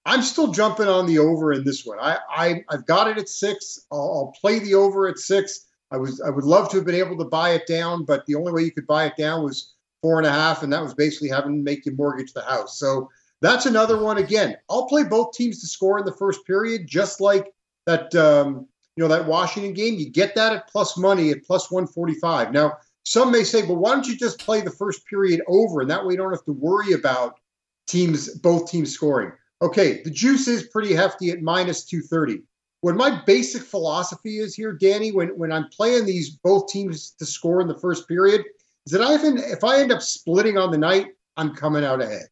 I'm 0.06 0.22
still 0.22 0.50
jumping 0.50 0.88
on 0.88 1.04
the 1.04 1.18
over 1.18 1.52
in 1.52 1.62
this 1.62 1.84
one. 1.84 1.98
I, 2.00 2.20
I, 2.34 2.64
I've 2.70 2.86
got 2.86 3.08
it 3.08 3.18
at 3.18 3.28
six. 3.28 3.84
I'll 3.92 4.32
play 4.40 4.60
the 4.60 4.76
over 4.76 5.08
at 5.08 5.18
six. 5.18 5.66
I 5.92 5.98
was 5.98 6.20
I 6.20 6.30
would 6.30 6.44
love 6.44 6.70
to 6.70 6.76
have 6.78 6.86
been 6.86 6.94
able 6.94 7.18
to 7.18 7.24
buy 7.24 7.50
it 7.50 7.66
down, 7.66 8.04
but 8.04 8.24
the 8.26 8.34
only 8.34 8.52
way 8.52 8.62
you 8.62 8.72
could 8.72 8.86
buy 8.86 9.06
it 9.06 9.16
down 9.16 9.44
was 9.44 9.74
four 10.00 10.18
and 10.18 10.26
a 10.26 10.32
half, 10.32 10.62
and 10.62 10.72
that 10.72 10.82
was 10.82 10.94
basically 10.94 11.28
having 11.28 11.56
to 11.56 11.62
make 11.62 11.86
you 11.86 11.94
mortgage 11.94 12.32
the 12.32 12.42
house. 12.42 12.78
So 12.78 13.10
that's 13.40 13.66
another 13.66 14.02
one. 14.02 14.18
Again, 14.18 14.56
I'll 14.70 14.86
play 14.86 15.04
both 15.04 15.32
teams 15.32 15.60
to 15.60 15.66
score 15.66 15.98
in 15.98 16.04
the 16.04 16.12
first 16.12 16.46
period, 16.46 16.86
just 16.86 17.20
like 17.20 17.52
that. 17.86 18.14
Um, 18.14 18.66
you 18.96 19.02
know 19.02 19.08
that 19.08 19.26
Washington 19.26 19.72
game. 19.72 19.94
You 19.94 20.10
get 20.10 20.34
that 20.34 20.52
at 20.52 20.68
plus 20.68 20.96
money 20.96 21.30
at 21.30 21.44
plus 21.44 21.70
one 21.70 21.86
forty 21.86 22.14
five. 22.14 22.52
Now 22.52 22.78
some 23.04 23.32
may 23.32 23.44
say, 23.44 23.62
well, 23.66 23.76
why 23.76 23.92
don't 23.92 24.06
you 24.06 24.16
just 24.16 24.38
play 24.38 24.60
the 24.60 24.70
first 24.70 25.06
period 25.06 25.42
over, 25.48 25.80
and 25.80 25.90
that 25.90 26.04
way 26.04 26.12
you 26.12 26.18
don't 26.18 26.30
have 26.30 26.44
to 26.44 26.52
worry 26.52 26.92
about 26.92 27.38
teams 27.86 28.34
both 28.38 28.70
teams 28.70 28.92
scoring. 28.92 29.32
Okay, 29.60 30.02
the 30.02 30.10
juice 30.10 30.48
is 30.48 30.64
pretty 30.64 30.94
hefty 30.94 31.30
at 31.30 31.42
minus 31.42 31.84
two 31.84 32.00
thirty 32.00 32.42
what 32.82 32.96
my 32.96 33.22
basic 33.24 33.62
philosophy 33.62 34.38
is 34.38 34.54
here, 34.54 34.72
Danny, 34.72 35.12
when 35.12 35.28
when 35.38 35.50
I'm 35.50 35.68
playing 35.68 36.04
these 36.04 36.30
both 36.30 36.68
teams 36.68 37.12
to 37.18 37.24
score 37.24 37.60
in 37.60 37.68
the 37.68 37.78
first 37.78 38.06
period, 38.06 38.44
is 38.86 38.92
that 38.92 39.00
I 39.00 39.14
even 39.14 39.38
if 39.38 39.64
I 39.64 39.80
end 39.80 39.92
up 39.92 40.02
splitting 40.02 40.58
on 40.58 40.70
the 40.70 40.78
night, 40.78 41.14
I'm 41.36 41.54
coming 41.54 41.84
out 41.84 42.02
ahead. 42.02 42.26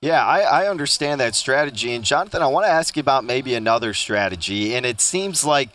Yeah, 0.00 0.24
I, 0.24 0.40
I 0.40 0.68
understand 0.68 1.20
that 1.20 1.34
strategy. 1.34 1.92
And 1.92 2.04
Jonathan, 2.04 2.40
I 2.40 2.46
want 2.46 2.64
to 2.64 2.70
ask 2.70 2.96
you 2.96 3.00
about 3.00 3.24
maybe 3.24 3.54
another 3.54 3.92
strategy. 3.92 4.74
And 4.74 4.86
it 4.86 5.00
seems 5.00 5.44
like 5.44 5.68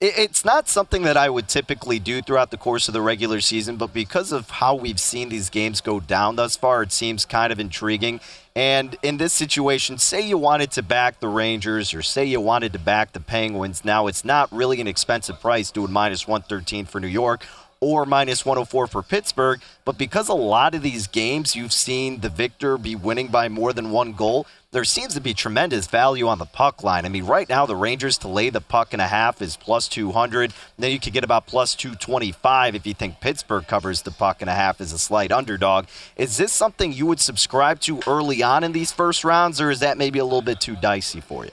it's 0.00 0.44
not 0.44 0.68
something 0.68 1.02
that 1.02 1.16
I 1.16 1.30
would 1.30 1.48
typically 1.48 1.98
do 1.98 2.22
throughout 2.22 2.50
the 2.50 2.56
course 2.56 2.88
of 2.88 2.94
the 2.94 3.00
regular 3.00 3.40
season, 3.40 3.76
but 3.76 3.92
because 3.92 4.32
of 4.32 4.50
how 4.50 4.74
we've 4.74 5.00
seen 5.00 5.30
these 5.30 5.48
games 5.48 5.80
go 5.80 5.98
down 5.98 6.36
thus 6.36 6.56
far, 6.56 6.82
it 6.82 6.92
seems 6.92 7.24
kind 7.24 7.52
of 7.52 7.58
intriguing. 7.58 8.20
And 8.54 8.96
in 9.02 9.16
this 9.16 9.32
situation, 9.32 9.96
say 9.96 10.20
you 10.20 10.36
wanted 10.36 10.72
to 10.72 10.82
back 10.82 11.20
the 11.20 11.28
Rangers 11.28 11.94
or 11.94 12.02
say 12.02 12.26
you 12.26 12.40
wanted 12.40 12.74
to 12.74 12.78
back 12.78 13.12
the 13.12 13.20
Penguins. 13.20 13.84
Now, 13.84 14.06
it's 14.08 14.24
not 14.24 14.52
really 14.52 14.80
an 14.80 14.86
expensive 14.86 15.40
price 15.40 15.70
doing 15.70 15.90
minus 15.90 16.28
113 16.28 16.84
for 16.84 17.00
New 17.00 17.06
York 17.06 17.46
or 17.80 18.04
minus 18.04 18.44
104 18.44 18.86
for 18.86 19.02
Pittsburgh. 19.02 19.60
But 19.84 19.96
because 19.96 20.28
a 20.28 20.34
lot 20.34 20.74
of 20.74 20.82
these 20.82 21.06
games 21.06 21.56
you've 21.56 21.72
seen 21.72 22.20
the 22.20 22.28
victor 22.28 22.76
be 22.76 22.94
winning 22.94 23.28
by 23.28 23.48
more 23.48 23.72
than 23.72 23.90
one 23.90 24.12
goal, 24.12 24.46
there 24.72 24.84
seems 24.84 25.12
to 25.14 25.20
be 25.20 25.34
tremendous 25.34 25.86
value 25.86 26.26
on 26.26 26.38
the 26.38 26.46
puck 26.46 26.82
line. 26.82 27.04
I 27.04 27.10
mean, 27.10 27.26
right 27.26 27.48
now, 27.48 27.66
the 27.66 27.76
Rangers 27.76 28.16
to 28.18 28.28
lay 28.28 28.48
the 28.48 28.62
puck 28.62 28.94
and 28.94 29.02
a 29.02 29.06
half 29.06 29.42
is 29.42 29.56
plus 29.56 29.86
200. 29.86 30.54
Then 30.78 30.90
you 30.90 30.98
could 30.98 31.12
get 31.12 31.24
about 31.24 31.46
plus 31.46 31.74
225 31.74 32.74
if 32.74 32.86
you 32.86 32.94
think 32.94 33.20
Pittsburgh 33.20 33.66
covers 33.66 34.00
the 34.00 34.10
puck 34.10 34.40
and 34.40 34.48
a 34.48 34.54
half 34.54 34.80
as 34.80 34.92
a 34.92 34.98
slight 34.98 35.30
underdog. 35.30 35.86
Is 36.16 36.38
this 36.38 36.52
something 36.52 36.92
you 36.92 37.04
would 37.04 37.20
subscribe 37.20 37.80
to 37.80 38.00
early 38.06 38.42
on 38.42 38.64
in 38.64 38.72
these 38.72 38.92
first 38.92 39.24
rounds, 39.24 39.60
or 39.60 39.70
is 39.70 39.80
that 39.80 39.98
maybe 39.98 40.18
a 40.18 40.24
little 40.24 40.42
bit 40.42 40.58
too 40.58 40.76
dicey 40.76 41.20
for 41.20 41.44
you? 41.44 41.52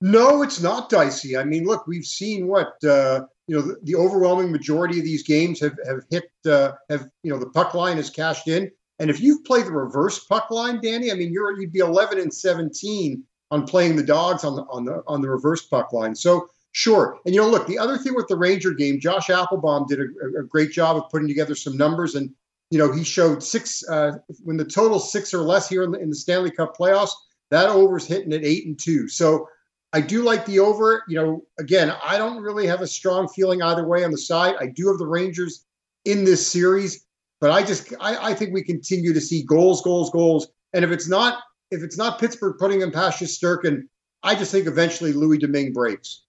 No, 0.00 0.42
it's 0.42 0.62
not 0.62 0.88
dicey. 0.88 1.36
I 1.36 1.44
mean, 1.44 1.64
look, 1.64 1.86
we've 1.86 2.06
seen 2.06 2.46
what 2.46 2.72
uh, 2.82 3.26
you 3.48 3.56
know, 3.56 3.62
the, 3.62 3.76
the, 3.82 3.96
overwhelming 3.96 4.50
majority 4.50 4.98
of 4.98 5.04
these 5.04 5.22
games 5.22 5.60
have 5.60 5.76
have 5.86 6.04
hit 6.10 6.24
uh, 6.46 6.72
have 6.88 7.06
you 7.22 7.30
know 7.30 7.38
the 7.38 7.50
puck 7.50 7.74
line 7.74 7.98
is 7.98 8.08
cashed 8.08 8.48
in. 8.48 8.70
And 9.00 9.10
if 9.10 9.20
you've 9.20 9.44
played 9.44 9.66
the 9.66 9.72
reverse 9.72 10.24
puck 10.24 10.50
line, 10.50 10.78
Danny, 10.80 11.10
I 11.10 11.14
mean, 11.14 11.32
you're 11.32 11.58
you'd 11.58 11.72
be 11.72 11.80
11 11.80 12.20
and 12.20 12.32
17 12.32 13.24
on 13.50 13.66
playing 13.66 13.96
the 13.96 14.02
dogs 14.02 14.44
on 14.44 14.54
the 14.54 14.62
on 14.64 14.84
the 14.84 15.02
on 15.08 15.22
the 15.22 15.28
reverse 15.28 15.66
puck 15.66 15.92
line. 15.92 16.14
So 16.14 16.48
sure. 16.72 17.18
And 17.24 17.34
you 17.34 17.40
know, 17.40 17.48
look, 17.48 17.66
the 17.66 17.78
other 17.78 17.98
thing 17.98 18.14
with 18.14 18.28
the 18.28 18.36
Ranger 18.36 18.72
game, 18.72 19.00
Josh 19.00 19.28
Appelbaum 19.28 19.88
did 19.88 20.00
a, 20.00 20.40
a 20.40 20.44
great 20.44 20.70
job 20.70 20.96
of 20.96 21.08
putting 21.10 21.26
together 21.26 21.54
some 21.54 21.76
numbers, 21.76 22.14
and 22.14 22.30
you 22.70 22.78
know, 22.78 22.92
he 22.92 23.02
showed 23.02 23.42
six 23.42 23.82
uh, 23.88 24.12
when 24.44 24.56
the 24.56 24.64
total 24.64 25.00
six 25.00 25.34
or 25.34 25.40
less 25.40 25.68
here 25.68 25.82
in 25.82 25.90
the, 25.90 25.98
in 25.98 26.10
the 26.10 26.16
Stanley 26.16 26.50
Cup 26.50 26.76
playoffs. 26.76 27.12
That 27.50 27.70
over's 27.70 28.06
hitting 28.06 28.32
at 28.32 28.44
eight 28.44 28.66
and 28.66 28.78
two. 28.78 29.08
So 29.08 29.48
I 29.92 30.00
do 30.00 30.22
like 30.22 30.46
the 30.46 30.60
over. 30.60 31.02
You 31.08 31.16
know, 31.16 31.44
again, 31.58 31.92
I 32.04 32.16
don't 32.16 32.42
really 32.42 32.66
have 32.66 32.80
a 32.80 32.86
strong 32.86 33.28
feeling 33.28 33.62
either 33.62 33.86
way 33.86 34.04
on 34.04 34.10
the 34.10 34.18
side. 34.18 34.54
I 34.60 34.66
do 34.66 34.88
have 34.88 34.98
the 34.98 35.06
Rangers 35.06 35.64
in 36.04 36.24
this 36.24 36.46
series, 36.46 37.06
but 37.40 37.50
I 37.50 37.62
just 37.62 37.92
I, 38.00 38.30
I 38.30 38.34
think 38.34 38.52
we 38.52 38.62
continue 38.62 39.12
to 39.12 39.20
see 39.20 39.42
goals, 39.44 39.82
goals, 39.82 40.10
goals. 40.10 40.48
And 40.72 40.84
if 40.84 40.90
it's 40.90 41.08
not 41.08 41.38
if 41.70 41.82
it's 41.82 41.96
not 41.96 42.18
Pittsburgh 42.18 42.56
putting 42.58 42.80
him 42.80 42.90
past 42.90 43.20
Shesterkin, 43.20 43.82
I 44.22 44.34
just 44.34 44.52
think 44.52 44.66
eventually 44.66 45.12
Louis 45.12 45.38
Domingue 45.38 45.72
breaks. 45.72 46.24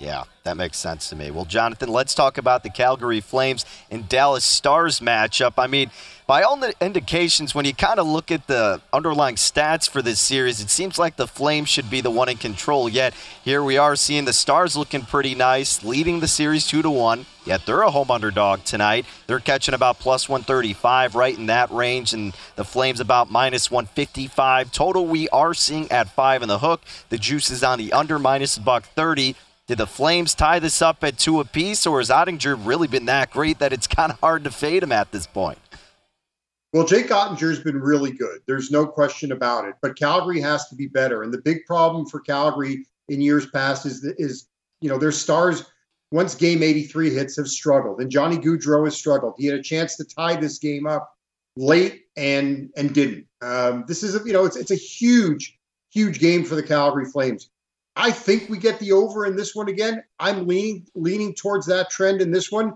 Yeah, 0.00 0.24
that 0.44 0.56
makes 0.56 0.78
sense 0.78 1.10
to 1.10 1.16
me. 1.16 1.30
Well, 1.30 1.44
Jonathan, 1.44 1.90
let's 1.90 2.14
talk 2.14 2.38
about 2.38 2.62
the 2.62 2.70
Calgary 2.70 3.20
Flames 3.20 3.66
and 3.90 4.08
Dallas 4.08 4.46
Stars 4.46 4.98
matchup. 5.00 5.52
I 5.58 5.66
mean, 5.66 5.90
by 6.26 6.40
all 6.42 6.56
the 6.56 6.72
indications, 6.80 7.54
when 7.54 7.66
you 7.66 7.74
kind 7.74 8.00
of 8.00 8.06
look 8.06 8.30
at 8.30 8.46
the 8.46 8.80
underlying 8.94 9.34
stats 9.34 9.90
for 9.90 10.00
this 10.00 10.18
series, 10.18 10.58
it 10.62 10.70
seems 10.70 10.98
like 10.98 11.16
the 11.16 11.26
Flames 11.26 11.68
should 11.68 11.90
be 11.90 12.00
the 12.00 12.10
one 12.10 12.30
in 12.30 12.38
control. 12.38 12.88
Yet 12.88 13.12
here 13.44 13.62
we 13.62 13.76
are 13.76 13.94
seeing 13.94 14.24
the 14.24 14.32
Stars 14.32 14.74
looking 14.74 15.02
pretty 15.02 15.34
nice, 15.34 15.84
leading 15.84 16.20
the 16.20 16.28
series 16.28 16.66
two 16.66 16.80
to 16.80 16.90
one. 16.90 17.26
Yet 17.44 17.66
they're 17.66 17.82
a 17.82 17.90
home 17.90 18.10
underdog 18.10 18.64
tonight. 18.64 19.04
They're 19.26 19.38
catching 19.38 19.74
about 19.74 19.98
plus 19.98 20.30
135, 20.30 21.14
right 21.14 21.36
in 21.36 21.46
that 21.46 21.70
range, 21.70 22.14
and 22.14 22.34
the 22.56 22.64
Flames 22.64 23.00
about 23.00 23.30
minus 23.30 23.70
155. 23.70 24.72
Total 24.72 25.06
we 25.06 25.28
are 25.28 25.52
seeing 25.52 25.92
at 25.92 26.08
five 26.08 26.40
in 26.40 26.48
the 26.48 26.60
hook. 26.60 26.80
The 27.10 27.18
juice 27.18 27.50
is 27.50 27.62
on 27.62 27.78
the 27.78 27.92
under 27.92 28.18
minus 28.18 28.56
buck 28.56 28.84
30. 28.84 29.36
Did 29.70 29.78
the 29.78 29.86
Flames 29.86 30.34
tie 30.34 30.58
this 30.58 30.82
up 30.82 31.04
at 31.04 31.16
two 31.16 31.38
apiece, 31.38 31.86
or 31.86 32.00
has 32.00 32.08
Oettinger 32.08 32.58
really 32.60 32.88
been 32.88 33.04
that 33.04 33.30
great 33.30 33.60
that 33.60 33.72
it's 33.72 33.86
kind 33.86 34.10
of 34.10 34.18
hard 34.18 34.42
to 34.42 34.50
fade 34.50 34.82
him 34.82 34.90
at 34.90 35.12
this 35.12 35.28
point? 35.28 35.60
Well, 36.72 36.84
Jake 36.84 37.06
Oettinger's 37.06 37.60
been 37.60 37.80
really 37.80 38.10
good. 38.10 38.40
There's 38.48 38.72
no 38.72 38.84
question 38.84 39.30
about 39.30 39.68
it. 39.68 39.76
But 39.80 39.96
Calgary 39.96 40.40
has 40.40 40.68
to 40.70 40.74
be 40.74 40.88
better. 40.88 41.22
And 41.22 41.32
the 41.32 41.38
big 41.38 41.64
problem 41.66 42.06
for 42.06 42.18
Calgary 42.18 42.84
in 43.08 43.20
years 43.20 43.46
past 43.46 43.86
is 43.86 44.02
is 44.18 44.48
you 44.80 44.88
know 44.88 44.98
their 44.98 45.12
stars 45.12 45.64
once 46.10 46.34
game 46.34 46.64
83 46.64 47.10
hits 47.14 47.36
have 47.36 47.46
struggled 47.46 48.00
and 48.00 48.10
Johnny 48.10 48.38
Gaudreau 48.38 48.86
has 48.86 48.96
struggled. 48.96 49.34
He 49.38 49.46
had 49.46 49.56
a 49.56 49.62
chance 49.62 49.94
to 49.98 50.04
tie 50.04 50.34
this 50.34 50.58
game 50.58 50.88
up 50.88 51.14
late 51.54 52.06
and 52.16 52.70
and 52.76 52.92
didn't. 52.92 53.24
Um, 53.40 53.84
this 53.86 54.02
is 54.02 54.16
a, 54.16 54.26
you 54.26 54.32
know 54.32 54.46
it's 54.46 54.56
it's 54.56 54.72
a 54.72 54.74
huge 54.74 55.56
huge 55.92 56.18
game 56.18 56.44
for 56.44 56.56
the 56.56 56.62
Calgary 56.64 57.04
Flames. 57.04 57.50
I 57.96 58.10
think 58.10 58.48
we 58.48 58.58
get 58.58 58.78
the 58.78 58.92
over 58.92 59.26
in 59.26 59.36
this 59.36 59.54
one 59.54 59.68
again. 59.68 60.02
I'm 60.18 60.46
leaning 60.46 60.86
leaning 60.94 61.34
towards 61.34 61.66
that 61.66 61.90
trend 61.90 62.20
in 62.20 62.30
this 62.30 62.50
one. 62.50 62.74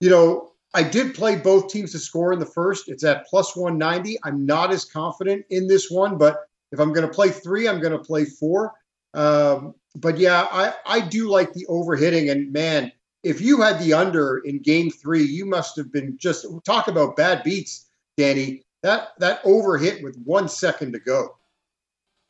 You 0.00 0.10
know, 0.10 0.52
I 0.74 0.82
did 0.82 1.14
play 1.14 1.36
both 1.36 1.68
teams 1.68 1.92
to 1.92 1.98
score 1.98 2.32
in 2.32 2.38
the 2.38 2.46
first. 2.46 2.88
It's 2.88 3.04
at 3.04 3.26
plus 3.26 3.56
190. 3.56 4.18
I'm 4.24 4.44
not 4.44 4.72
as 4.72 4.84
confident 4.84 5.44
in 5.50 5.66
this 5.66 5.90
one, 5.90 6.18
but 6.18 6.38
if 6.72 6.78
I'm 6.78 6.92
going 6.92 7.06
to 7.06 7.12
play 7.12 7.30
three, 7.30 7.68
I'm 7.68 7.80
going 7.80 7.92
to 7.92 7.98
play 7.98 8.24
four. 8.24 8.74
Um, 9.14 9.74
but 9.96 10.18
yeah, 10.18 10.46
I, 10.50 10.74
I 10.86 11.00
do 11.00 11.28
like 11.28 11.52
the 11.52 11.66
over 11.66 11.96
hitting. 11.96 12.28
And 12.28 12.52
man, 12.52 12.92
if 13.22 13.40
you 13.40 13.62
had 13.62 13.80
the 13.80 13.94
under 13.94 14.38
in 14.38 14.60
game 14.60 14.90
three, 14.90 15.22
you 15.22 15.46
must 15.46 15.76
have 15.76 15.90
been 15.90 16.16
just 16.18 16.46
talk 16.64 16.88
about 16.88 17.16
bad 17.16 17.42
beats, 17.42 17.88
Danny. 18.16 18.62
That 18.82 19.08
that 19.18 19.40
over 19.44 19.76
hit 19.76 20.04
with 20.04 20.16
one 20.24 20.48
second 20.48 20.92
to 20.92 21.00
go. 21.00 21.36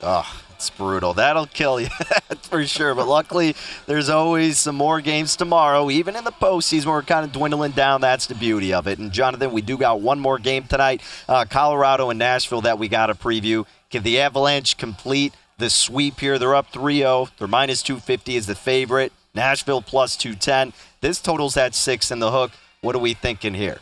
Oh, 0.01 0.41
it's 0.55 0.69
brutal. 0.69 1.13
That'll 1.13 1.45
kill 1.45 1.81
you, 1.81 1.89
for 2.43 2.65
sure. 2.65 2.95
But 2.95 3.07
luckily, 3.07 3.55
there's 3.85 4.09
always 4.09 4.57
some 4.57 4.75
more 4.75 5.01
games 5.01 5.35
tomorrow, 5.35 5.89
even 5.89 6.15
in 6.15 6.23
the 6.23 6.31
postseason. 6.31 6.85
We're 6.85 7.01
kind 7.01 7.25
of 7.25 7.31
dwindling 7.31 7.71
down. 7.71 8.01
That's 8.01 8.27
the 8.27 8.35
beauty 8.35 8.73
of 8.73 8.87
it. 8.87 8.99
And 8.99 9.11
Jonathan, 9.11 9.51
we 9.51 9.61
do 9.61 9.77
got 9.77 9.99
one 9.99 10.19
more 10.19 10.39
game 10.39 10.63
tonight, 10.63 11.01
uh, 11.27 11.45
Colorado 11.49 12.09
and 12.09 12.19
Nashville, 12.19 12.61
that 12.61 12.79
we 12.79 12.87
got 12.87 13.07
to 13.07 13.13
preview. 13.13 13.65
Can 13.89 14.03
the 14.03 14.19
Avalanche 14.19 14.77
complete 14.77 15.33
the 15.59 15.69
sweep 15.69 16.19
here. 16.19 16.39
They're 16.39 16.55
up 16.55 16.71
3 16.71 16.97
0. 16.97 17.27
They're 17.37 17.47
minus 17.47 17.83
250 17.83 18.35
is 18.35 18.47
the 18.47 18.55
favorite. 18.55 19.13
Nashville 19.35 19.81
plus 19.81 20.15
210. 20.15 20.73
This 21.01 21.21
total's 21.21 21.55
at 21.55 21.75
six 21.75 22.09
in 22.09 22.19
the 22.19 22.31
hook. 22.31 22.51
What 22.81 22.95
are 22.95 22.99
we 22.99 23.13
thinking 23.13 23.53
here? 23.53 23.77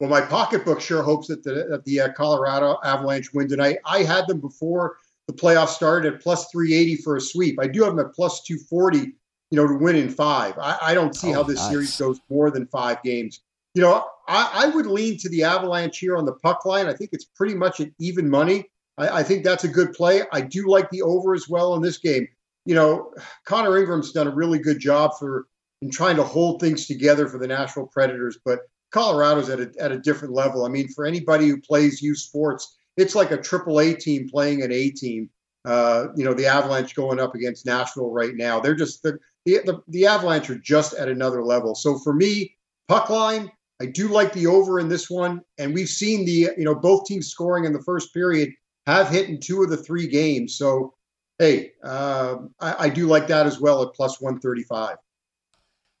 Well, 0.00 0.10
my 0.10 0.20
pocketbook 0.20 0.80
sure 0.80 1.02
hopes 1.02 1.28
that 1.28 1.44
the, 1.44 1.66
that 1.70 1.84
the 1.84 2.00
uh, 2.00 2.12
Colorado 2.12 2.78
Avalanche 2.84 3.32
win 3.32 3.48
tonight. 3.48 3.78
I 3.84 4.02
had 4.02 4.26
them 4.26 4.40
before 4.40 4.96
the 5.28 5.34
playoffs 5.34 5.68
started 5.68 6.12
at 6.12 6.20
plus 6.20 6.50
380 6.50 7.02
for 7.02 7.16
a 7.16 7.20
sweep. 7.20 7.60
I 7.60 7.68
do 7.68 7.84
have 7.84 7.94
them 7.94 8.04
at 8.04 8.14
plus 8.14 8.42
240, 8.42 8.98
you 8.98 9.12
know, 9.52 9.68
to 9.68 9.74
win 9.74 9.94
in 9.94 10.08
five. 10.08 10.58
I, 10.58 10.78
I 10.82 10.94
don't 10.94 11.14
see 11.14 11.30
oh, 11.30 11.34
how 11.34 11.42
this 11.44 11.58
nice. 11.58 11.68
series 11.68 11.96
goes 11.96 12.18
more 12.30 12.50
than 12.50 12.66
five 12.66 13.02
games. 13.02 13.42
You 13.74 13.82
know, 13.82 14.06
I, 14.26 14.64
I 14.64 14.66
would 14.74 14.86
lean 14.86 15.18
to 15.18 15.28
the 15.28 15.44
Avalanche 15.44 15.98
here 15.98 16.16
on 16.16 16.24
the 16.24 16.32
puck 16.32 16.64
line. 16.64 16.86
I 16.86 16.94
think 16.94 17.10
it's 17.12 17.26
pretty 17.26 17.54
much 17.54 17.78
an 17.78 17.94
even 18.00 18.28
money. 18.28 18.70
I, 18.96 19.20
I 19.20 19.22
think 19.22 19.44
that's 19.44 19.64
a 19.64 19.68
good 19.68 19.92
play. 19.92 20.22
I 20.32 20.40
do 20.40 20.66
like 20.66 20.88
the 20.90 21.02
over 21.02 21.34
as 21.34 21.46
well 21.46 21.74
in 21.74 21.82
this 21.82 21.98
game. 21.98 22.26
You 22.64 22.74
know, 22.74 23.12
Connor 23.44 23.76
Ingram's 23.76 24.12
done 24.12 24.28
a 24.28 24.34
really 24.34 24.58
good 24.58 24.80
job 24.80 25.12
for 25.18 25.46
in 25.82 25.90
trying 25.90 26.16
to 26.16 26.24
hold 26.24 26.60
things 26.60 26.86
together 26.86 27.28
for 27.28 27.38
the 27.38 27.46
Nashville 27.46 27.86
Predators, 27.86 28.38
but 28.44 28.60
Colorado's 28.90 29.48
at 29.48 29.60
a, 29.60 29.70
at 29.78 29.92
a 29.92 29.98
different 29.98 30.34
level. 30.34 30.64
I 30.64 30.68
mean, 30.68 30.88
for 30.88 31.04
anybody 31.04 31.48
who 31.48 31.60
plays 31.60 32.02
youth 32.02 32.18
sports, 32.18 32.77
it's 32.98 33.14
like 33.14 33.30
a 33.30 33.40
triple 33.40 33.80
A 33.80 33.94
team 33.94 34.28
playing 34.28 34.62
an 34.62 34.72
A 34.72 34.90
team. 34.90 35.30
Uh, 35.64 36.08
you 36.16 36.24
know, 36.24 36.34
the 36.34 36.46
Avalanche 36.46 36.94
going 36.94 37.20
up 37.20 37.34
against 37.34 37.66
Nashville 37.66 38.10
right 38.10 38.34
now. 38.34 38.60
They're 38.60 38.74
just 38.74 39.02
the, 39.02 39.18
the 39.44 39.80
the 39.88 40.06
Avalanche 40.06 40.50
are 40.50 40.58
just 40.58 40.94
at 40.94 41.08
another 41.08 41.42
level. 41.42 41.74
So 41.74 41.98
for 41.98 42.12
me, 42.12 42.56
puck 42.88 43.10
line, 43.10 43.50
I 43.80 43.86
do 43.86 44.08
like 44.08 44.32
the 44.32 44.46
over 44.46 44.80
in 44.80 44.88
this 44.88 45.08
one, 45.10 45.42
and 45.58 45.74
we've 45.74 45.88
seen 45.88 46.24
the 46.24 46.50
you 46.56 46.64
know 46.64 46.74
both 46.74 47.06
teams 47.06 47.28
scoring 47.28 47.64
in 47.64 47.72
the 47.72 47.82
first 47.82 48.12
period 48.12 48.50
have 48.86 49.08
hit 49.10 49.28
in 49.28 49.38
two 49.38 49.62
of 49.62 49.70
the 49.70 49.76
three 49.76 50.06
games. 50.06 50.56
So, 50.56 50.94
hey, 51.38 51.72
uh, 51.84 52.36
I, 52.60 52.74
I 52.78 52.88
do 52.88 53.06
like 53.06 53.26
that 53.28 53.46
as 53.46 53.60
well 53.60 53.82
at 53.82 53.92
plus 53.94 54.20
135. 54.20 54.96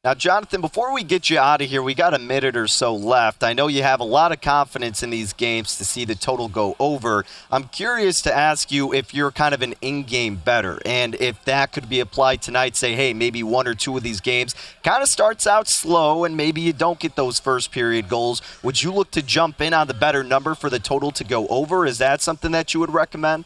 Now, 0.08 0.14
Jonathan, 0.14 0.62
before 0.62 0.94
we 0.94 1.02
get 1.02 1.28
you 1.28 1.38
out 1.38 1.60
of 1.60 1.68
here, 1.68 1.82
we 1.82 1.92
got 1.92 2.14
a 2.14 2.18
minute 2.18 2.56
or 2.56 2.66
so 2.66 2.94
left. 2.94 3.44
I 3.44 3.52
know 3.52 3.66
you 3.66 3.82
have 3.82 4.00
a 4.00 4.04
lot 4.04 4.32
of 4.32 4.40
confidence 4.40 5.02
in 5.02 5.10
these 5.10 5.34
games 5.34 5.76
to 5.76 5.84
see 5.84 6.06
the 6.06 6.14
total 6.14 6.48
go 6.48 6.76
over. 6.80 7.26
I'm 7.50 7.64
curious 7.64 8.22
to 8.22 8.34
ask 8.34 8.72
you 8.72 8.94
if 8.94 9.12
you're 9.12 9.30
kind 9.30 9.52
of 9.52 9.60
an 9.60 9.74
in 9.82 10.04
game 10.04 10.36
bettor 10.36 10.80
and 10.86 11.14
if 11.16 11.44
that 11.44 11.72
could 11.72 11.90
be 11.90 12.00
applied 12.00 12.40
tonight. 12.40 12.74
Say, 12.74 12.94
hey, 12.94 13.12
maybe 13.12 13.42
one 13.42 13.68
or 13.68 13.74
two 13.74 13.98
of 13.98 14.02
these 14.02 14.22
games 14.22 14.54
kind 14.82 15.02
of 15.02 15.10
starts 15.10 15.46
out 15.46 15.68
slow 15.68 16.24
and 16.24 16.38
maybe 16.38 16.62
you 16.62 16.72
don't 16.72 16.98
get 16.98 17.14
those 17.14 17.38
first 17.38 17.70
period 17.70 18.08
goals. 18.08 18.40
Would 18.62 18.82
you 18.82 18.94
look 18.94 19.10
to 19.10 19.20
jump 19.20 19.60
in 19.60 19.74
on 19.74 19.88
the 19.88 19.92
better 19.92 20.24
number 20.24 20.54
for 20.54 20.70
the 20.70 20.78
total 20.78 21.10
to 21.10 21.22
go 21.22 21.46
over? 21.48 21.84
Is 21.84 21.98
that 21.98 22.22
something 22.22 22.52
that 22.52 22.72
you 22.72 22.80
would 22.80 22.94
recommend? 22.94 23.44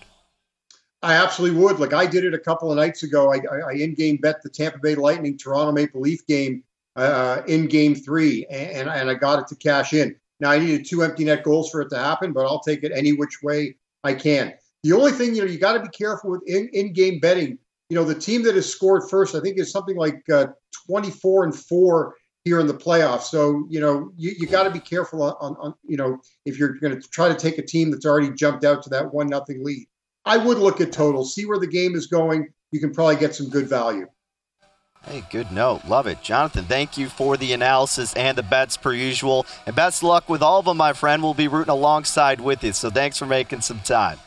I 1.02 1.14
absolutely 1.14 1.58
would. 1.60 1.80
Like 1.80 1.92
I 1.92 2.06
did 2.06 2.24
it 2.24 2.34
a 2.34 2.38
couple 2.38 2.70
of 2.70 2.76
nights 2.76 3.02
ago. 3.02 3.32
I, 3.32 3.38
I, 3.50 3.70
I 3.70 3.72
in-game 3.72 4.18
bet 4.18 4.42
the 4.42 4.48
Tampa 4.48 4.78
Bay 4.78 4.94
Lightning 4.94 5.36
Toronto 5.36 5.72
Maple 5.72 6.00
Leaf 6.00 6.24
game 6.26 6.62
uh, 6.94 7.42
in 7.48 7.66
Game 7.66 7.94
Three, 7.94 8.46
and, 8.46 8.88
and 8.88 9.10
I 9.10 9.14
got 9.14 9.40
it 9.40 9.48
to 9.48 9.56
cash 9.56 9.92
in. 9.94 10.14
Now 10.38 10.50
I 10.50 10.58
needed 10.58 10.86
two 10.86 11.02
empty 11.02 11.24
net 11.24 11.42
goals 11.42 11.70
for 11.70 11.80
it 11.80 11.88
to 11.90 11.98
happen, 11.98 12.32
but 12.32 12.46
I'll 12.46 12.60
take 12.60 12.84
it 12.84 12.92
any 12.94 13.12
which 13.12 13.42
way 13.42 13.76
I 14.04 14.14
can. 14.14 14.54
The 14.84 14.92
only 14.92 15.12
thing 15.12 15.34
you 15.34 15.42
know 15.42 15.48
you 15.48 15.58
got 15.58 15.74
to 15.74 15.80
be 15.80 15.88
careful 15.88 16.30
with 16.30 16.42
in, 16.46 16.68
in-game 16.72 17.20
betting. 17.20 17.58
You 17.88 17.96
know 17.96 18.04
the 18.04 18.14
team 18.14 18.42
that 18.44 18.54
has 18.54 18.70
scored 18.70 19.08
first, 19.10 19.34
I 19.34 19.40
think, 19.40 19.58
is 19.58 19.70
something 19.72 19.96
like 19.96 20.22
uh, 20.32 20.46
24 20.86 21.44
and 21.44 21.54
four 21.54 22.14
here 22.44 22.58
in 22.58 22.66
the 22.66 22.74
playoffs. 22.74 23.22
So 23.22 23.66
you 23.68 23.80
know 23.80 24.12
you, 24.16 24.34
you 24.38 24.46
got 24.46 24.64
to 24.64 24.70
be 24.70 24.80
careful 24.80 25.22
on, 25.22 25.56
on 25.56 25.74
you 25.84 25.96
know 25.96 26.18
if 26.44 26.58
you're 26.58 26.74
going 26.74 27.00
to 27.00 27.08
try 27.08 27.28
to 27.28 27.34
take 27.34 27.58
a 27.58 27.66
team 27.66 27.90
that's 27.90 28.06
already 28.06 28.30
jumped 28.30 28.64
out 28.64 28.82
to 28.84 28.90
that 28.90 29.12
one 29.12 29.26
nothing 29.26 29.64
lead. 29.64 29.86
I 30.24 30.36
would 30.36 30.58
look 30.58 30.80
at 30.80 30.92
totals, 30.92 31.34
see 31.34 31.46
where 31.46 31.58
the 31.58 31.66
game 31.66 31.94
is 31.94 32.06
going. 32.06 32.52
You 32.70 32.80
can 32.80 32.92
probably 32.92 33.16
get 33.16 33.34
some 33.34 33.48
good 33.48 33.68
value. 33.68 34.06
Hey, 35.04 35.24
good 35.30 35.50
note. 35.50 35.84
Love 35.86 36.06
it. 36.06 36.22
Jonathan, 36.22 36.64
thank 36.64 36.96
you 36.96 37.08
for 37.08 37.36
the 37.36 37.52
analysis 37.52 38.14
and 38.14 38.38
the 38.38 38.42
bets 38.42 38.76
per 38.76 38.92
usual. 38.92 39.46
And 39.66 39.74
best 39.74 40.04
luck 40.04 40.28
with 40.28 40.42
all 40.42 40.60
of 40.60 40.66
them, 40.66 40.76
my 40.76 40.92
friend. 40.92 41.22
We'll 41.22 41.34
be 41.34 41.48
rooting 41.48 41.72
alongside 41.72 42.40
with 42.40 42.62
you. 42.62 42.72
So 42.72 42.88
thanks 42.88 43.18
for 43.18 43.26
making 43.26 43.62
some 43.62 43.80
time. 43.80 44.18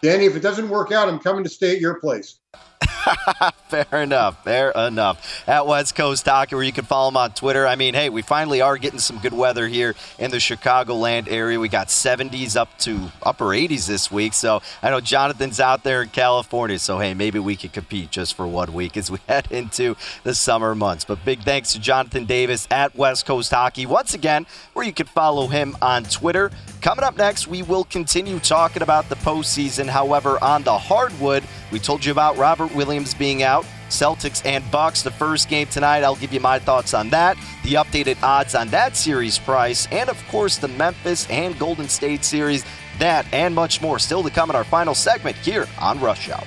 Danny, 0.00 0.24
if 0.24 0.34
it 0.34 0.40
doesn't 0.40 0.70
work 0.70 0.90
out, 0.90 1.08
I'm 1.08 1.18
coming 1.18 1.44
to 1.44 1.50
stay 1.50 1.72
at 1.72 1.80
your 1.80 2.00
place. 2.00 2.38
fair 3.68 4.02
enough. 4.02 4.42
Fair 4.44 4.70
enough. 4.70 5.44
At 5.46 5.66
West 5.66 5.94
Coast 5.94 6.26
Hockey, 6.26 6.54
where 6.54 6.64
you 6.64 6.72
can 6.72 6.84
follow 6.84 7.08
him 7.08 7.16
on 7.16 7.32
Twitter. 7.32 7.66
I 7.66 7.76
mean, 7.76 7.94
hey, 7.94 8.08
we 8.08 8.22
finally 8.22 8.60
are 8.60 8.76
getting 8.76 8.98
some 8.98 9.18
good 9.18 9.32
weather 9.32 9.66
here 9.68 9.94
in 10.18 10.30
the 10.30 10.38
Chicagoland 10.38 11.30
area. 11.30 11.58
We 11.58 11.68
got 11.68 11.88
70s 11.88 12.56
up 12.56 12.76
to 12.80 13.10
upper 13.22 13.46
80s 13.46 13.86
this 13.86 14.10
week. 14.10 14.34
So 14.34 14.62
I 14.82 14.90
know 14.90 15.00
Jonathan's 15.00 15.60
out 15.60 15.84
there 15.84 16.02
in 16.02 16.08
California. 16.08 16.78
So, 16.78 16.98
hey, 16.98 17.14
maybe 17.14 17.38
we 17.38 17.56
could 17.56 17.72
compete 17.72 18.10
just 18.10 18.34
for 18.34 18.46
one 18.46 18.72
week 18.72 18.96
as 18.96 19.10
we 19.10 19.18
head 19.28 19.48
into 19.50 19.96
the 20.24 20.34
summer 20.34 20.74
months. 20.74 21.04
But 21.04 21.24
big 21.24 21.42
thanks 21.42 21.72
to 21.72 21.80
Jonathan 21.80 22.24
Davis 22.24 22.66
at 22.70 22.94
West 22.96 23.26
Coast 23.26 23.50
Hockey 23.52 23.86
once 23.86 24.14
again, 24.14 24.46
where 24.72 24.84
you 24.84 24.92
can 24.92 25.06
follow 25.06 25.46
him 25.46 25.76
on 25.80 26.04
Twitter. 26.04 26.50
Coming 26.80 27.04
up 27.04 27.16
next, 27.16 27.46
we 27.46 27.62
will 27.62 27.84
continue 27.84 28.38
talking 28.38 28.82
about 28.82 29.08
the 29.08 29.16
postseason. 29.16 29.88
However, 29.88 30.42
on 30.42 30.62
the 30.62 30.78
hardwood, 30.78 31.42
we 31.72 31.78
told 31.78 32.04
you 32.04 32.12
about 32.12 32.36
Robert 32.36 32.65
Williams 32.74 33.14
being 33.14 33.42
out. 33.42 33.66
Celtics 33.88 34.44
and 34.44 34.68
Bucks, 34.70 35.02
the 35.02 35.10
first 35.10 35.48
game 35.48 35.66
tonight. 35.68 36.02
I'll 36.02 36.16
give 36.16 36.32
you 36.32 36.40
my 36.40 36.58
thoughts 36.58 36.92
on 36.92 37.08
that, 37.10 37.36
the 37.62 37.74
updated 37.74 38.20
odds 38.22 38.54
on 38.54 38.68
that 38.68 38.96
series 38.96 39.38
price, 39.38 39.86
and 39.92 40.10
of 40.10 40.20
course 40.28 40.56
the 40.56 40.68
Memphis 40.68 41.28
and 41.30 41.56
Golden 41.58 41.88
State 41.88 42.24
series. 42.24 42.64
That 42.98 43.26
and 43.32 43.54
much 43.54 43.80
more 43.80 43.98
still 43.98 44.22
to 44.22 44.30
come 44.30 44.50
in 44.50 44.56
our 44.56 44.64
final 44.64 44.94
segment 44.94 45.36
here 45.36 45.66
on 45.78 46.00
Rush 46.00 46.28
Hour. 46.30 46.46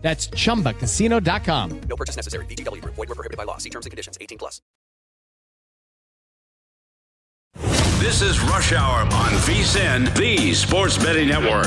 That's 0.00 0.28
chumbacasino.com. 0.28 1.80
No 1.88 1.96
purchase 1.96 2.16
necessary. 2.16 2.46
VGW 2.46 2.80
Group. 2.80 2.94
Void 2.94 3.08
were 3.08 3.14
prohibited 3.14 3.36
by 3.36 3.44
law. 3.44 3.58
See 3.58 3.70
terms 3.70 3.84
and 3.84 3.90
conditions. 3.90 4.16
18 4.20 4.38
plus. 4.38 4.62
This 7.98 8.22
is 8.22 8.40
Rush 8.42 8.72
Hour 8.72 9.00
on 9.00 9.32
VSIN, 9.42 10.14
the 10.16 10.54
Sports 10.54 10.96
Betting 10.96 11.28
Network. 11.28 11.66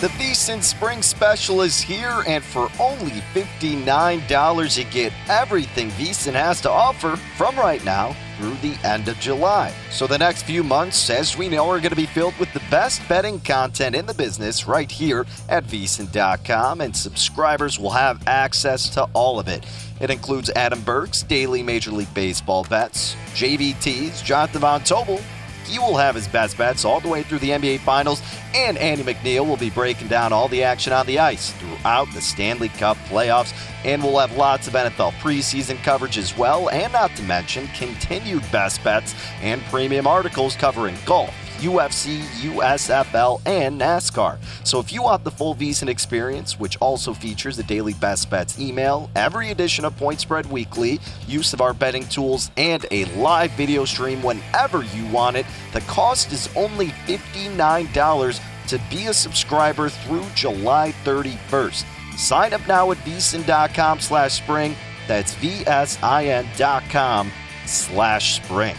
The 0.00 0.08
VSIN 0.08 0.62
Spring 0.62 1.02
Special 1.02 1.62
is 1.62 1.80
here, 1.80 2.22
and 2.26 2.42
for 2.42 2.68
only 2.80 3.22
$59, 3.32 4.76
you 4.76 4.84
get 4.84 5.12
everything 5.28 5.88
VSIN 5.90 6.32
has 6.32 6.60
to 6.62 6.70
offer 6.70 7.16
from 7.36 7.56
right 7.56 7.82
now 7.84 8.14
through 8.36 8.54
the 8.56 8.76
end 8.86 9.08
of 9.08 9.18
July. 9.18 9.74
So 9.90 10.06
the 10.06 10.18
next 10.18 10.44
few 10.44 10.62
months, 10.62 11.10
as 11.10 11.36
we 11.36 11.48
know, 11.48 11.68
are 11.70 11.78
going 11.78 11.90
to 11.90 11.96
be 11.96 12.06
filled 12.06 12.36
with 12.38 12.52
the 12.52 12.62
best 12.70 13.06
betting 13.08 13.40
content 13.40 13.94
in 13.94 14.06
the 14.06 14.14
business 14.14 14.66
right 14.66 14.90
here 14.90 15.26
at 15.48 15.64
VSIN.com, 15.64 16.80
and 16.80 16.96
subscribers 16.96 17.78
will 17.78 17.90
have 17.90 18.26
access 18.26 18.88
to 18.90 19.08
all 19.12 19.38
of 19.38 19.48
it. 19.48 19.64
It 20.00 20.10
includes 20.10 20.50
Adam 20.50 20.82
Burke's 20.82 21.22
daily 21.22 21.62
Major 21.62 21.90
League 21.90 22.12
Baseball 22.14 22.64
bets, 22.64 23.14
JVT's 23.34 24.22
Jonathan 24.22 24.60
Von 24.60 24.80
Tobel. 24.82 25.20
He 25.66 25.78
will 25.78 25.96
have 25.96 26.14
his 26.14 26.28
best 26.28 26.56
bets 26.56 26.84
all 26.84 27.00
the 27.00 27.08
way 27.08 27.22
through 27.22 27.40
the 27.40 27.50
NBA 27.50 27.80
Finals, 27.80 28.22
and 28.54 28.78
Andy 28.78 29.02
McNeil 29.02 29.46
will 29.46 29.56
be 29.56 29.70
breaking 29.70 30.08
down 30.08 30.32
all 30.32 30.48
the 30.48 30.62
action 30.62 30.92
on 30.92 31.06
the 31.06 31.18
ice 31.18 31.52
throughout 31.52 32.12
the 32.12 32.20
Stanley 32.20 32.68
Cup 32.68 32.96
playoffs. 33.08 33.52
And 33.84 34.02
we'll 34.02 34.18
have 34.18 34.36
lots 34.36 34.68
of 34.68 34.74
NFL 34.74 35.12
preseason 35.14 35.82
coverage 35.82 36.18
as 36.18 36.36
well, 36.36 36.70
and 36.70 36.92
not 36.92 37.14
to 37.16 37.22
mention 37.22 37.66
continued 37.68 38.42
best 38.52 38.82
bets 38.84 39.14
and 39.42 39.62
premium 39.64 40.06
articles 40.06 40.56
covering 40.56 40.96
golf. 41.04 41.34
UFC, 41.58 42.20
USFL, 42.42 43.40
and 43.46 43.80
NASCAR. 43.80 44.38
So 44.64 44.78
if 44.80 44.92
you 44.92 45.02
want 45.02 45.24
the 45.24 45.30
full 45.30 45.54
VSIN 45.54 45.88
experience, 45.88 46.58
which 46.58 46.76
also 46.78 47.12
features 47.12 47.56
the 47.56 47.62
daily 47.62 47.94
best 47.94 48.30
bets 48.30 48.58
email, 48.58 49.10
every 49.16 49.50
edition 49.50 49.84
of 49.84 49.96
Point 49.96 50.20
Spread 50.20 50.46
Weekly, 50.46 51.00
use 51.26 51.52
of 51.52 51.60
our 51.60 51.74
betting 51.74 52.04
tools, 52.04 52.50
and 52.56 52.86
a 52.90 53.04
live 53.16 53.50
video 53.52 53.84
stream 53.84 54.22
whenever 54.22 54.84
you 54.84 55.06
want 55.08 55.36
it, 55.36 55.46
the 55.72 55.80
cost 55.82 56.32
is 56.32 56.48
only 56.56 56.88
$59 57.06 58.40
to 58.68 58.80
be 58.90 59.06
a 59.06 59.14
subscriber 59.14 59.88
through 59.88 60.24
July 60.34 60.92
31st. 61.04 61.84
Sign 62.16 62.52
up 62.52 62.66
now 62.66 62.90
at 62.90 62.98
vsin.com 62.98 64.00
slash 64.00 64.34
spring. 64.34 64.74
That's 65.06 65.34
V-S-I-N 65.34 66.46
dot 66.56 66.82
com 66.90 67.30
slash 67.66 68.36
spring. 68.36 68.74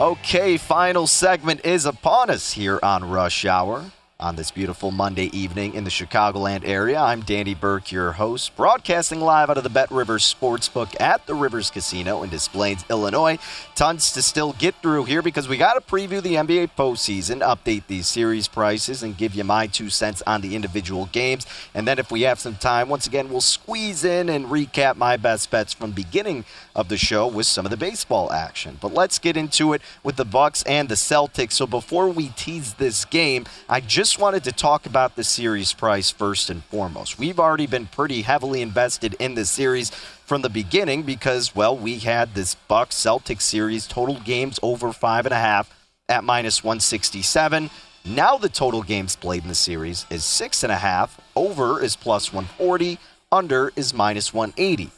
Okay, 0.00 0.56
final 0.56 1.06
segment 1.06 1.62
is 1.62 1.84
upon 1.84 2.30
us 2.30 2.52
here 2.52 2.80
on 2.82 3.10
Rush 3.10 3.44
Hour 3.44 3.84
on 4.20 4.36
this 4.36 4.50
beautiful 4.50 4.90
Monday 4.90 5.34
evening 5.36 5.74
in 5.74 5.84
the 5.84 5.90
Chicagoland 5.90 6.66
area. 6.66 6.98
I'm 6.98 7.20
Danny 7.22 7.54
Burke, 7.54 7.90
your 7.90 8.12
host, 8.12 8.54
broadcasting 8.54 9.20
live 9.20 9.48
out 9.48 9.56
of 9.56 9.62
the 9.62 9.70
Bet 9.70 9.90
Rivers 9.90 10.22
Sportsbook 10.22 10.98
at 11.00 11.26
the 11.26 11.34
Rivers 11.34 11.70
Casino 11.70 12.22
in 12.22 12.28
Des 12.30 12.48
Plaines, 12.50 12.84
Illinois. 12.90 13.38
Tons 13.74 14.12
to 14.12 14.22
still 14.22 14.54
get 14.54 14.74
through 14.76 15.04
here 15.04 15.22
because 15.22 15.48
we 15.48 15.56
got 15.56 15.74
to 15.74 15.80
preview 15.80 16.22
the 16.22 16.34
NBA 16.34 16.70
postseason, 16.78 17.40
update 17.40 17.86
these 17.86 18.06
series 18.06 18.46
prices, 18.46 19.02
and 19.02 19.16
give 19.16 19.34
you 19.34 19.44
my 19.44 19.66
two 19.66 19.88
cents 19.88 20.22
on 20.26 20.42
the 20.42 20.54
individual 20.54 21.06
games. 21.12 21.46
And 21.74 21.88
then, 21.88 21.98
if 21.98 22.10
we 22.10 22.22
have 22.22 22.38
some 22.38 22.56
time, 22.56 22.88
once 22.88 23.06
again, 23.06 23.30
we'll 23.30 23.40
squeeze 23.40 24.04
in 24.04 24.28
and 24.28 24.46
recap 24.46 24.96
my 24.96 25.16
best 25.16 25.50
bets 25.50 25.72
from 25.72 25.92
beginning 25.92 26.44
of 26.74 26.88
the 26.88 26.96
show 26.96 27.26
with 27.26 27.46
some 27.46 27.66
of 27.66 27.70
the 27.70 27.76
baseball 27.76 28.32
action. 28.32 28.78
But 28.80 28.94
let's 28.94 29.18
get 29.18 29.36
into 29.36 29.72
it 29.72 29.82
with 30.02 30.16
the 30.16 30.24
Bucks 30.24 30.62
and 30.64 30.88
the 30.88 30.94
Celtics. 30.94 31.52
So 31.52 31.66
before 31.66 32.08
we 32.08 32.28
tease 32.28 32.74
this 32.74 33.04
game, 33.04 33.46
I 33.68 33.80
just 33.80 34.18
wanted 34.18 34.44
to 34.44 34.52
talk 34.52 34.86
about 34.86 35.16
the 35.16 35.24
series 35.24 35.72
price 35.72 36.10
first 36.10 36.50
and 36.50 36.64
foremost. 36.64 37.18
We've 37.18 37.40
already 37.40 37.66
been 37.66 37.86
pretty 37.86 38.22
heavily 38.22 38.62
invested 38.62 39.14
in 39.18 39.34
this 39.34 39.50
series 39.50 39.90
from 39.90 40.42
the 40.42 40.50
beginning 40.50 41.02
because, 41.02 41.54
well, 41.54 41.76
we 41.76 41.98
had 41.98 42.34
this 42.34 42.54
Bucks 42.54 42.94
Celtics 42.94 43.42
series 43.42 43.86
total 43.86 44.20
games 44.20 44.60
over 44.62 44.92
five 44.92 45.26
and 45.26 45.32
a 45.34 45.38
half 45.38 45.74
at 46.08 46.24
minus 46.24 46.62
167. 46.62 47.70
Now 48.04 48.38
the 48.38 48.48
total 48.48 48.82
games 48.82 49.16
played 49.16 49.42
in 49.42 49.48
the 49.48 49.54
series 49.54 50.06
is 50.08 50.24
six 50.24 50.62
and 50.62 50.72
a 50.72 50.76
half. 50.76 51.20
Over 51.36 51.82
is 51.82 51.96
plus 51.96 52.32
140. 52.32 52.98
Under 53.32 53.72
is 53.76 53.92
minus 53.92 54.32
180. 54.32 54.90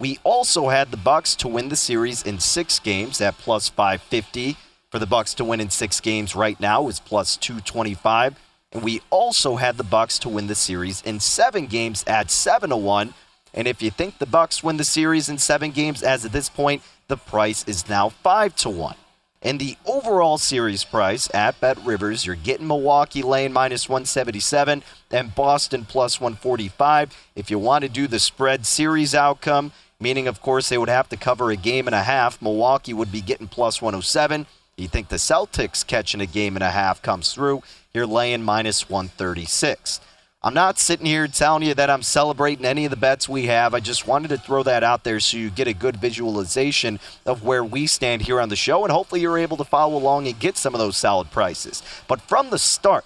We 0.00 0.18
also 0.22 0.68
had 0.68 0.90
the 0.90 0.96
Bucks 0.96 1.34
to 1.36 1.48
win 1.48 1.70
the 1.70 1.76
series 1.76 2.22
in 2.22 2.38
six 2.38 2.78
games 2.78 3.20
at 3.20 3.36
plus 3.38 3.68
550. 3.68 4.56
For 4.90 4.98
the 4.98 5.06
Bucks 5.06 5.34
to 5.34 5.44
win 5.44 5.60
in 5.60 5.70
six 5.70 6.00
games 6.00 6.36
right 6.36 6.58
now 6.60 6.86
is 6.88 7.00
plus 7.00 7.36
225. 7.36 8.36
And 8.72 8.82
we 8.82 9.02
also 9.10 9.56
had 9.56 9.76
the 9.76 9.84
Bucks 9.84 10.18
to 10.20 10.28
win 10.28 10.46
the 10.46 10.54
series 10.54 11.02
in 11.02 11.20
seven 11.20 11.66
games 11.66 12.04
at 12.06 12.30
seven 12.30 12.70
to 12.70 12.76
one. 12.76 13.14
And 13.52 13.66
if 13.66 13.82
you 13.82 13.90
think 13.90 14.18
the 14.18 14.26
Bucks 14.26 14.62
win 14.62 14.76
the 14.76 14.84
series 14.84 15.28
in 15.28 15.38
seven 15.38 15.72
games 15.72 16.02
as 16.02 16.24
at 16.24 16.32
this 16.32 16.48
point, 16.48 16.82
the 17.08 17.16
price 17.16 17.64
is 17.66 17.88
now 17.88 18.08
five 18.08 18.54
to 18.56 18.70
one. 18.70 18.96
And 19.40 19.60
the 19.60 19.76
overall 19.86 20.36
series 20.36 20.84
price 20.84 21.32
at 21.32 21.60
Bet 21.60 21.78
Rivers, 21.84 22.26
you're 22.26 22.34
getting 22.34 22.66
Milwaukee 22.66 23.22
Lane 23.22 23.52
minus 23.52 23.88
177 23.88 24.82
and 25.10 25.34
Boston 25.34 25.84
plus 25.84 26.20
145. 26.20 27.16
If 27.36 27.50
you 27.50 27.58
want 27.58 27.82
to 27.82 27.88
do 27.88 28.06
the 28.06 28.18
spread 28.18 28.66
series 28.66 29.14
outcome, 29.14 29.72
meaning, 30.00 30.28
of 30.28 30.40
course, 30.40 30.68
they 30.68 30.78
would 30.78 30.88
have 30.88 31.08
to 31.08 31.16
cover 31.16 31.50
a 31.50 31.56
game 31.56 31.86
and 31.86 31.94
a 31.94 32.02
half, 32.02 32.40
Milwaukee 32.40 32.94
would 32.94 33.10
be 33.10 33.20
getting 33.20 33.48
plus 33.48 33.82
107. 33.82 34.46
You 34.76 34.86
think 34.88 35.08
the 35.08 35.16
Celtics 35.16 35.84
catching 35.84 36.20
a 36.20 36.26
game 36.26 36.56
and 36.56 36.62
a 36.62 36.70
half 36.70 37.02
comes 37.02 37.32
through, 37.34 37.62
you're 37.92 38.06
laying 38.06 38.42
minus 38.42 38.88
136. 38.88 40.00
I'm 40.40 40.54
not 40.54 40.78
sitting 40.78 41.06
here 41.06 41.26
telling 41.26 41.64
you 41.64 41.74
that 41.74 41.90
I'm 41.90 42.04
celebrating 42.04 42.64
any 42.64 42.84
of 42.84 42.90
the 42.90 42.96
bets 42.96 43.28
we 43.28 43.46
have. 43.46 43.74
I 43.74 43.80
just 43.80 44.06
wanted 44.06 44.28
to 44.28 44.38
throw 44.38 44.62
that 44.62 44.84
out 44.84 45.02
there 45.02 45.18
so 45.18 45.36
you 45.36 45.50
get 45.50 45.66
a 45.66 45.74
good 45.74 45.96
visualization 45.96 47.00
of 47.26 47.42
where 47.42 47.64
we 47.64 47.88
stand 47.88 48.22
here 48.22 48.40
on 48.40 48.48
the 48.48 48.54
show, 48.54 48.84
and 48.84 48.92
hopefully 48.92 49.20
you're 49.20 49.36
able 49.36 49.56
to 49.56 49.64
follow 49.64 49.96
along 49.96 50.28
and 50.28 50.38
get 50.38 50.56
some 50.56 50.74
of 50.74 50.78
those 50.78 50.96
solid 50.96 51.32
prices. 51.32 51.82
But 52.06 52.20
from 52.20 52.50
the 52.50 52.58
start, 52.58 53.04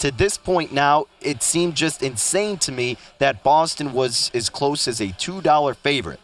to 0.00 0.10
this 0.10 0.36
point 0.36 0.72
now, 0.72 1.06
it 1.20 1.44
seemed 1.44 1.76
just 1.76 2.02
insane 2.02 2.58
to 2.58 2.72
me 2.72 2.98
that 3.18 3.44
Boston 3.44 3.92
was 3.92 4.32
as 4.34 4.48
close 4.48 4.88
as 4.88 5.00
a 5.00 5.06
$2 5.06 5.76
favorite. 5.76 6.18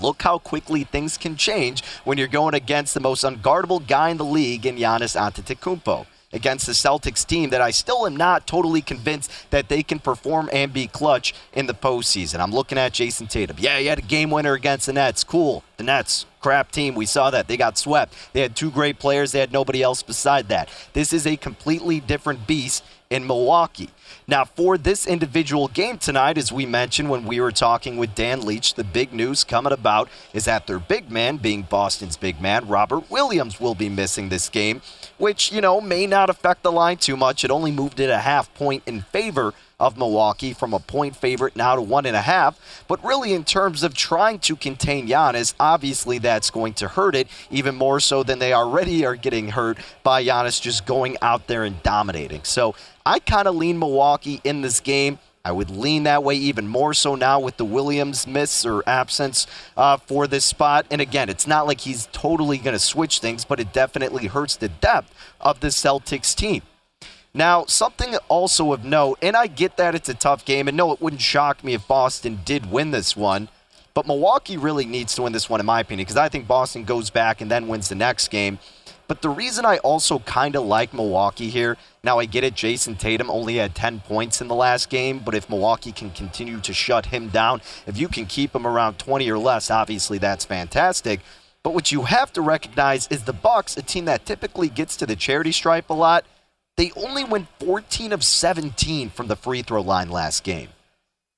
Look 0.00 0.22
how 0.22 0.38
quickly 0.38 0.84
things 0.84 1.16
can 1.16 1.36
change 1.36 1.84
when 2.04 2.18
you're 2.18 2.28
going 2.28 2.54
against 2.54 2.94
the 2.94 3.00
most 3.00 3.24
unguardable 3.24 3.86
guy 3.86 4.10
in 4.10 4.16
the 4.16 4.24
league 4.24 4.66
in 4.66 4.76
Giannis 4.76 5.16
Antetokounmpo. 5.18 6.06
against 6.32 6.66
the 6.66 6.72
Celtics 6.72 7.26
team 7.26 7.50
that 7.50 7.60
I 7.60 7.70
still 7.70 8.06
am 8.06 8.16
not 8.16 8.46
totally 8.46 8.82
convinced 8.82 9.30
that 9.50 9.68
they 9.68 9.82
can 9.82 9.98
perform 9.98 10.48
and 10.52 10.72
be 10.72 10.86
clutch 10.86 11.34
in 11.52 11.66
the 11.66 11.74
postseason. 11.74 12.40
I'm 12.40 12.52
looking 12.52 12.78
at 12.78 12.92
Jayson 12.92 13.28
Tatum. 13.28 13.56
Yeah, 13.58 13.78
he 13.78 13.86
had 13.86 13.98
a 13.98 14.02
game 14.02 14.30
winner 14.30 14.54
against 14.54 14.86
the 14.86 14.92
Nets. 14.92 15.24
Cool. 15.24 15.64
The 15.76 15.84
Nets, 15.84 16.26
crap 16.40 16.70
team. 16.70 16.94
We 16.94 17.06
saw 17.06 17.30
that. 17.30 17.48
They 17.48 17.56
got 17.56 17.78
swept. 17.78 18.14
They 18.32 18.40
had 18.42 18.54
two 18.54 18.70
great 18.70 18.98
players. 18.98 19.32
They 19.32 19.40
had 19.40 19.52
nobody 19.52 19.82
else 19.82 20.02
beside 20.02 20.48
that. 20.48 20.68
This 20.92 21.12
is 21.12 21.26
a 21.26 21.36
completely 21.36 22.00
different 22.00 22.46
beast 22.46 22.84
in 23.08 23.26
Milwaukee. 23.26 23.90
Now, 24.26 24.44
for 24.44 24.78
this 24.78 25.06
individual 25.06 25.68
game 25.68 25.98
tonight, 25.98 26.38
as 26.38 26.52
we 26.52 26.66
mentioned 26.66 27.10
when 27.10 27.24
we 27.24 27.40
were 27.40 27.52
talking 27.52 27.96
with 27.96 28.14
Dan 28.14 28.42
Leach, 28.42 28.74
the 28.74 28.84
big 28.84 29.12
news 29.12 29.44
coming 29.44 29.72
about 29.72 30.08
is 30.32 30.44
that 30.44 30.66
their 30.66 30.78
big 30.78 31.10
man, 31.10 31.36
being 31.36 31.62
Boston's 31.62 32.16
big 32.16 32.40
man, 32.40 32.68
Robert 32.68 33.10
Williams, 33.10 33.60
will 33.60 33.74
be 33.74 33.88
missing 33.88 34.28
this 34.28 34.48
game, 34.48 34.82
which, 35.18 35.52
you 35.52 35.60
know, 35.60 35.80
may 35.80 36.06
not 36.06 36.30
affect 36.30 36.62
the 36.62 36.72
line 36.72 36.96
too 36.96 37.16
much. 37.16 37.44
It 37.44 37.50
only 37.50 37.72
moved 37.72 38.00
it 38.00 38.10
a 38.10 38.18
half 38.18 38.52
point 38.54 38.82
in 38.86 39.02
favor 39.02 39.54
of 39.80 39.96
Milwaukee 39.96 40.52
from 40.52 40.74
a 40.74 40.78
point 40.78 41.16
favorite 41.16 41.56
now 41.56 41.74
to 41.74 41.80
one 41.80 42.04
and 42.04 42.14
a 42.14 42.20
half. 42.20 42.84
But 42.86 43.02
really, 43.02 43.32
in 43.32 43.44
terms 43.44 43.82
of 43.82 43.94
trying 43.94 44.38
to 44.40 44.54
contain 44.54 45.08
Giannis, 45.08 45.54
obviously 45.58 46.18
that's 46.18 46.50
going 46.50 46.74
to 46.74 46.88
hurt 46.88 47.16
it 47.16 47.26
even 47.50 47.74
more 47.74 47.98
so 47.98 48.22
than 48.22 48.38
they 48.38 48.52
already 48.52 49.06
are 49.06 49.16
getting 49.16 49.48
hurt 49.48 49.78
by 50.02 50.22
Giannis 50.22 50.60
just 50.60 50.84
going 50.84 51.16
out 51.22 51.46
there 51.46 51.64
and 51.64 51.82
dominating. 51.82 52.44
So 52.44 52.74
I 53.06 53.18
kind 53.18 53.48
of 53.48 53.56
lean 53.56 53.78
Milwaukee 53.78 53.99
in 54.44 54.62
this 54.62 54.80
game. 54.80 55.18
I 55.42 55.52
would 55.52 55.70
lean 55.70 56.02
that 56.02 56.22
way 56.22 56.34
even 56.34 56.68
more 56.68 56.92
so 56.92 57.14
now 57.14 57.40
with 57.40 57.56
the 57.56 57.64
Williams 57.64 58.26
miss 58.26 58.66
or 58.66 58.82
absence 58.86 59.46
uh, 59.76 59.96
for 59.96 60.26
this 60.26 60.44
spot. 60.44 60.86
And 60.90 61.00
again, 61.00 61.30
it's 61.30 61.46
not 61.46 61.66
like 61.66 61.80
he's 61.80 62.08
totally 62.12 62.58
going 62.58 62.74
to 62.74 62.78
switch 62.78 63.20
things, 63.20 63.46
but 63.46 63.58
it 63.58 63.72
definitely 63.72 64.26
hurts 64.26 64.56
the 64.56 64.68
depth 64.68 65.14
of 65.40 65.60
the 65.60 65.68
Celtics 65.68 66.34
team. 66.34 66.62
Now, 67.32 67.64
something 67.66 68.16
also 68.28 68.72
of 68.72 68.84
note, 68.84 69.18
and 69.22 69.36
I 69.36 69.46
get 69.46 69.76
that 69.76 69.94
it's 69.94 70.08
a 70.08 70.14
tough 70.14 70.44
game, 70.44 70.66
and 70.66 70.76
no, 70.76 70.92
it 70.92 71.00
wouldn't 71.00 71.22
shock 71.22 71.62
me 71.62 71.74
if 71.74 71.86
Boston 71.86 72.40
did 72.44 72.70
win 72.70 72.90
this 72.90 73.16
one, 73.16 73.48
but 73.94 74.06
Milwaukee 74.06 74.56
really 74.56 74.84
needs 74.84 75.14
to 75.14 75.22
win 75.22 75.32
this 75.32 75.48
one, 75.48 75.60
in 75.60 75.66
my 75.66 75.80
opinion, 75.80 76.04
because 76.04 76.16
I 76.16 76.28
think 76.28 76.48
Boston 76.48 76.84
goes 76.84 77.08
back 77.08 77.40
and 77.40 77.50
then 77.50 77.68
wins 77.68 77.88
the 77.88 77.94
next 77.94 78.28
game. 78.28 78.58
But 79.10 79.22
the 79.22 79.28
reason 79.28 79.66
I 79.66 79.78
also 79.78 80.20
kind 80.20 80.54
of 80.54 80.64
like 80.64 80.94
Milwaukee 80.94 81.50
here, 81.50 81.76
now 82.04 82.20
I 82.20 82.26
get 82.26 82.44
it, 82.44 82.54
Jayson 82.54 82.94
Tatum 82.94 83.28
only 83.28 83.56
had 83.56 83.74
10 83.74 83.98
points 83.98 84.40
in 84.40 84.46
the 84.46 84.54
last 84.54 84.88
game, 84.88 85.18
but 85.18 85.34
if 85.34 85.50
Milwaukee 85.50 85.90
can 85.90 86.12
continue 86.12 86.60
to 86.60 86.72
shut 86.72 87.06
him 87.06 87.26
down, 87.26 87.60
if 87.88 87.98
you 87.98 88.06
can 88.06 88.24
keep 88.26 88.54
him 88.54 88.64
around 88.64 89.00
20 89.00 89.28
or 89.28 89.36
less, 89.36 89.68
obviously 89.68 90.18
that's 90.18 90.44
fantastic. 90.44 91.18
But 91.64 91.74
what 91.74 91.90
you 91.90 92.02
have 92.02 92.32
to 92.34 92.40
recognize 92.40 93.08
is 93.08 93.24
the 93.24 93.32
Bucks, 93.32 93.76
a 93.76 93.82
team 93.82 94.04
that 94.04 94.26
typically 94.26 94.68
gets 94.68 94.96
to 94.98 95.06
the 95.06 95.16
charity 95.16 95.50
stripe 95.50 95.90
a 95.90 95.94
lot, 95.94 96.24
they 96.76 96.92
only 96.94 97.24
went 97.24 97.48
14 97.58 98.12
of 98.12 98.22
17 98.22 99.10
from 99.10 99.26
the 99.26 99.34
free 99.34 99.62
throw 99.62 99.82
line 99.82 100.08
last 100.08 100.44
game. 100.44 100.68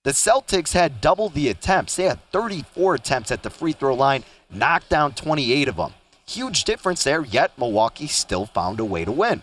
The 0.04 0.10
Celtics 0.10 0.74
had 0.74 1.00
double 1.00 1.30
the 1.30 1.48
attempts. 1.48 1.96
They 1.96 2.04
had 2.04 2.20
34 2.32 2.96
attempts 2.96 3.30
at 3.30 3.42
the 3.42 3.48
free 3.48 3.72
throw 3.72 3.94
line, 3.94 4.24
knocked 4.50 4.90
down 4.90 5.14
28 5.14 5.68
of 5.68 5.76
them. 5.76 5.94
Huge 6.26 6.64
difference 6.64 7.04
there, 7.04 7.24
yet 7.24 7.56
Milwaukee 7.58 8.06
still 8.06 8.46
found 8.46 8.80
a 8.80 8.84
way 8.84 9.04
to 9.04 9.12
win. 9.12 9.42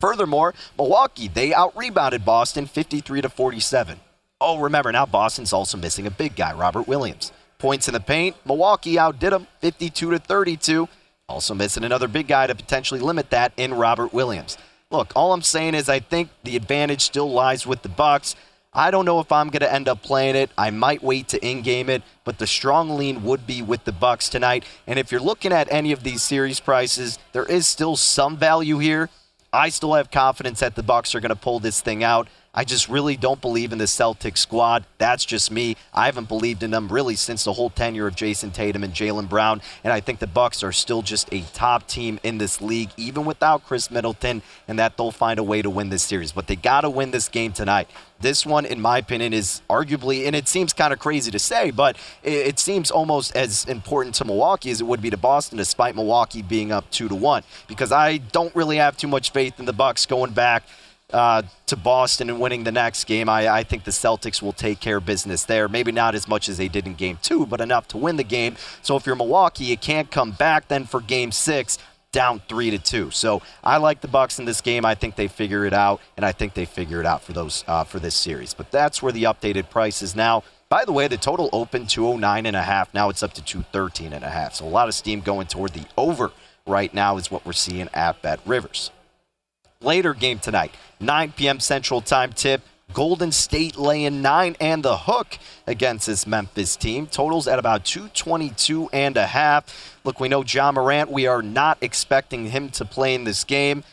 Furthermore, 0.00 0.54
Milwaukee, 0.76 1.28
they 1.28 1.54
out 1.54 1.76
rebounded 1.76 2.24
Boston 2.24 2.66
53 2.66 3.22
to 3.22 3.28
47. 3.28 4.00
Oh, 4.40 4.58
remember, 4.58 4.92
now 4.92 5.06
Boston's 5.06 5.52
also 5.52 5.78
missing 5.78 6.06
a 6.06 6.10
big 6.10 6.36
guy, 6.36 6.52
Robert 6.52 6.86
Williams. 6.86 7.32
Points 7.58 7.88
in 7.88 7.94
the 7.94 8.00
paint, 8.00 8.36
Milwaukee 8.44 8.98
outdid 8.98 9.32
them 9.32 9.46
52 9.60 10.10
to 10.10 10.18
32. 10.18 10.88
Also 11.28 11.54
missing 11.54 11.84
another 11.84 12.06
big 12.06 12.28
guy 12.28 12.46
to 12.46 12.54
potentially 12.54 13.00
limit 13.00 13.30
that 13.30 13.52
in 13.56 13.72
Robert 13.74 14.12
Williams. 14.12 14.58
Look, 14.90 15.12
all 15.16 15.32
I'm 15.32 15.42
saying 15.42 15.74
is 15.74 15.88
I 15.88 15.98
think 15.98 16.28
the 16.44 16.54
advantage 16.56 17.00
still 17.02 17.30
lies 17.30 17.66
with 17.66 17.82
the 17.82 17.88
Bucks. 17.88 18.36
I 18.76 18.90
don't 18.90 19.06
know 19.06 19.20
if 19.20 19.32
I'm 19.32 19.48
going 19.48 19.60
to 19.60 19.72
end 19.72 19.88
up 19.88 20.02
playing 20.02 20.36
it. 20.36 20.50
I 20.58 20.68
might 20.68 21.02
wait 21.02 21.28
to 21.28 21.42
in-game 21.42 21.88
it, 21.88 22.02
but 22.24 22.38
the 22.38 22.46
strong 22.46 22.90
lean 22.90 23.24
would 23.24 23.46
be 23.46 23.62
with 23.62 23.84
the 23.84 23.92
Bucks 23.92 24.28
tonight. 24.28 24.66
And 24.86 24.98
if 24.98 25.10
you're 25.10 25.18
looking 25.18 25.50
at 25.50 25.72
any 25.72 25.92
of 25.92 26.02
these 26.02 26.22
series 26.22 26.60
prices, 26.60 27.18
there 27.32 27.46
is 27.46 27.66
still 27.66 27.96
some 27.96 28.36
value 28.36 28.76
here. 28.76 29.08
I 29.50 29.70
still 29.70 29.94
have 29.94 30.10
confidence 30.10 30.60
that 30.60 30.74
the 30.74 30.82
Bucks 30.82 31.14
are 31.14 31.20
going 31.20 31.30
to 31.30 31.36
pull 31.36 31.58
this 31.58 31.80
thing 31.80 32.04
out. 32.04 32.28
I 32.52 32.64
just 32.64 32.88
really 32.88 33.16
don't 33.16 33.40
believe 33.40 33.72
in 33.72 33.78
the 33.78 33.84
Celtics 33.84 34.38
squad. 34.38 34.86
That's 34.96 35.26
just 35.26 35.50
me. 35.50 35.76
I 35.92 36.06
haven't 36.06 36.28
believed 36.28 36.62
in 36.62 36.70
them 36.70 36.88
really 36.88 37.14
since 37.14 37.44
the 37.44 37.52
whole 37.52 37.68
tenure 37.68 38.06
of 38.06 38.16
Jayson 38.16 38.50
Tatum 38.50 38.82
and 38.82 38.94
Jaylen 38.94 39.28
Brown, 39.28 39.60
and 39.84 39.92
I 39.92 40.00
think 40.00 40.20
the 40.20 40.26
Bucks 40.26 40.62
are 40.62 40.72
still 40.72 41.02
just 41.02 41.28
a 41.32 41.42
top 41.52 41.86
team 41.86 42.18
in 42.22 42.38
this 42.38 42.62
league, 42.62 42.90
even 42.96 43.26
without 43.26 43.66
Khris 43.66 43.90
Middleton, 43.90 44.40
and 44.68 44.78
that 44.78 44.96
they'll 44.96 45.10
find 45.10 45.38
a 45.38 45.42
way 45.42 45.60
to 45.60 45.68
win 45.68 45.90
this 45.90 46.02
series. 46.02 46.32
But 46.32 46.46
they 46.46 46.56
got 46.56 46.80
to 46.80 46.90
win 46.90 47.10
this 47.10 47.28
game 47.28 47.52
tonight. 47.52 47.88
This 48.20 48.46
one, 48.46 48.64
in 48.64 48.80
my 48.80 48.98
opinion, 48.98 49.32
is 49.32 49.60
arguably, 49.68 50.26
and 50.26 50.34
it 50.34 50.48
seems 50.48 50.72
kind 50.72 50.92
of 50.92 50.98
crazy 50.98 51.30
to 51.30 51.38
say, 51.38 51.70
but 51.70 51.96
it, 52.22 52.58
seems 52.58 52.90
almost 52.90 53.36
as 53.36 53.66
important 53.66 54.14
to 54.16 54.24
Milwaukee 54.24 54.70
as 54.70 54.80
it 54.80 54.84
would 54.84 55.02
be 55.02 55.10
to 55.10 55.18
Boston, 55.18 55.58
despite 55.58 55.94
Milwaukee 55.94 56.40
being 56.40 56.72
up 56.72 56.90
two 56.90 57.08
to 57.08 57.14
one. 57.14 57.42
Because 57.68 57.92
I 57.92 58.16
don't 58.18 58.54
really 58.56 58.78
have 58.78 58.96
too 58.96 59.08
much 59.08 59.30
faith 59.32 59.60
in 59.60 59.66
the 59.66 59.72
Bucks 59.72 60.06
going 60.06 60.32
back 60.32 60.62
uh, 61.12 61.42
to 61.66 61.76
Boston 61.76 62.30
and 62.30 62.40
winning 62.40 62.64
the 62.64 62.72
next 62.72 63.04
game. 63.04 63.28
I, 63.28 63.48
I, 63.48 63.62
think 63.62 63.84
the 63.84 63.92
Celtics 63.92 64.42
will 64.42 64.52
take 64.52 64.80
care 64.80 64.96
of 64.96 65.06
business 65.06 65.44
there. 65.44 65.68
Maybe 65.68 65.92
not 65.92 66.16
as 66.16 66.26
much 66.26 66.48
as 66.48 66.56
they 66.56 66.66
did 66.66 66.86
in 66.86 66.94
game 66.94 67.18
two, 67.22 67.46
but 67.46 67.60
enough 67.60 67.86
to 67.88 67.96
win 67.96 68.16
the 68.16 68.24
game. 68.24 68.56
So 68.82 68.96
if 68.96 69.06
you're 69.06 69.14
Milwaukee, 69.14 69.64
you 69.64 69.76
can't 69.76 70.10
come 70.10 70.32
back 70.32 70.66
then 70.66 70.84
for 70.84 71.00
game 71.00 71.30
six 71.30 71.78
down 72.16 72.40
three 72.48 72.70
to 72.70 72.78
two. 72.78 73.10
So 73.10 73.42
I 73.62 73.76
like 73.76 74.00
the 74.00 74.08
Bucks 74.08 74.38
in 74.38 74.46
this 74.46 74.62
game. 74.62 74.86
I 74.86 74.94
think 74.94 75.16
they 75.16 75.28
figure 75.28 75.66
it 75.66 75.74
out, 75.74 76.00
and 76.16 76.24
I 76.24 76.32
think 76.32 76.54
they 76.54 76.64
figure 76.64 76.98
it 76.98 77.04
out 77.04 77.22
for 77.22 77.34
those 77.34 77.62
uh, 77.68 77.84
for 77.84 78.00
this 78.00 78.14
series. 78.14 78.54
But 78.54 78.70
that's 78.70 79.02
where 79.02 79.12
the 79.12 79.24
updated 79.24 79.68
price 79.68 80.00
is 80.00 80.16
now. 80.16 80.42
By 80.70 80.86
the 80.86 80.92
way, 80.92 81.08
the 81.08 81.18
total 81.18 81.50
opened 81.52 81.90
209 81.90 82.46
and 82.46 82.56
a 82.56 82.62
half. 82.62 82.92
Now 82.94 83.10
it's 83.10 83.22
up 83.22 83.34
to 83.34 83.44
213 83.44 84.14
and 84.14 84.24
a 84.24 84.30
half. 84.30 84.54
So 84.54 84.66
a 84.66 84.66
lot 84.66 84.88
of 84.88 84.94
steam 84.94 85.20
going 85.20 85.46
toward 85.46 85.74
the 85.74 85.84
over 85.98 86.32
right 86.66 86.92
now 86.94 87.18
is 87.18 87.30
what 87.30 87.44
we're 87.44 87.52
seeing 87.52 87.90
at 87.92 88.22
Bet 88.22 88.40
Rivers. 88.46 88.90
Later 89.82 90.14
game 90.14 90.38
tonight, 90.38 90.74
9 90.98 91.32
p.m. 91.32 91.60
Central 91.60 92.00
Time 92.00 92.32
tip. 92.32 92.62
Golden 92.92 93.32
State 93.32 93.76
laying 93.76 94.22
nine 94.22 94.56
and 94.60 94.82
the 94.82 94.96
hook 94.96 95.38
against 95.66 96.06
this 96.06 96.26
Memphis 96.26 96.76
team. 96.76 97.06
Totals 97.06 97.46
at 97.46 97.58
about 97.58 97.84
222 97.84 98.88
and 98.92 99.16
a 99.16 99.26
half. 99.26 99.98
Look, 100.04 100.20
we 100.20 100.28
know 100.28 100.42
Ja 100.42 100.72
Morant. 100.72 101.10
We 101.10 101.26
are 101.26 101.42
not 101.42 101.78
expecting 101.80 102.46
him 102.46 102.70
to 102.70 102.84
play 102.84 103.14
in 103.14 103.24
this 103.24 103.44
game. 103.44 103.84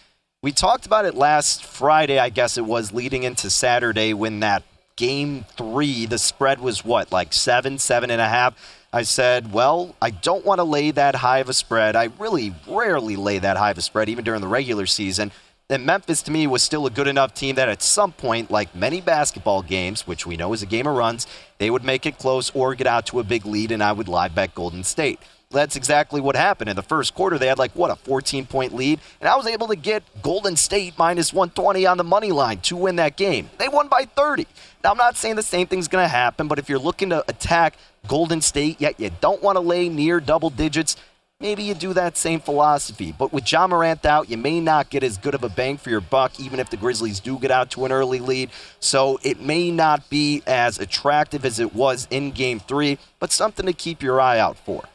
We 0.42 0.52
talked 0.52 0.86
about 0.86 1.06
it 1.06 1.16
last 1.16 1.64
Friday, 1.64 2.20
I 2.20 2.30
guess 2.30 2.58
it 2.58 2.66
was, 2.66 2.94
leading 2.94 3.24
into 3.24 3.50
Saturday 3.50 4.14
when 4.14 4.42
that 4.42 4.64
game 4.96 5.46
three, 5.58 6.06
the 6.06 6.18
spread 6.18 6.60
was 6.60 6.86
what, 6.86 7.12
like 7.12 7.34
seven, 7.34 7.80
seven 7.80 8.12
and 8.12 8.22
a 8.22 8.28
half. 8.28 8.56
I 8.92 9.04
said, 9.04 9.52
well, 9.52 9.96
I 10.02 10.12
don't 10.12 10.46
want 10.46 10.60
to 10.60 10.64
lay 10.64 10.92
that 10.92 11.16
high 11.16 11.40
of 11.40 11.50
a 11.50 11.54
spread. 11.54 11.96
I 11.96 12.10
really 12.20 12.54
rarely 12.68 13.16
lay 13.16 13.40
that 13.40 13.58
high 13.58 13.72
of 13.72 13.78
a 13.78 13.82
spread, 13.82 14.08
even 14.08 14.24
during 14.24 14.42
the 14.42 14.48
regular 14.48 14.86
season. 14.86 15.32
And 15.74 15.88
Memphis 15.88 16.22
to 16.24 16.32
me 16.32 16.46
was 16.46 16.62
still 16.62 16.86
a 16.86 16.92
good 16.92 17.08
enough 17.08 17.34
team 17.34 17.56
that 17.56 17.68
at 17.68 17.82
some 17.82 18.12
point, 18.12 18.52
like 18.52 18.76
many 18.76 19.02
basketball 19.02 19.64
games, 19.64 20.06
which 20.06 20.28
we 20.28 20.38
know 20.38 20.54
is 20.54 20.62
a 20.62 20.68
game 20.68 20.86
of 20.86 20.96
runs, 20.96 21.26
they 21.58 21.72
would 21.72 21.84
make 21.84 22.06
it 22.06 22.20
close 22.20 22.52
or 22.54 22.76
get 22.76 22.86
out 22.86 23.08
to 23.08 23.20
a 23.20 23.24
big 23.24 23.44
lead, 23.44 23.72
and 23.72 23.82
I 23.82 23.92
would 23.92 24.08
live 24.08 24.36
bet 24.36 24.54
Golden 24.54 24.84
State. 24.84 25.20
That's 25.50 25.76
exactly 25.76 26.22
what 26.22 26.36
happened. 26.36 26.70
In 26.70 26.76
the 26.76 26.84
first 26.84 27.16
quarter, 27.16 27.40
they 27.40 27.48
had 27.48 27.58
like, 27.58 27.72
what, 27.72 27.90
a 27.90 27.96
14 27.96 28.46
point 28.46 28.76
lead? 28.76 29.00
And 29.20 29.28
I 29.28 29.36
was 29.36 29.48
able 29.48 29.68
to 29.70 29.76
get 29.76 30.04
Golden 30.22 30.56
State 30.56 30.94
minus 30.96 31.34
120 31.34 31.88
on 31.88 31.98
the 31.98 32.04
money 32.04 32.32
line 32.32 32.60
to 32.62 32.76
win 32.76 32.98
that 32.98 33.18
game. 33.18 33.50
They 33.58 33.68
won 33.68 33.88
by 33.88 34.06
30. 34.06 34.46
Now, 34.84 34.92
I'm 34.92 34.98
not 34.98 35.18
saying 35.18 35.38
the 35.38 35.42
same 35.42 35.66
thing's 35.66 35.88
going 35.88 36.06
to 36.06 36.08
happen, 36.08 36.48
but 36.48 36.60
if 36.60 36.70
you're 36.70 36.78
looking 36.78 37.10
to 37.10 37.24
attack 37.28 37.78
Golden 38.08 38.42
State, 38.42 38.80
yet 38.80 39.00
you 39.00 39.10
don't 39.22 39.42
want 39.42 39.56
to 39.56 39.62
lay 39.62 39.90
near 39.90 40.20
double 40.20 40.52
digits, 40.52 40.98
maybe 41.44 41.62
you 41.62 41.74
do 41.74 41.94
that 41.94 42.18
same 42.18 42.40
philosophy. 42.40 43.14
But 43.16 43.34
with 43.34 43.52
Ja 43.52 43.68
Morant 43.68 44.06
out, 44.06 44.30
you 44.30 44.38
may 44.38 44.62
not 44.62 44.90
get 44.90 45.04
as 45.04 45.18
good 45.18 45.36
of 45.36 45.44
a 45.44 45.50
bang 45.50 45.78
for 45.78 45.90
your 45.90 46.02
buck, 46.02 46.40
even 46.40 46.60
if 46.60 46.70
the 46.70 46.78
Grizzlies 46.78 47.20
do 47.20 47.38
get 47.38 47.52
out 47.52 47.70
to 47.72 47.84
an 47.84 47.92
early 47.92 48.20
lead. 48.20 48.50
So 48.80 49.20
it 49.24 49.42
may 49.42 49.70
not 49.70 50.10
be 50.10 50.42
as 50.48 50.80
attractive 50.80 51.44
as 51.44 51.60
it 51.60 51.76
was 51.76 52.08
in 52.10 52.32
game 52.32 52.62
three, 52.62 52.98
but 53.20 53.34
something 53.34 53.66
to 53.66 53.74
keep 53.74 54.02
your 54.02 54.22
eye 54.22 54.40
out 54.40 54.58
for. 54.58 54.86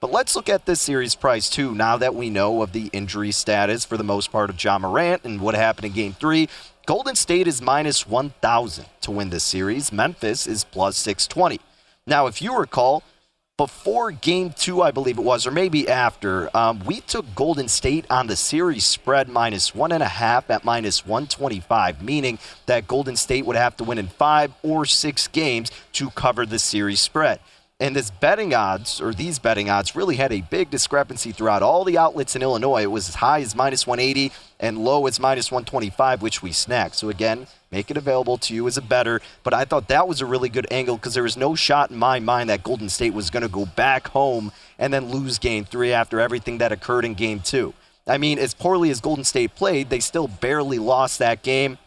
But 0.00 0.10
let's 0.10 0.34
look 0.34 0.48
at 0.48 0.64
this 0.64 0.80
series 0.80 1.14
price 1.14 1.50
too, 1.50 1.74
now 1.74 1.98
that 1.98 2.14
we 2.14 2.30
know 2.30 2.62
of 2.62 2.72
the 2.72 2.88
injury 2.94 3.32
status 3.32 3.84
for 3.84 3.98
the 3.98 4.02
most 4.02 4.32
part 4.32 4.48
of 4.48 4.62
Ja 4.64 4.78
Morant 4.78 5.24
and 5.24 5.42
what 5.42 5.54
happened 5.54 5.84
in 5.84 5.92
game 5.92 6.14
three. 6.14 6.48
Golden 6.86 7.14
State 7.14 7.46
is 7.46 7.60
minus 7.60 8.06
1,000 8.06 8.86
to 9.02 9.10
win 9.10 9.28
this 9.28 9.44
series. 9.44 9.92
Memphis 9.92 10.46
is 10.46 10.64
plus 10.64 10.96
620. 10.96 11.60
Now, 12.06 12.26
if 12.26 12.40
you 12.40 12.58
recall, 12.58 13.02
before 13.60 14.10
game 14.10 14.54
two, 14.56 14.80
I 14.80 14.90
believe 14.90 15.18
it 15.18 15.22
was, 15.22 15.46
or 15.46 15.50
maybe 15.50 15.86
after, 15.86 16.48
um, 16.56 16.82
we 16.86 17.02
took 17.02 17.26
Golden 17.34 17.68
State 17.68 18.06
on 18.08 18.26
the 18.26 18.34
series 18.34 18.86
spread 18.86 19.28
minus 19.28 19.74
one 19.74 19.92
and 19.92 20.02
a 20.02 20.08
half 20.08 20.48
at 20.48 20.64
minus 20.64 21.04
125, 21.04 22.02
meaning 22.02 22.38
that 22.64 22.88
Golden 22.88 23.16
State 23.16 23.44
would 23.44 23.56
have 23.56 23.76
to 23.76 23.84
win 23.84 23.98
in 23.98 24.06
five 24.06 24.54
or 24.62 24.86
six 24.86 25.28
games 25.28 25.70
to 25.92 26.08
cover 26.12 26.46
the 26.46 26.58
series 26.58 27.00
spread. 27.00 27.38
And 27.80 27.96
this 27.96 28.10
betting 28.10 28.52
odds, 28.52 29.00
or 29.00 29.14
these 29.14 29.38
betting 29.38 29.70
odds, 29.70 29.96
really 29.96 30.16
had 30.16 30.32
a 30.32 30.42
big 30.42 30.68
discrepancy 30.68 31.32
throughout 31.32 31.62
all 31.62 31.82
the 31.82 31.96
outlets 31.96 32.36
in 32.36 32.42
Illinois. 32.42 32.82
It 32.82 32.90
was 32.90 33.08
as 33.08 33.14
high 33.14 33.40
as 33.40 33.56
minus 33.56 33.86
180 33.86 34.32
and 34.60 34.76
low 34.76 35.06
as 35.06 35.18
minus 35.18 35.50
125, 35.50 36.20
which 36.20 36.42
we 36.42 36.52
snagged. 36.52 36.94
So 36.94 37.08
again, 37.08 37.46
make 37.70 37.90
it 37.90 37.96
available 37.96 38.36
to 38.36 38.54
you 38.54 38.66
as 38.66 38.76
a 38.76 38.82
bettor. 38.82 39.22
But 39.42 39.54
I 39.54 39.64
thought 39.64 39.88
that 39.88 40.06
was 40.06 40.20
a 40.20 40.26
really 40.26 40.50
good 40.50 40.66
angle 40.70 40.96
because 40.96 41.14
there 41.14 41.22
was 41.22 41.38
no 41.38 41.54
shot 41.54 41.90
in 41.90 41.96
my 41.96 42.20
mind 42.20 42.50
that 42.50 42.62
Golden 42.62 42.90
State 42.90 43.14
was 43.14 43.30
going 43.30 43.44
to 43.44 43.48
go 43.48 43.64
back 43.64 44.08
home 44.08 44.52
and 44.78 44.92
then 44.92 45.08
lose 45.08 45.38
game 45.38 45.64
three 45.64 45.94
after 45.94 46.20
everything 46.20 46.58
that 46.58 46.72
occurred 46.72 47.06
in 47.06 47.14
game 47.14 47.40
two. 47.40 47.72
I 48.06 48.18
mean, 48.18 48.38
as 48.38 48.52
poorly 48.52 48.90
as 48.90 49.00
Golden 49.00 49.24
State 49.24 49.54
played, 49.54 49.88
they 49.88 50.00
still 50.00 50.28
barely 50.28 50.78
lost 50.78 51.18
that 51.20 51.42
game. 51.42 51.78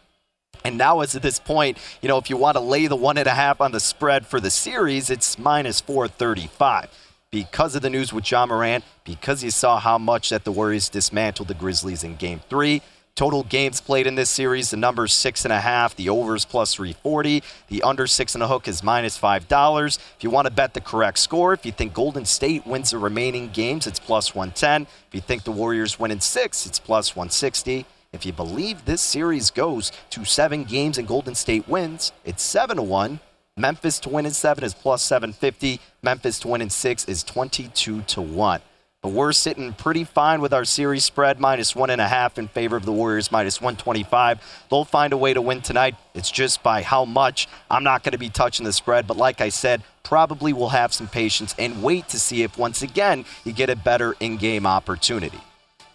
And 0.64 0.78
now, 0.78 1.02
as 1.02 1.16
at 1.16 1.22
this 1.22 1.40
point, 1.40 1.78
you 2.02 2.08
know, 2.08 2.18
if 2.18 2.30
you 2.30 2.38
want 2.38 2.56
to 2.56 2.62
lay 2.62 2.88
the 2.88 2.96
one 2.96 3.18
and 3.18 3.28
a 3.28 3.32
half 3.32 3.60
on 3.60 3.72
the 3.72 3.80
spread 3.80 4.26
for 4.26 4.40
the 4.40 4.50
series, 4.50 5.10
it's 5.10 5.38
minus 5.38 5.82
435. 5.82 6.90
Because 7.32 7.76
of 7.76 7.82
the 7.82 7.90
news 7.90 8.14
with 8.14 8.30
Ja 8.30 8.46
Morant, 8.46 8.84
because 9.04 9.44
you 9.44 9.52
saw 9.52 9.80
how 9.80 9.98
much 9.98 10.30
that 10.30 10.44
the 10.44 10.52
Warriors 10.52 10.88
dismantled 10.88 11.48
the 11.48 11.54
Grizzlies 11.54 12.04
in 12.04 12.16
game 12.16 12.42
three. 12.50 12.82
Total 13.16 13.44
games 13.44 13.80
played 13.80 14.08
in 14.08 14.16
this 14.16 14.32
series, 14.32 14.72
the 14.72 14.78
number's 14.78 15.14
six 15.14 15.46
and 15.46 15.54
a 15.54 15.60
half, 15.60 15.96
the 15.96 16.10
overs 16.10 16.46
plus 16.46 16.74
340, 16.74 17.44
the 17.68 17.84
under 17.84 18.08
six 18.08 18.34
and 18.34 18.44
a 18.44 18.48
hook 18.48 18.68
is 18.68 18.82
minus 18.82 19.18
five 19.18 19.48
dollars. 19.48 20.00
If 20.18 20.24
you 20.24 20.32
want 20.32 20.48
to 20.48 20.54
bet 20.54 20.74
the 20.74 20.82
correct 20.82 21.20
score, 21.20 21.54
if 21.54 21.64
you 21.64 21.72
think 21.72 21.94
Golden 21.94 22.26
State 22.26 22.66
wins 22.66 22.90
the 22.90 22.98
remaining 22.98 23.50
games, 23.50 23.86
it's 23.86 24.00
plus 24.00 24.34
110. 24.34 24.84
If 24.84 24.90
you 25.12 25.22
think 25.22 25.44
the 25.44 25.52
Warriors 25.52 26.00
win 26.00 26.10
in 26.10 26.22
six, 26.22 26.66
it's 26.66 26.80
plus 26.80 27.16
160. 27.16 27.86
If 28.14 28.28
you 28.28 28.32
believe 28.32 28.86
this 28.86 29.02
series 29.02 29.50
goes 29.50 29.92
to 30.12 30.24
seven 30.24 30.66
games 30.66 31.00
and 31.00 31.08
Golden 31.08 31.34
State 31.34 31.68
wins, 31.68 32.12
it's 32.24 32.44
seven 32.44 32.78
to 32.78 32.84
one. 32.84 33.20
Memphis 33.58 34.00
to 34.02 34.10
win 34.10 34.28
in 34.28 34.32
seven 34.32 34.64
is 34.64 34.76
plus 34.76 35.02
750. 35.02 35.80
Memphis 36.04 36.40
to 36.40 36.48
win 36.48 36.62
in 36.62 36.70
six 36.70 37.06
is 37.06 37.24
22 37.24 38.02
to 38.02 38.22
one. 38.22 38.62
But 39.02 39.14
we're 39.14 39.34
sitting 39.34 39.74
pretty 39.74 40.04
fine 40.04 40.42
with 40.42 40.54
our 40.54 40.64
series 40.64 41.04
spread 41.04 41.40
minus 41.40 41.76
one 41.76 41.90
and 41.90 42.00
a 42.00 42.08
half 42.08 42.38
in 42.38 42.48
favor 42.48 42.76
of 42.78 42.86
the 42.86 42.92
Warriors 42.92 43.32
minus 43.32 43.60
125. 43.60 44.40
They'll 44.70 44.86
find 44.86 45.12
a 45.12 45.18
way 45.18 45.34
to 45.34 45.42
win 45.42 45.62
tonight. 45.62 45.96
It's 46.14 46.32
just 46.32 46.62
by 46.62 46.84
how 46.84 47.06
much. 47.06 47.48
I'm 47.70 47.84
not 47.84 48.04
going 48.04 48.14
to 48.14 48.20
be 48.20 48.30
touching 48.30 48.64
the 48.64 48.74
spread, 48.74 49.08
but 49.08 49.18
like 49.18 49.42
I 49.42 49.50
said, 49.50 49.84
probably 50.04 50.54
will 50.54 50.70
have 50.70 50.94
some 50.94 51.08
patience 51.08 51.54
and 51.58 51.82
wait 51.82 52.10
to 52.10 52.20
see 52.20 52.44
if 52.44 52.60
once 52.60 52.84
again 52.84 53.26
you 53.44 53.54
get 53.54 53.72
a 53.72 53.76
better 53.76 54.16
in 54.20 54.38
game 54.38 54.68
opportunity. 54.68 55.42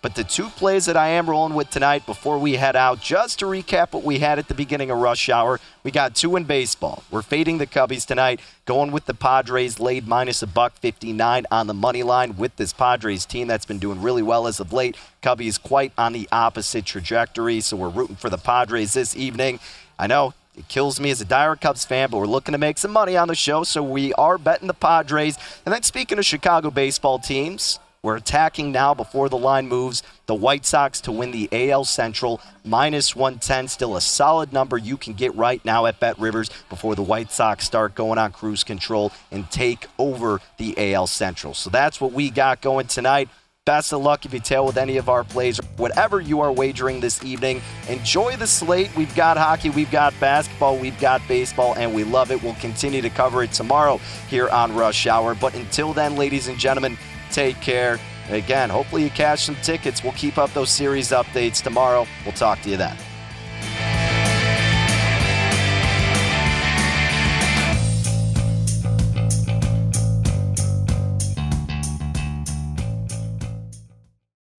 But 0.00 0.14
the 0.14 0.22
two 0.22 0.48
plays 0.50 0.86
that 0.86 0.96
I 0.96 1.08
am 1.08 1.28
rolling 1.28 1.54
with 1.54 1.70
tonight 1.70 2.06
before 2.06 2.38
we 2.38 2.54
head 2.54 2.76
out, 2.76 3.00
just 3.00 3.40
to 3.40 3.46
recap 3.46 3.92
what 3.92 4.04
we 4.04 4.20
had 4.20 4.38
at 4.38 4.46
the 4.46 4.54
beginning 4.54 4.92
of 4.92 4.98
rush 4.98 5.28
hour, 5.28 5.58
we 5.82 5.90
got 5.90 6.14
two 6.14 6.36
in 6.36 6.44
baseball. 6.44 7.02
We're 7.10 7.22
fading 7.22 7.58
the 7.58 7.66
Cubbies 7.66 8.06
tonight, 8.06 8.38
going 8.64 8.92
with 8.92 9.06
the 9.06 9.14
Padres 9.14 9.80
laid 9.80 10.06
minus 10.06 10.40
a 10.40 10.46
buck 10.46 10.74
59 10.74 11.46
on 11.50 11.66
the 11.66 11.74
money 11.74 12.04
line 12.04 12.36
with 12.36 12.54
this 12.54 12.72
Padres 12.72 13.26
team 13.26 13.48
that's 13.48 13.66
been 13.66 13.80
doing 13.80 14.00
really 14.00 14.22
well 14.22 14.46
as 14.46 14.60
of 14.60 14.72
late. 14.72 14.96
Cubbies 15.20 15.60
quite 15.60 15.92
on 15.98 16.12
the 16.12 16.28
opposite 16.30 16.84
trajectory, 16.84 17.60
so 17.60 17.76
we're 17.76 17.88
rooting 17.88 18.16
for 18.16 18.30
the 18.30 18.38
Padres 18.38 18.92
this 18.92 19.16
evening. 19.16 19.58
I 19.98 20.06
know 20.06 20.32
it 20.56 20.68
kills 20.68 21.00
me 21.00 21.10
as 21.10 21.20
a 21.20 21.24
dire 21.24 21.56
Cubs 21.56 21.84
fan, 21.84 22.10
but 22.10 22.18
we're 22.18 22.26
looking 22.26 22.52
to 22.52 22.58
make 22.58 22.78
some 22.78 22.92
money 22.92 23.16
on 23.16 23.26
the 23.26 23.34
show, 23.34 23.64
so 23.64 23.82
we 23.82 24.12
are 24.14 24.38
betting 24.38 24.68
the 24.68 24.74
Padres. 24.74 25.36
And 25.66 25.74
then 25.74 25.82
speaking 25.82 26.18
of 26.18 26.24
Chicago 26.24 26.70
baseball 26.70 27.18
teams, 27.18 27.80
we're 28.02 28.16
attacking 28.16 28.72
now 28.72 28.94
before 28.94 29.28
the 29.28 29.38
line 29.38 29.68
moves. 29.68 30.02
The 30.26 30.34
White 30.34 30.64
Sox 30.64 31.00
to 31.02 31.12
win 31.12 31.30
the 31.30 31.48
AL 31.50 31.84
Central, 31.84 32.40
minus 32.64 33.16
110. 33.16 33.68
Still 33.68 33.96
a 33.96 34.00
solid 34.00 34.52
number 34.52 34.78
you 34.78 34.96
can 34.96 35.14
get 35.14 35.34
right 35.34 35.64
now 35.64 35.86
at 35.86 35.98
Bet 35.98 36.18
Rivers 36.18 36.50
before 36.68 36.94
the 36.94 37.02
White 37.02 37.32
Sox 37.32 37.64
start 37.64 37.94
going 37.94 38.18
on 38.18 38.32
cruise 38.32 38.62
control 38.62 39.12
and 39.30 39.50
take 39.50 39.86
over 39.98 40.40
the 40.58 40.94
AL 40.94 41.08
Central. 41.08 41.54
So 41.54 41.70
that's 41.70 42.00
what 42.00 42.12
we 42.12 42.30
got 42.30 42.60
going 42.60 42.86
tonight. 42.86 43.28
Best 43.68 43.92
of 43.92 44.00
luck 44.00 44.24
if 44.24 44.32
you 44.32 44.40
tail 44.40 44.64
with 44.64 44.78
any 44.78 44.96
of 44.96 45.10
our 45.10 45.22
plays, 45.22 45.60
whatever 45.76 46.22
you 46.22 46.40
are 46.40 46.50
wagering 46.50 47.00
this 47.00 47.22
evening. 47.22 47.60
Enjoy 47.90 48.34
the 48.34 48.46
slate. 48.46 48.88
We've 48.96 49.14
got 49.14 49.36
hockey, 49.36 49.68
we've 49.68 49.90
got 49.90 50.18
basketball, 50.18 50.78
we've 50.78 50.98
got 50.98 51.20
baseball, 51.28 51.74
and 51.74 51.92
we 51.92 52.02
love 52.02 52.30
it. 52.30 52.42
We'll 52.42 52.54
continue 52.54 53.02
to 53.02 53.10
cover 53.10 53.42
it 53.42 53.52
tomorrow 53.52 53.98
here 54.30 54.48
on 54.48 54.74
Rush 54.74 55.06
Hour. 55.06 55.34
But 55.34 55.54
until 55.54 55.92
then, 55.92 56.16
ladies 56.16 56.48
and 56.48 56.58
gentlemen, 56.58 56.96
Take 57.30 57.60
care. 57.60 57.98
Again, 58.30 58.68
hopefully 58.70 59.04
you 59.04 59.10
cash 59.10 59.44
some 59.44 59.56
tickets. 59.56 60.02
We'll 60.02 60.12
keep 60.12 60.38
up 60.38 60.52
those 60.52 60.70
series 60.70 61.08
updates 61.10 61.62
tomorrow. 61.62 62.06
We'll 62.24 62.34
talk 62.34 62.60
to 62.62 62.70
you 62.70 62.76
then. 62.76 62.96